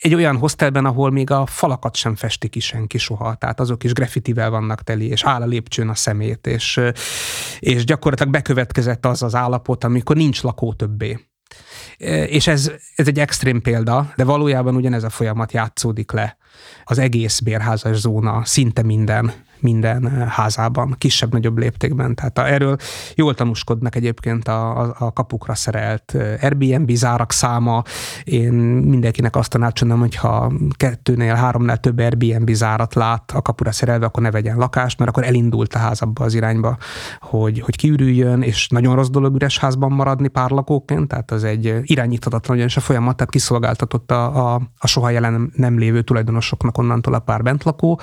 egy 0.00 0.14
olyan 0.14 0.36
hostelben, 0.36 0.84
ahol 0.84 1.10
még 1.10 1.30
a 1.30 1.46
falakat 1.46 1.96
sem 1.96 2.14
festik 2.14 2.50
ki 2.50 2.60
senki 2.60 2.98
soha, 2.98 3.34
tehát 3.34 3.60
azok 3.60 3.84
is 3.84 3.92
graffitivel 3.92 4.50
vannak 4.50 4.82
teli, 4.82 5.08
és 5.08 5.24
áll 5.24 5.42
a 5.42 5.46
lépcsőn 5.46 5.88
a 5.88 5.94
szemét, 5.94 6.46
és, 6.46 6.80
és 7.58 7.84
gyakorlatilag 7.84 8.32
bekövetkezett 8.32 9.06
az 9.06 9.22
az 9.22 9.34
állapot, 9.34 9.84
amikor 9.84 10.16
nincs 10.16 10.42
lakó 10.42 10.72
többé. 10.72 11.27
És 12.26 12.46
ez, 12.46 12.72
ez 12.94 13.06
egy 13.06 13.18
extrém 13.18 13.62
példa, 13.62 14.12
de 14.16 14.24
valójában 14.24 14.76
ugyanez 14.76 15.04
a 15.04 15.10
folyamat 15.10 15.52
játszódik 15.52 16.12
le 16.12 16.36
az 16.84 16.98
egész 16.98 17.40
bérházas 17.40 17.96
zóna, 17.96 18.44
szinte 18.44 18.82
minden 18.82 19.32
minden 19.60 20.08
eh, 20.08 20.28
házában, 20.28 20.94
kisebb-nagyobb 20.98 21.58
léptékben. 21.58 22.14
Tehát 22.14 22.38
erről 22.38 22.76
jól 23.14 23.34
tanúskodnak 23.34 23.94
egyébként 23.94 24.48
a, 24.48 24.80
a, 24.98 25.12
kapukra 25.12 25.54
szerelt 25.54 26.14
eh, 26.14 26.38
Airbnb 26.42 26.90
zárak 26.90 27.32
száma. 27.32 27.82
Én 28.24 28.52
mindenkinek 28.52 29.36
azt 29.36 29.50
tanácsolom, 29.50 29.98
hogy 29.98 30.14
ha 30.14 30.52
kettőnél, 30.76 31.34
háromnál 31.34 31.78
több 31.80 31.98
Airbnb 31.98 32.50
zárat 32.50 32.94
lát 32.94 33.32
a 33.34 33.42
kapura 33.42 33.72
szerelve, 33.72 34.06
akkor 34.06 34.22
ne 34.22 34.30
vegyen 34.30 34.56
lakást, 34.56 34.98
mert 34.98 35.10
akkor 35.10 35.24
elindult 35.24 35.74
a 35.74 35.78
ház 35.78 36.02
abba 36.02 36.24
az 36.24 36.34
irányba, 36.34 36.76
hogy, 37.20 37.60
hogy 37.60 37.76
kiürüljön, 37.76 38.42
és 38.42 38.68
nagyon 38.68 38.94
rossz 38.94 39.08
dolog 39.08 39.34
üres 39.34 39.58
házban 39.58 39.92
maradni 39.92 40.28
pár 40.28 40.50
lakóként, 40.50 41.08
tehát 41.08 41.30
az 41.30 41.44
egy 41.44 41.74
irányíthatatlan 41.82 42.56
ugyanis 42.56 42.76
a 42.76 42.80
folyamat, 42.80 43.16
tehát 43.16 43.32
kiszolgáltatott 43.32 44.10
a, 44.10 44.54
a, 44.54 44.60
a 44.78 44.86
soha 44.86 45.10
jelen 45.10 45.52
nem 45.54 45.78
lévő 45.78 46.02
tulajdonosoknak 46.56 46.78
onnantól 46.78 47.14
a 47.14 47.18
pár 47.18 47.42
bentlakó 47.42 48.00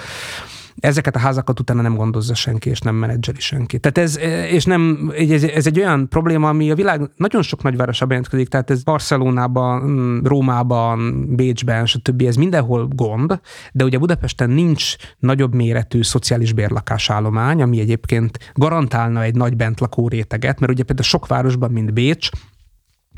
ezeket 0.80 1.16
a 1.16 1.20
házakat 1.20 1.60
utána 1.60 1.82
nem 1.82 1.96
gondozza 1.96 2.34
senki, 2.34 2.70
és 2.70 2.80
nem 2.80 2.96
menedzseli 2.96 3.40
senki. 3.40 3.80
Tehát 3.80 3.98
ez, 3.98 4.18
és 4.52 4.66
nem, 4.66 5.12
ez, 5.18 5.44
ez 5.44 5.68
egy 5.68 5.80
olyan 5.80 6.10
probléma, 6.10 6.50
ami 6.50 6.72
a 6.72 6.76
világ 6.76 7.10
nagyon 7.16 7.42
sok 7.42 7.64
nagyvárosában 7.64 8.16
jelentkezik, 8.16 8.48
tehát 8.48 8.70
ez 8.70 8.84
Barcelonában, 8.84 10.22
Rómában, 10.24 11.26
Bécsben, 11.36 11.86
stb. 11.86 12.22
ez 12.22 12.36
mindenhol 12.36 12.88
gond, 12.88 13.40
de 13.72 13.84
ugye 13.84 13.98
Budapesten 13.98 14.50
nincs 14.50 14.96
nagyobb 15.20 15.54
méretű 15.54 16.02
szociális 16.02 16.54
bérlakásállomány, 16.54 17.62
ami 17.62 17.80
egyébként 17.80 18.52
garantálna 18.54 19.22
egy 19.22 19.36
nagy 19.36 19.56
bentlakó 19.56 20.08
réteget, 20.08 20.60
mert 20.60 20.72
ugye 20.72 20.84
például 20.84 21.08
sok 21.08 21.28
városban, 21.28 21.72
mint 21.72 21.94
Bécs, 21.94 22.30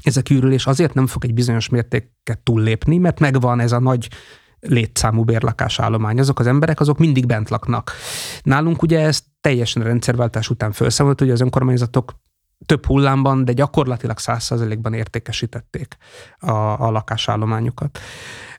ez 0.03 0.17
a 0.17 0.21
kiürülés 0.21 0.65
azért 0.65 0.93
nem 0.93 1.07
fog 1.07 1.25
egy 1.25 1.33
bizonyos 1.33 1.69
mértéket 1.69 2.39
túllépni, 2.43 2.97
mert 2.97 3.19
megvan 3.19 3.59
ez 3.59 3.71
a 3.71 3.79
nagy 3.79 4.07
létszámú 4.67 5.23
bérlakásállomány. 5.23 6.19
Azok 6.19 6.39
az 6.39 6.47
emberek, 6.47 6.79
azok 6.79 6.97
mindig 6.97 7.25
bent 7.25 7.49
laknak. 7.49 7.91
Nálunk 8.41 8.81
ugye 8.81 8.99
ez 8.99 9.21
teljesen 9.41 9.83
rendszerváltás 9.83 10.49
után 10.49 10.71
felszámolt, 10.71 11.19
hogy 11.19 11.29
az 11.29 11.41
önkormányzatok 11.41 12.13
több 12.65 12.85
hullámban, 12.85 13.45
de 13.45 13.53
gyakorlatilag 13.53 14.17
százszerzelékben 14.19 14.93
értékesítették 14.93 15.97
a, 16.39 16.51
a 16.51 16.91
lakásállományukat 16.91 17.99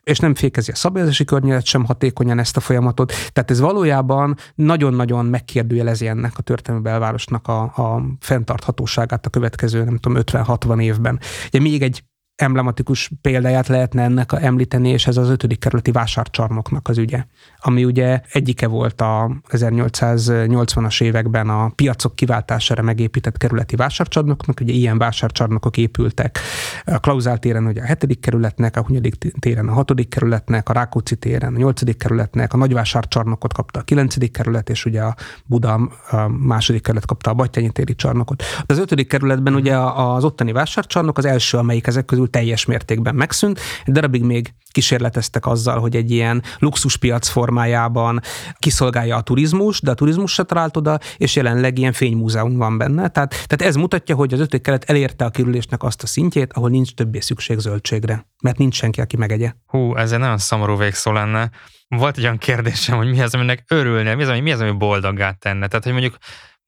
és 0.08 0.18
nem 0.18 0.34
fékezi 0.34 0.70
a 0.70 0.74
szabályozási 0.74 1.24
környezet 1.24 1.64
sem 1.64 1.84
hatékonyan 1.84 2.38
ezt 2.38 2.56
a 2.56 2.60
folyamatot. 2.60 3.12
Tehát 3.32 3.50
ez 3.50 3.60
valójában 3.60 4.36
nagyon-nagyon 4.54 5.26
megkérdőjelezi 5.26 6.06
ennek 6.06 6.38
a 6.38 6.42
történelmi 6.42 6.84
belvárosnak 6.84 7.48
a, 7.48 7.60
a 7.62 8.02
fenntarthatóságát 8.20 9.26
a 9.26 9.30
következő, 9.30 9.84
nem 9.84 9.96
tudom, 9.96 10.22
50-60 10.26 10.82
évben. 10.82 11.20
Ugye 11.46 11.60
még 11.60 11.82
egy 11.82 12.04
emblematikus 12.38 13.10
példáját 13.20 13.66
lehetne 13.66 14.02
ennek 14.02 14.32
említeni, 14.32 14.88
és 14.88 15.06
ez 15.06 15.16
az 15.16 15.28
ötödik 15.28 15.58
kerületi 15.58 15.90
vásárcsarnoknak 15.90 16.88
az 16.88 16.98
ügye, 16.98 17.24
ami 17.60 17.84
ugye 17.84 18.20
egyike 18.32 18.66
volt 18.66 19.00
a 19.00 19.30
1880-as 19.48 21.02
években 21.02 21.48
a 21.48 21.68
piacok 21.68 22.14
kiváltására 22.14 22.82
megépített 22.82 23.36
kerületi 23.36 23.76
vásárcsarnoknak, 23.76 24.60
ugye 24.60 24.72
ilyen 24.72 24.98
vásárcsarnokok 24.98 25.76
épültek 25.76 26.38
a 26.84 26.98
Klauzál 26.98 27.38
téren 27.38 27.66
ugye 27.66 27.82
a 27.82 27.84
hetedik 27.84 28.20
kerületnek, 28.20 28.76
a 28.76 28.82
Hunyadik 28.82 29.14
téren 29.38 29.68
a 29.68 29.72
hatodik 29.72 30.08
kerületnek, 30.08 30.68
a 30.68 30.72
Rákóczi 30.72 31.16
téren 31.16 31.54
a 31.54 31.58
nyolcadik 31.58 31.96
kerületnek, 31.96 32.52
a 32.52 32.56
nagyvásárcsarnokot 32.56 33.52
kapta 33.52 33.80
a 33.80 33.82
kilencedik 33.82 34.32
kerület, 34.32 34.70
és 34.70 34.84
ugye 34.84 35.02
a 35.02 35.14
Buda 35.44 35.90
második 36.38 36.82
kerület 36.82 37.06
kapta 37.06 37.30
a 37.30 37.34
Battyányi 37.34 37.70
téri 37.70 37.94
csarnokot. 37.94 38.42
Az 38.66 38.78
ötödik 38.78 39.08
kerületben 39.08 39.54
ugye 39.54 39.76
az 39.78 40.24
ottani 40.24 40.52
vásárcsarnok 40.52 41.18
az 41.18 41.24
első, 41.24 41.58
amelyik 41.58 41.86
ezek 41.86 42.04
közül 42.04 42.30
teljes 42.30 42.64
mértékben 42.64 43.14
megszűnt. 43.14 43.60
Egy 43.84 43.92
darabig 43.92 44.22
még 44.22 44.54
kísérleteztek 44.70 45.46
azzal, 45.46 45.80
hogy 45.80 45.96
egy 45.96 46.10
ilyen 46.10 46.42
luxuspiac 46.58 47.28
formájában 47.48 48.20
kiszolgálja 48.58 49.16
a 49.16 49.20
turizmus, 49.20 49.80
de 49.80 49.90
a 49.90 49.94
turizmus 49.94 50.32
se 50.32 50.42
talált 50.42 50.76
oda, 50.76 50.98
és 51.16 51.36
jelenleg 51.36 51.78
ilyen 51.78 51.92
fénymúzeum 51.92 52.56
van 52.56 52.78
benne. 52.78 53.08
Tehát, 53.08 53.30
tehát 53.30 53.62
ez 53.62 53.74
mutatja, 53.74 54.14
hogy 54.14 54.32
az 54.32 54.40
ötödik 54.40 54.62
kelet 54.62 54.84
elérte 54.84 55.24
a 55.24 55.30
kerülésnek 55.30 55.82
azt 55.82 56.02
a 56.02 56.06
szintjét, 56.06 56.52
ahol 56.52 56.70
nincs 56.70 56.94
többé 56.94 57.20
szükség 57.20 57.58
zöldségre, 57.58 58.26
mert 58.42 58.58
nincs 58.58 58.74
senki, 58.74 59.00
aki 59.00 59.16
megegye. 59.16 59.52
Hú, 59.66 59.96
ez 59.96 60.12
egy 60.12 60.18
nagyon 60.18 60.38
szomorú 60.38 60.76
végszó 60.76 61.12
lenne. 61.12 61.50
Volt 61.88 62.16
egy 62.16 62.24
olyan 62.24 62.38
kérdésem, 62.38 62.96
hogy 62.96 63.10
mi 63.10 63.20
az, 63.20 63.34
aminek 63.34 63.64
örülne, 63.68 64.14
mi 64.14 64.22
az, 64.22 64.28
ami, 64.28 64.40
mi 64.40 64.52
az, 64.52 64.60
ami 64.60 64.70
boldoggá 64.70 65.32
tenne. 65.32 65.66
Tehát, 65.66 65.84
hogy 65.84 65.92
mondjuk 65.92 66.16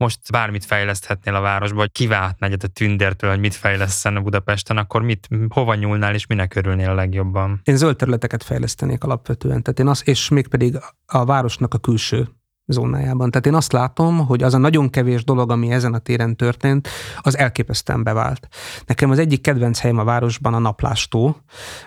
most 0.01 0.31
bármit 0.31 0.65
fejleszthetnél 0.65 1.35
a 1.35 1.41
városba, 1.41 1.79
hogy 1.79 1.93
kiváltna 1.93 2.47
egyet 2.47 2.63
a 2.63 2.69
tündértől, 2.69 3.31
hogy 3.31 3.41
mit 3.41 3.55
fejleszten 3.55 4.17
a 4.17 4.21
Budapesten, 4.21 4.77
akkor 4.77 5.03
mit, 5.03 5.29
hova 5.49 5.75
nyúlnál 5.75 6.15
és 6.15 6.27
minek 6.27 6.55
örülnél 6.55 6.91
a 6.91 6.95
legjobban? 6.95 7.61
Én 7.65 7.77
zöld 7.77 7.97
területeket 7.97 8.43
fejlesztenék 8.43 9.05
alapvetően, 9.05 9.63
tehát 9.63 9.79
én 9.79 9.87
az, 9.87 10.03
és 10.05 10.29
mégpedig 10.29 10.79
a 11.07 11.25
városnak 11.25 11.75
a 11.75 11.79
külső 11.79 12.29
zónájában. 12.73 13.31
Tehát 13.31 13.47
én 13.47 13.55
azt 13.55 13.73
látom, 13.73 14.27
hogy 14.27 14.43
az 14.43 14.55
a 14.55 14.59
nagyon 14.59 14.91
kevés 14.91 15.25
dolog, 15.25 15.51
ami 15.51 15.71
ezen 15.71 15.95
a 15.95 15.99
téren 15.99 16.37
történt, 16.37 16.89
az 17.21 17.39
elképesztően 17.39 18.03
bevált. 18.03 18.49
Nekem 18.87 19.11
az 19.11 19.19
egyik 19.19 19.41
kedvenc 19.41 19.81
helyem 19.81 19.99
a 19.99 20.05
városban 20.05 20.55
a 20.55 20.59
Naplástó 20.59 21.37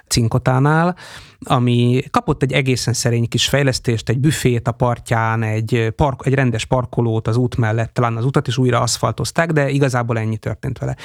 Cinkotánál, 0.08 0.96
ami 1.40 2.04
kapott 2.12 2.44
egy 2.44 2.52
egészen 2.52 2.94
szerény 2.94 3.28
kis 3.28 3.48
fejlesztést, 3.48 4.10
egy 4.10 4.20
büfét 4.20 4.68
a 4.68 4.72
partján, 4.72 5.44
egy, 5.44 5.94
park, 5.96 6.26
egy 6.26 6.34
rendes 6.34 6.66
parkolót 6.66 7.28
az 7.28 7.38
út 7.38 7.58
mellett, 7.58 7.94
talán 7.94 8.18
az 8.18 8.26
utat 8.26 8.48
is 8.48 8.58
újra 8.58 8.82
aszfaltozták, 8.82 9.52
de 9.52 9.70
igazából 9.70 10.18
ennyi 10.18 10.38
történt 10.38 10.78
vele. 10.78 10.96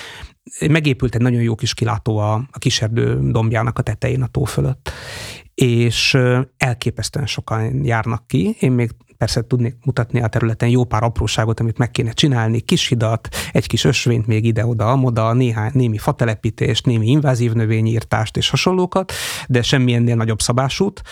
Megépült 0.69 1.15
egy 1.15 1.21
nagyon 1.21 1.43
jó 1.43 1.55
kis 1.55 1.75
kilátó 1.75 2.19
a, 2.19 2.33
a 2.33 2.59
kiserdő 2.59 3.31
dombjának 3.31 3.79
a 3.79 3.83
tetején 3.83 4.23
a 4.23 4.27
tó 4.27 4.45
fölött 4.45 4.93
és 5.59 6.19
elképesztően 6.57 7.27
sokan 7.27 7.85
járnak 7.85 8.27
ki. 8.27 8.57
Én 8.61 8.73
még 8.73 8.91
persze 9.19 9.47
tudnék 9.47 9.77
mutatni 9.85 10.21
a 10.21 10.29
területen 10.29 10.69
jó 10.69 10.85
pár 10.85 11.03
apróságot, 11.03 11.61
amit 11.61 11.79
meg 11.79 11.91
kéne 11.91 12.13
csinálni, 12.13 12.61
kis 12.61 12.89
hidat, 12.89 13.29
egy 13.53 13.67
kis 13.67 13.85
ösvényt 13.85 14.27
még 14.27 14.45
ide-oda, 14.45 14.91
amoda, 14.91 15.33
néhány, 15.33 15.71
némi 15.75 15.99
fatelepítést, 15.99 16.87
némi 16.87 17.07
invázív 17.07 17.53
növényírtást 17.53 18.37
és 18.37 18.51
hasonlókat, 18.51 19.13
de 19.49 19.63
semmilyennél 19.63 20.17
nagyobb 20.17 20.41
szabásút 20.41 21.03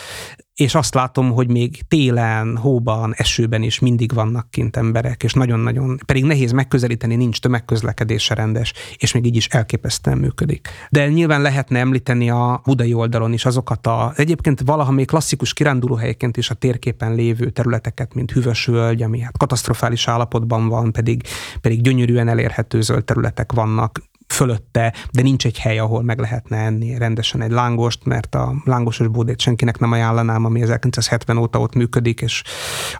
és 0.57 0.75
azt 0.75 0.95
látom, 0.95 1.33
hogy 1.33 1.51
még 1.51 1.83
télen, 1.89 2.57
hóban, 2.57 3.15
esőben 3.17 3.63
is 3.63 3.79
mindig 3.79 4.15
vannak 4.15 4.51
kint 4.51 4.77
emberek, 4.77 5.23
és 5.23 5.33
nagyon-nagyon, 5.33 5.99
pedig 6.07 6.25
nehéz 6.25 6.53
megközelíteni, 6.53 7.17
nincs 7.17 7.41
tömegközlekedése 7.41 8.35
rendes, 8.35 8.73
és 8.97 9.13
még 9.13 9.27
így 9.27 9.37
is 9.37 9.47
elképesztően 9.47 10.19
működik. 10.19 10.69
De 10.91 11.09
nyilván 11.09 11.43
lehetne 11.43 11.79
említeni 11.79 12.31
a 12.31 12.61
budai 12.65 12.95
oldalon 12.95 13.33
is 13.33 13.45
azokat 13.45 13.87
a, 13.87 14.13
egyébként 14.17 14.61
valaha 14.61 14.93
még 14.93 15.07
klasszikus 15.07 15.53
kirándulóhelyként 15.53 16.37
is 16.37 16.51
a 16.51 16.55
térképen 16.55 17.15
lévő 17.15 17.51
területeket, 17.51 18.15
mint 18.15 18.31
Hüvösvölgy, 18.31 19.03
ami 19.03 19.21
hát 19.21 19.39
katasztrofális 19.39 20.09
állapotban 20.09 20.69
van, 20.69 20.93
pedig, 20.93 21.23
pedig 21.61 21.81
gyönyörűen 21.81 22.29
elérhető 22.29 22.81
zöld 22.81 23.05
területek 23.05 23.53
vannak, 23.53 24.01
fölötte, 24.29 24.95
de 25.13 25.23
nincs 25.23 25.47
egy 25.47 25.59
hely, 25.59 25.79
ahol 25.79 26.03
meg 26.03 26.19
lehetne 26.19 26.57
enni 26.57 26.99
rendesen 26.99 27.43
egy 27.43 27.51
lángost, 27.51 28.05
mert 28.05 28.35
a 28.35 28.55
lángosos 28.65 29.09
bódét 29.09 29.41
senkinek 29.41 29.79
nem 29.79 29.93
ajánlanám, 29.93 30.45
ami 30.45 30.63
1970 30.63 31.37
óta 31.37 31.61
ott 31.61 31.75
működik, 31.75 32.21
és 32.21 32.43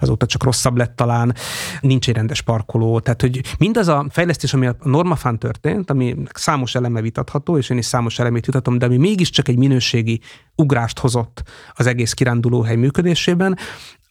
azóta 0.01 0.27
csak 0.27 0.43
rosszabb 0.43 0.77
lett 0.77 0.97
talán. 0.97 1.35
Nincs 1.81 2.09
egy 2.09 2.15
rendes 2.15 2.41
parkoló, 2.41 3.01
tehát 3.01 3.21
hogy 3.21 3.41
mindaz 3.59 3.89
a 3.89 4.07
fejlesztés, 4.11 4.55
ami 4.55 4.67
a 4.67 4.77
normafán 4.83 5.39
történt, 5.39 5.91
ami 5.91 6.17
számos 6.35 6.75
eleme 6.75 7.01
vitatható, 7.01 7.59
és 7.59 7.71
én 7.71 7.79
is 7.79 7.85
számos 7.85 8.19
elemét 8.19 8.47
vitatom, 8.47 8.79
de 8.79 8.87
ami 8.87 8.97
mégiscsak 8.97 9.49
egy 9.49 9.57
minőségi 9.57 10.21
ugrást 10.55 10.99
hozott 10.99 11.43
az 11.75 11.87
egész 11.87 12.13
kirándulóhely 12.13 12.77
működésében, 12.77 13.59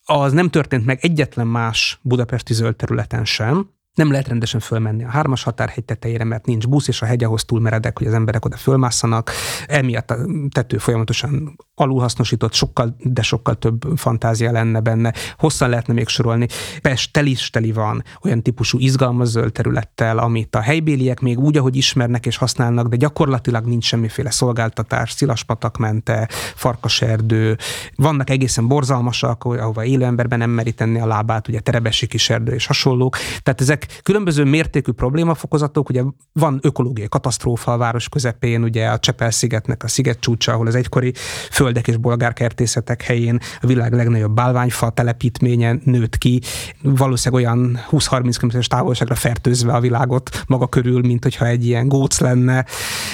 az 0.06 0.34
nem 0.34 0.50
történt 0.50 0.86
meg 0.86 1.00
egyetlen 1.02 1.48
más 1.48 2.00
budapesti 2.02 2.54
zöld 2.54 2.76
területen 2.76 3.26
sem, 3.26 3.70
nem 3.96 4.12
lehet 4.12 4.28
rendesen 4.28 4.60
fölmenni 4.60 5.04
a 5.04 5.10
hármas 5.10 5.44
határhegy 5.44 5.84
tetejére, 5.84 6.24
mert 6.24 6.46
nincs 6.46 6.68
busz, 6.68 6.88
és 6.88 7.02
a 7.02 7.06
hegy 7.06 7.24
ahhoz 7.24 7.46
túl 7.46 7.60
meredek, 7.60 7.98
hogy 7.98 8.08
az 8.08 8.14
emberek 8.14 8.46
oda 8.46 8.58
fölmásszanak. 8.58 9.32
Emiatt 9.68 10.12
a 10.12 10.18
tető 10.50 10.78
folyamatosan 10.78 11.56
alulhasznosított, 11.76 12.54
sokkal, 12.54 12.96
de 13.00 13.22
sokkal 13.22 13.56
több 13.56 13.82
fantázia 13.96 14.52
lenne 14.52 14.80
benne. 14.80 15.14
Hosszan 15.38 15.70
lehetne 15.70 15.94
még 15.94 16.08
sorolni. 16.08 16.48
Pest 16.82 17.14
teli 17.14 17.32
is 17.32 17.50
teli 17.50 17.72
van 17.72 18.04
olyan 18.24 18.42
típusú 18.42 18.80
izgalmas 18.80 19.28
zöld 19.28 19.52
területtel, 19.52 20.18
amit 20.18 20.56
a 20.56 20.62
helybéliek 20.62 21.20
még 21.20 21.40
úgy, 21.40 21.58
ahogy 21.58 21.76
ismernek 21.76 22.26
és 22.26 22.38
használnak, 22.38 22.88
de 22.88 22.96
gyakorlatilag 22.96 23.66
nincs 23.66 23.86
semmiféle 23.86 24.32
szolgáltatás, 24.32 25.12
szilaspatak 25.12 25.78
mente, 25.78 26.30
farkaserdő, 26.56 27.58
vannak 27.96 28.30
egészen 28.30 28.68
borzalmasak, 28.68 29.44
ahova 29.44 29.86
élő 29.86 30.04
emberben 30.06 30.40
nem 30.40 30.50
meri 30.50 30.72
tenni 30.72 31.00
a 31.00 31.06
lábát, 31.06 31.48
ugye 31.48 31.60
terebesi 31.60 32.08
kiserdő 32.08 32.54
és 32.54 32.66
hasonlók. 32.66 33.18
Tehát 33.44 33.62
ezek 33.62 33.85
különböző 34.04 34.44
mértékű 34.44 34.92
problémafokozatok, 34.92 35.90
ugye 35.90 36.04
van 36.34 36.60
ökológiai 36.62 37.08
katasztrófa 37.10 37.74
a 37.74 37.78
város 37.78 38.10
közepén, 38.10 38.64
ugye 38.64 38.88
a 38.88 39.00
Csepel-szigetnek 39.00 39.84
a 39.84 39.88
sziget 39.88 40.20
csúcsa, 40.20 40.52
ahol 40.52 40.68
az 40.68 40.76
egykori 40.76 41.14
föld 41.52 41.76
földek 41.76 41.88
és 41.88 41.98
bolgárkertészetek 41.98 43.02
helyén 43.02 43.40
a 43.62 43.68
világ 43.68 43.94
legnagyobb 43.94 44.36
bálványfa 44.36 44.90
telepítménye 44.90 45.76
nőtt 45.84 46.18
ki, 46.18 46.42
valószínűleg 46.82 47.46
olyan 47.46 47.80
20-30 47.92 48.36
km 48.40 48.60
távolságra 48.68 49.16
fertőzve 49.16 49.74
a 49.74 49.80
világot 49.80 50.44
maga 50.48 50.68
körül, 50.68 51.02
mint 51.02 51.24
hogyha 51.24 51.46
egy 51.46 51.66
ilyen 51.66 51.88
góc 51.88 52.20
lenne, 52.20 52.66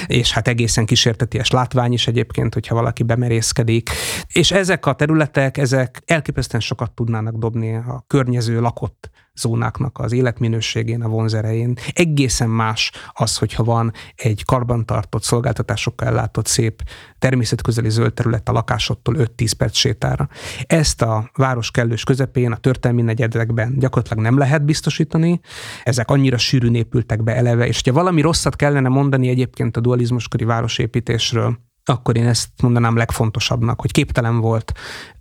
és 0.07 0.31
hát 0.31 0.47
egészen 0.47 0.85
kísérteties 0.85 1.51
látvány 1.51 1.93
is 1.93 2.07
egyébként, 2.07 2.53
hogyha 2.53 2.75
valaki 2.75 3.03
bemerészkedik. 3.03 3.89
És 4.27 4.51
ezek 4.51 4.85
a 4.85 4.93
területek, 4.93 5.57
ezek 5.57 6.01
elképesztően 6.05 6.61
sokat 6.61 6.91
tudnának 6.91 7.35
dobni 7.35 7.75
a 7.75 8.03
környező 8.07 8.59
lakott 8.59 9.09
zónáknak 9.39 9.99
az 9.99 10.11
életminőségén, 10.11 11.01
a 11.01 11.07
vonzerején. 11.07 11.77
Egészen 11.93 12.49
más 12.49 12.91
az, 13.11 13.37
hogyha 13.37 13.63
van 13.63 13.91
egy 14.15 14.43
karbantartott, 14.45 15.23
szolgáltatásokkal 15.23 16.07
ellátott 16.07 16.45
szép 16.45 16.81
természetközeli 17.19 17.89
zöld 17.89 18.13
terület 18.13 18.49
a 18.49 18.51
lakásodtól 18.51 19.15
5-10 19.17 19.51
perc 19.57 19.75
sétára. 19.75 20.29
Ezt 20.63 21.01
a 21.01 21.29
város 21.35 21.71
kellős 21.71 22.03
közepén, 22.03 22.51
a 22.51 22.57
történelmi 22.57 23.01
negyedekben 23.01 23.79
gyakorlatilag 23.79 24.23
nem 24.23 24.37
lehet 24.37 24.65
biztosítani. 24.65 25.39
Ezek 25.83 26.09
annyira 26.09 26.37
sűrűn 26.37 26.75
épültek 26.75 27.23
be 27.23 27.35
eleve, 27.35 27.67
és 27.67 27.81
ha 27.85 27.91
valami 27.91 28.21
rosszat 28.21 28.55
kellene 28.55 28.89
mondani 28.89 29.29
egyébként 29.29 29.77
a 29.77 29.79
dualizmuskori 29.79 30.43
városépítésről, 30.43 31.59
akkor 31.85 32.17
én 32.17 32.27
ezt 32.27 32.49
mondanám 32.61 32.95
legfontosabbnak, 32.95 33.81
hogy 33.81 33.91
képtelen 33.91 34.39
volt 34.39 34.73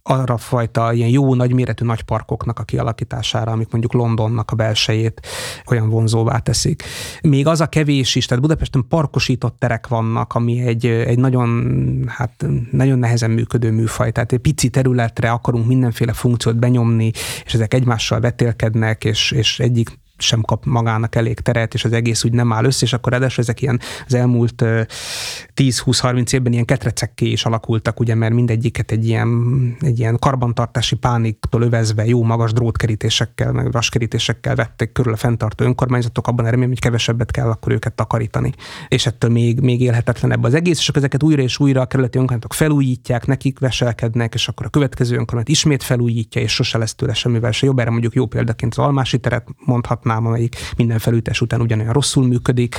arra 0.02 0.36
fajta 0.36 0.92
ilyen 0.92 1.08
jó 1.08 1.34
nagyméretű 1.34 1.84
nagy 1.84 2.02
parkoknak 2.02 2.58
a 2.58 2.62
kialakítására, 2.62 3.52
amik 3.52 3.70
mondjuk 3.70 3.92
Londonnak 3.92 4.50
a 4.50 4.56
belsejét 4.56 5.26
olyan 5.66 5.88
vonzóvá 5.88 6.38
teszik. 6.38 6.82
Még 7.22 7.46
az 7.46 7.61
a 7.61 7.66
kevés 7.66 8.14
is, 8.14 8.26
tehát 8.26 8.42
Budapesten 8.42 8.84
parkosított 8.88 9.58
terek 9.58 9.88
vannak, 9.88 10.34
ami 10.34 10.61
egy, 10.61 10.86
egy 10.86 11.18
nagyon, 11.18 12.04
hát 12.08 12.46
nagyon 12.70 12.98
nehezen 12.98 13.30
működő 13.30 13.70
műfaj. 13.70 14.12
Tehát 14.12 14.32
egy 14.32 14.38
pici 14.38 14.68
területre 14.68 15.30
akarunk 15.30 15.66
mindenféle 15.66 16.12
funkciót 16.12 16.58
benyomni, 16.58 17.11
és 17.44 17.54
ezek 17.54 17.74
egymással 17.74 18.20
vetélkednek, 18.20 19.04
és, 19.04 19.30
és 19.30 19.58
egyik 19.61 19.98
sem 20.20 20.40
kap 20.40 20.64
magának 20.64 21.14
elég 21.14 21.40
teret, 21.40 21.74
és 21.74 21.84
az 21.84 21.92
egész 21.92 22.24
úgy 22.24 22.32
nem 22.32 22.52
áll 22.52 22.64
össze, 22.64 22.84
és 22.84 22.92
akkor 22.92 23.12
ráadásul 23.12 23.42
ezek 23.42 23.62
ilyen 23.62 23.80
az 24.06 24.14
elmúlt 24.14 24.64
10-20-30 25.56 26.32
évben 26.32 26.52
ilyen 26.52 26.64
ketrecekké 26.64 27.26
is 27.26 27.44
alakultak, 27.44 28.00
ugye, 28.00 28.14
mert 28.14 28.34
mindegyiket 28.34 28.90
egy 28.90 29.06
ilyen, 29.06 29.30
egy 29.80 29.98
ilyen 29.98 30.18
karbantartási 30.18 30.96
pániktól 30.96 31.62
övezve 31.62 32.06
jó 32.06 32.22
magas 32.22 32.52
drótkerítésekkel, 32.52 33.52
meg 33.52 33.72
vaskerítésekkel 33.72 34.54
vettek 34.54 34.92
körül 34.92 35.12
a 35.12 35.16
fenntartó 35.16 35.64
önkormányzatok, 35.64 36.26
abban 36.26 36.44
remélem, 36.44 36.68
hogy 36.68 36.78
kevesebbet 36.80 37.30
kell 37.30 37.48
akkor 37.48 37.72
őket 37.72 37.92
takarítani. 37.92 38.52
És 38.88 39.06
ettől 39.06 39.30
még, 39.30 39.60
még 39.60 39.80
élhetetlenebb 39.80 40.44
az 40.44 40.54
egész, 40.54 40.78
és 40.78 40.88
akkor 40.88 41.00
ezeket 41.00 41.22
újra 41.22 41.42
és 41.42 41.58
újra 41.58 41.80
a 41.80 41.86
kerületi 41.86 42.18
önkormányzatok 42.18 42.58
felújítják, 42.58 43.26
nekik 43.26 43.58
veselkednek, 43.58 44.34
és 44.34 44.48
akkor 44.48 44.66
a 44.66 44.68
következő 44.68 45.16
önkormányzat 45.16 45.54
ismét 45.54 45.82
felújítja, 45.82 46.40
és 46.40 46.52
sose 46.52 46.78
lesz 46.78 46.94
tőle 46.94 47.14
semmivel 47.14 47.52
se 47.52 47.66
jobb. 47.66 47.78
Erre 47.78 47.90
mondjuk 47.90 48.14
jó 48.14 48.26
példaként 48.26 48.74
az 48.74 48.84
Almási 48.84 49.18
teret 49.18 49.48
mondhatnám, 49.64 50.09
számlám, 50.11 50.26
amelyik 50.26 50.56
minden 50.76 50.98
felújítás 50.98 51.40
után 51.40 51.61
ugyanolyan 51.61 51.92
rosszul 51.92 52.26
működik. 52.26 52.76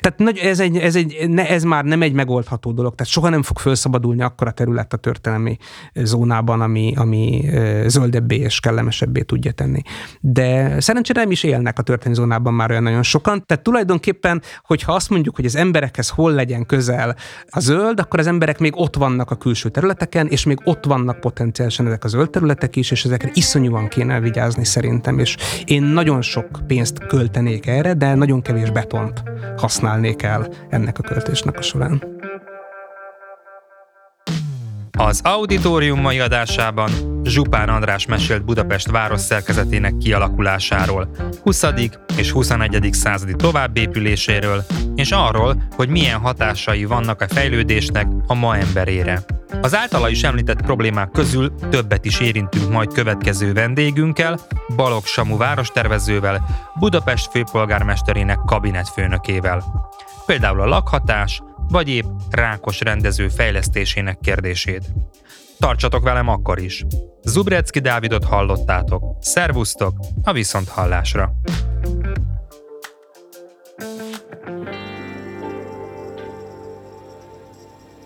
Tehát 0.00 0.38
ez, 0.38 0.60
egy, 0.60 0.76
ez, 0.76 0.96
egy, 0.96 1.28
ne, 1.28 1.48
ez 1.48 1.62
már 1.62 1.84
nem 1.84 2.02
egy 2.02 2.12
megoldható 2.12 2.72
dolog, 2.72 2.94
tehát 2.94 3.12
soha 3.12 3.28
nem 3.28 3.42
fog 3.42 3.58
felszabadulni 3.58 4.22
akkora 4.22 4.50
terület 4.50 4.92
a 4.92 4.96
történelmi 4.96 5.56
zónában, 5.94 6.60
ami, 6.60 6.92
ami 6.96 7.50
zöldebbé 7.86 8.36
és 8.36 8.60
kellemesebbé 8.60 9.22
tudja 9.22 9.52
tenni. 9.52 9.82
De 10.20 10.80
szerencsére 10.80 11.20
nem 11.20 11.30
is 11.30 11.42
élnek 11.42 11.78
a 11.78 11.82
történelmi 11.82 12.20
zónában 12.20 12.54
már 12.54 12.70
olyan 12.70 12.82
nagyon 12.82 13.02
sokan, 13.02 13.46
tehát 13.46 13.62
tulajdonképpen, 13.62 14.42
hogyha 14.62 14.92
azt 14.92 15.10
mondjuk, 15.10 15.36
hogy 15.36 15.44
az 15.44 15.56
emberekhez 15.56 16.08
hol 16.08 16.32
legyen 16.32 16.66
közel 16.66 17.16
a 17.46 17.60
zöld, 17.60 18.00
akkor 18.00 18.18
az 18.18 18.26
emberek 18.26 18.58
még 18.58 18.72
ott 18.76 18.96
vannak 18.96 19.30
a 19.30 19.34
külső 19.34 19.68
területeken, 19.68 20.26
és 20.26 20.44
még 20.44 20.58
ott 20.64 20.84
vannak 20.84 21.20
potenciálisan 21.20 21.86
ezek 21.86 22.04
a 22.04 22.08
zöld 22.08 22.30
területek 22.30 22.76
is, 22.76 22.90
és 22.90 23.04
ezekre 23.04 23.30
iszonyúan 23.34 23.88
kéne 23.88 24.20
vigyázni 24.20 24.64
szerintem, 24.64 25.18
és 25.18 25.36
én 25.64 25.82
nagyon 25.82 26.22
sok 26.22 26.57
pénzt 26.66 27.06
költenék 27.06 27.66
erre, 27.66 27.94
de 27.94 28.14
nagyon 28.14 28.42
kevés 28.42 28.70
betont 28.70 29.22
használnék 29.56 30.22
el 30.22 30.48
ennek 30.68 30.98
a 30.98 31.02
költésnek 31.02 31.58
a 31.58 31.62
során. 31.62 32.02
Az 35.00 35.20
auditorium 35.24 36.00
mai 36.00 36.20
adásában 36.20 36.90
Zsupán 37.24 37.68
András 37.68 38.06
mesélt 38.06 38.44
Budapest 38.44 38.90
város 38.90 39.20
szerkezetének 39.20 39.96
kialakulásáról, 39.98 41.08
20. 41.42 41.64
és 42.16 42.30
21. 42.30 42.88
századi 42.92 43.34
továbbépüléséről, 43.36 44.64
és 44.94 45.10
arról, 45.10 45.62
hogy 45.76 45.88
milyen 45.88 46.18
hatásai 46.18 46.84
vannak 46.84 47.20
a 47.20 47.28
fejlődésnek 47.28 48.06
a 48.26 48.34
ma 48.34 48.56
emberére. 48.56 49.22
Az 49.60 49.76
általa 49.76 50.08
is 50.08 50.22
említett 50.22 50.62
problémák 50.62 51.10
közül 51.10 51.54
többet 51.70 52.04
is 52.04 52.20
érintünk 52.20 52.70
majd 52.70 52.92
következő 52.92 53.52
vendégünkkel, 53.52 54.38
Balog 54.76 55.04
Samu 55.04 55.36
várostervezővel, 55.36 56.46
Budapest 56.78 57.30
főpolgármesterének 57.30 58.38
kabinetfőnökével. 58.46 59.64
Például 60.26 60.60
a 60.60 60.66
lakhatás, 60.66 61.42
vagy 61.68 61.88
épp 61.88 62.04
rákos 62.30 62.80
rendező 62.80 63.28
fejlesztésének 63.28 64.18
kérdését. 64.20 64.84
Tartsatok 65.58 66.02
velem 66.02 66.28
akkor 66.28 66.58
is! 66.60 66.84
Zubrecki 67.22 67.78
Dávidot 67.78 68.24
hallottátok. 68.24 69.02
Szervusztok 69.20 69.94
a 70.22 70.32
Viszonthallásra! 70.32 71.32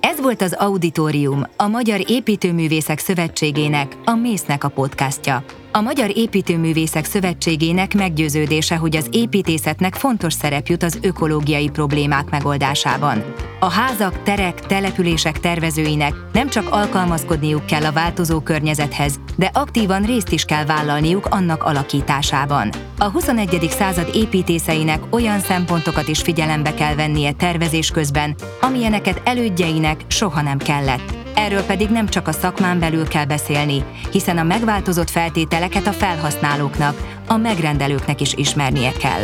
Ez 0.00 0.20
volt 0.20 0.42
az 0.42 0.52
Auditorium, 0.52 1.42
a 1.56 1.66
Magyar 1.66 2.10
Építőművészek 2.10 2.98
Szövetségének, 2.98 3.96
a 4.04 4.14
Mésznek 4.14 4.64
a 4.64 4.68
podcastja. 4.68 5.44
A 5.74 5.80
Magyar 5.80 6.16
Építőművészek 6.16 7.04
Szövetségének 7.04 7.94
meggyőződése, 7.94 8.76
hogy 8.76 8.96
az 8.96 9.08
építészetnek 9.10 9.94
fontos 9.94 10.32
szerep 10.32 10.66
jut 10.66 10.82
az 10.82 10.98
ökológiai 11.02 11.68
problémák 11.68 12.30
megoldásában. 12.30 13.24
A 13.60 13.70
házak, 13.70 14.22
terek, 14.22 14.66
települések 14.66 15.40
tervezőinek 15.40 16.14
nem 16.32 16.48
csak 16.48 16.68
alkalmazkodniuk 16.70 17.66
kell 17.66 17.84
a 17.84 17.92
változó 17.92 18.40
környezethez, 18.40 19.20
de 19.36 19.50
aktívan 19.52 20.02
részt 20.02 20.32
is 20.32 20.44
kell 20.44 20.64
vállalniuk 20.64 21.26
annak 21.26 21.62
alakításában. 21.62 22.70
A 22.98 23.10
21. 23.10 23.66
század 23.70 24.10
építészeinek 24.14 25.02
olyan 25.10 25.40
szempontokat 25.40 26.08
is 26.08 26.20
figyelembe 26.20 26.74
kell 26.74 26.94
vennie 26.94 27.32
tervezés 27.32 27.90
közben, 27.90 28.34
amilyeneket 28.60 29.20
elődjeinek 29.24 30.00
soha 30.08 30.42
nem 30.42 30.58
kellett 30.58 31.22
Erről 31.34 31.62
pedig 31.62 31.88
nem 31.88 32.06
csak 32.08 32.28
a 32.28 32.32
szakmán 32.32 32.78
belül 32.78 33.08
kell 33.08 33.24
beszélni, 33.24 33.84
hiszen 34.10 34.38
a 34.38 34.42
megváltozott 34.42 35.10
feltételeket 35.10 35.86
a 35.86 35.92
felhasználóknak, 35.92 36.96
a 37.26 37.36
megrendelőknek 37.36 38.20
is 38.20 38.34
ismernie 38.34 38.92
kell. 38.92 39.22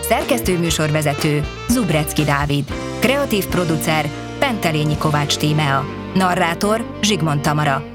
Szerkesztő 0.00 0.58
műsorvezető 0.58 1.44
Zubrecki 1.68 2.24
Dávid, 2.24 2.64
kreatív 3.00 3.46
producer 3.46 4.08
Pentelényi 4.38 4.96
Kovács 4.96 5.36
Tímea, 5.36 5.84
narrátor 6.14 6.98
Zsigmond 7.02 7.40
Tamara, 7.40 7.89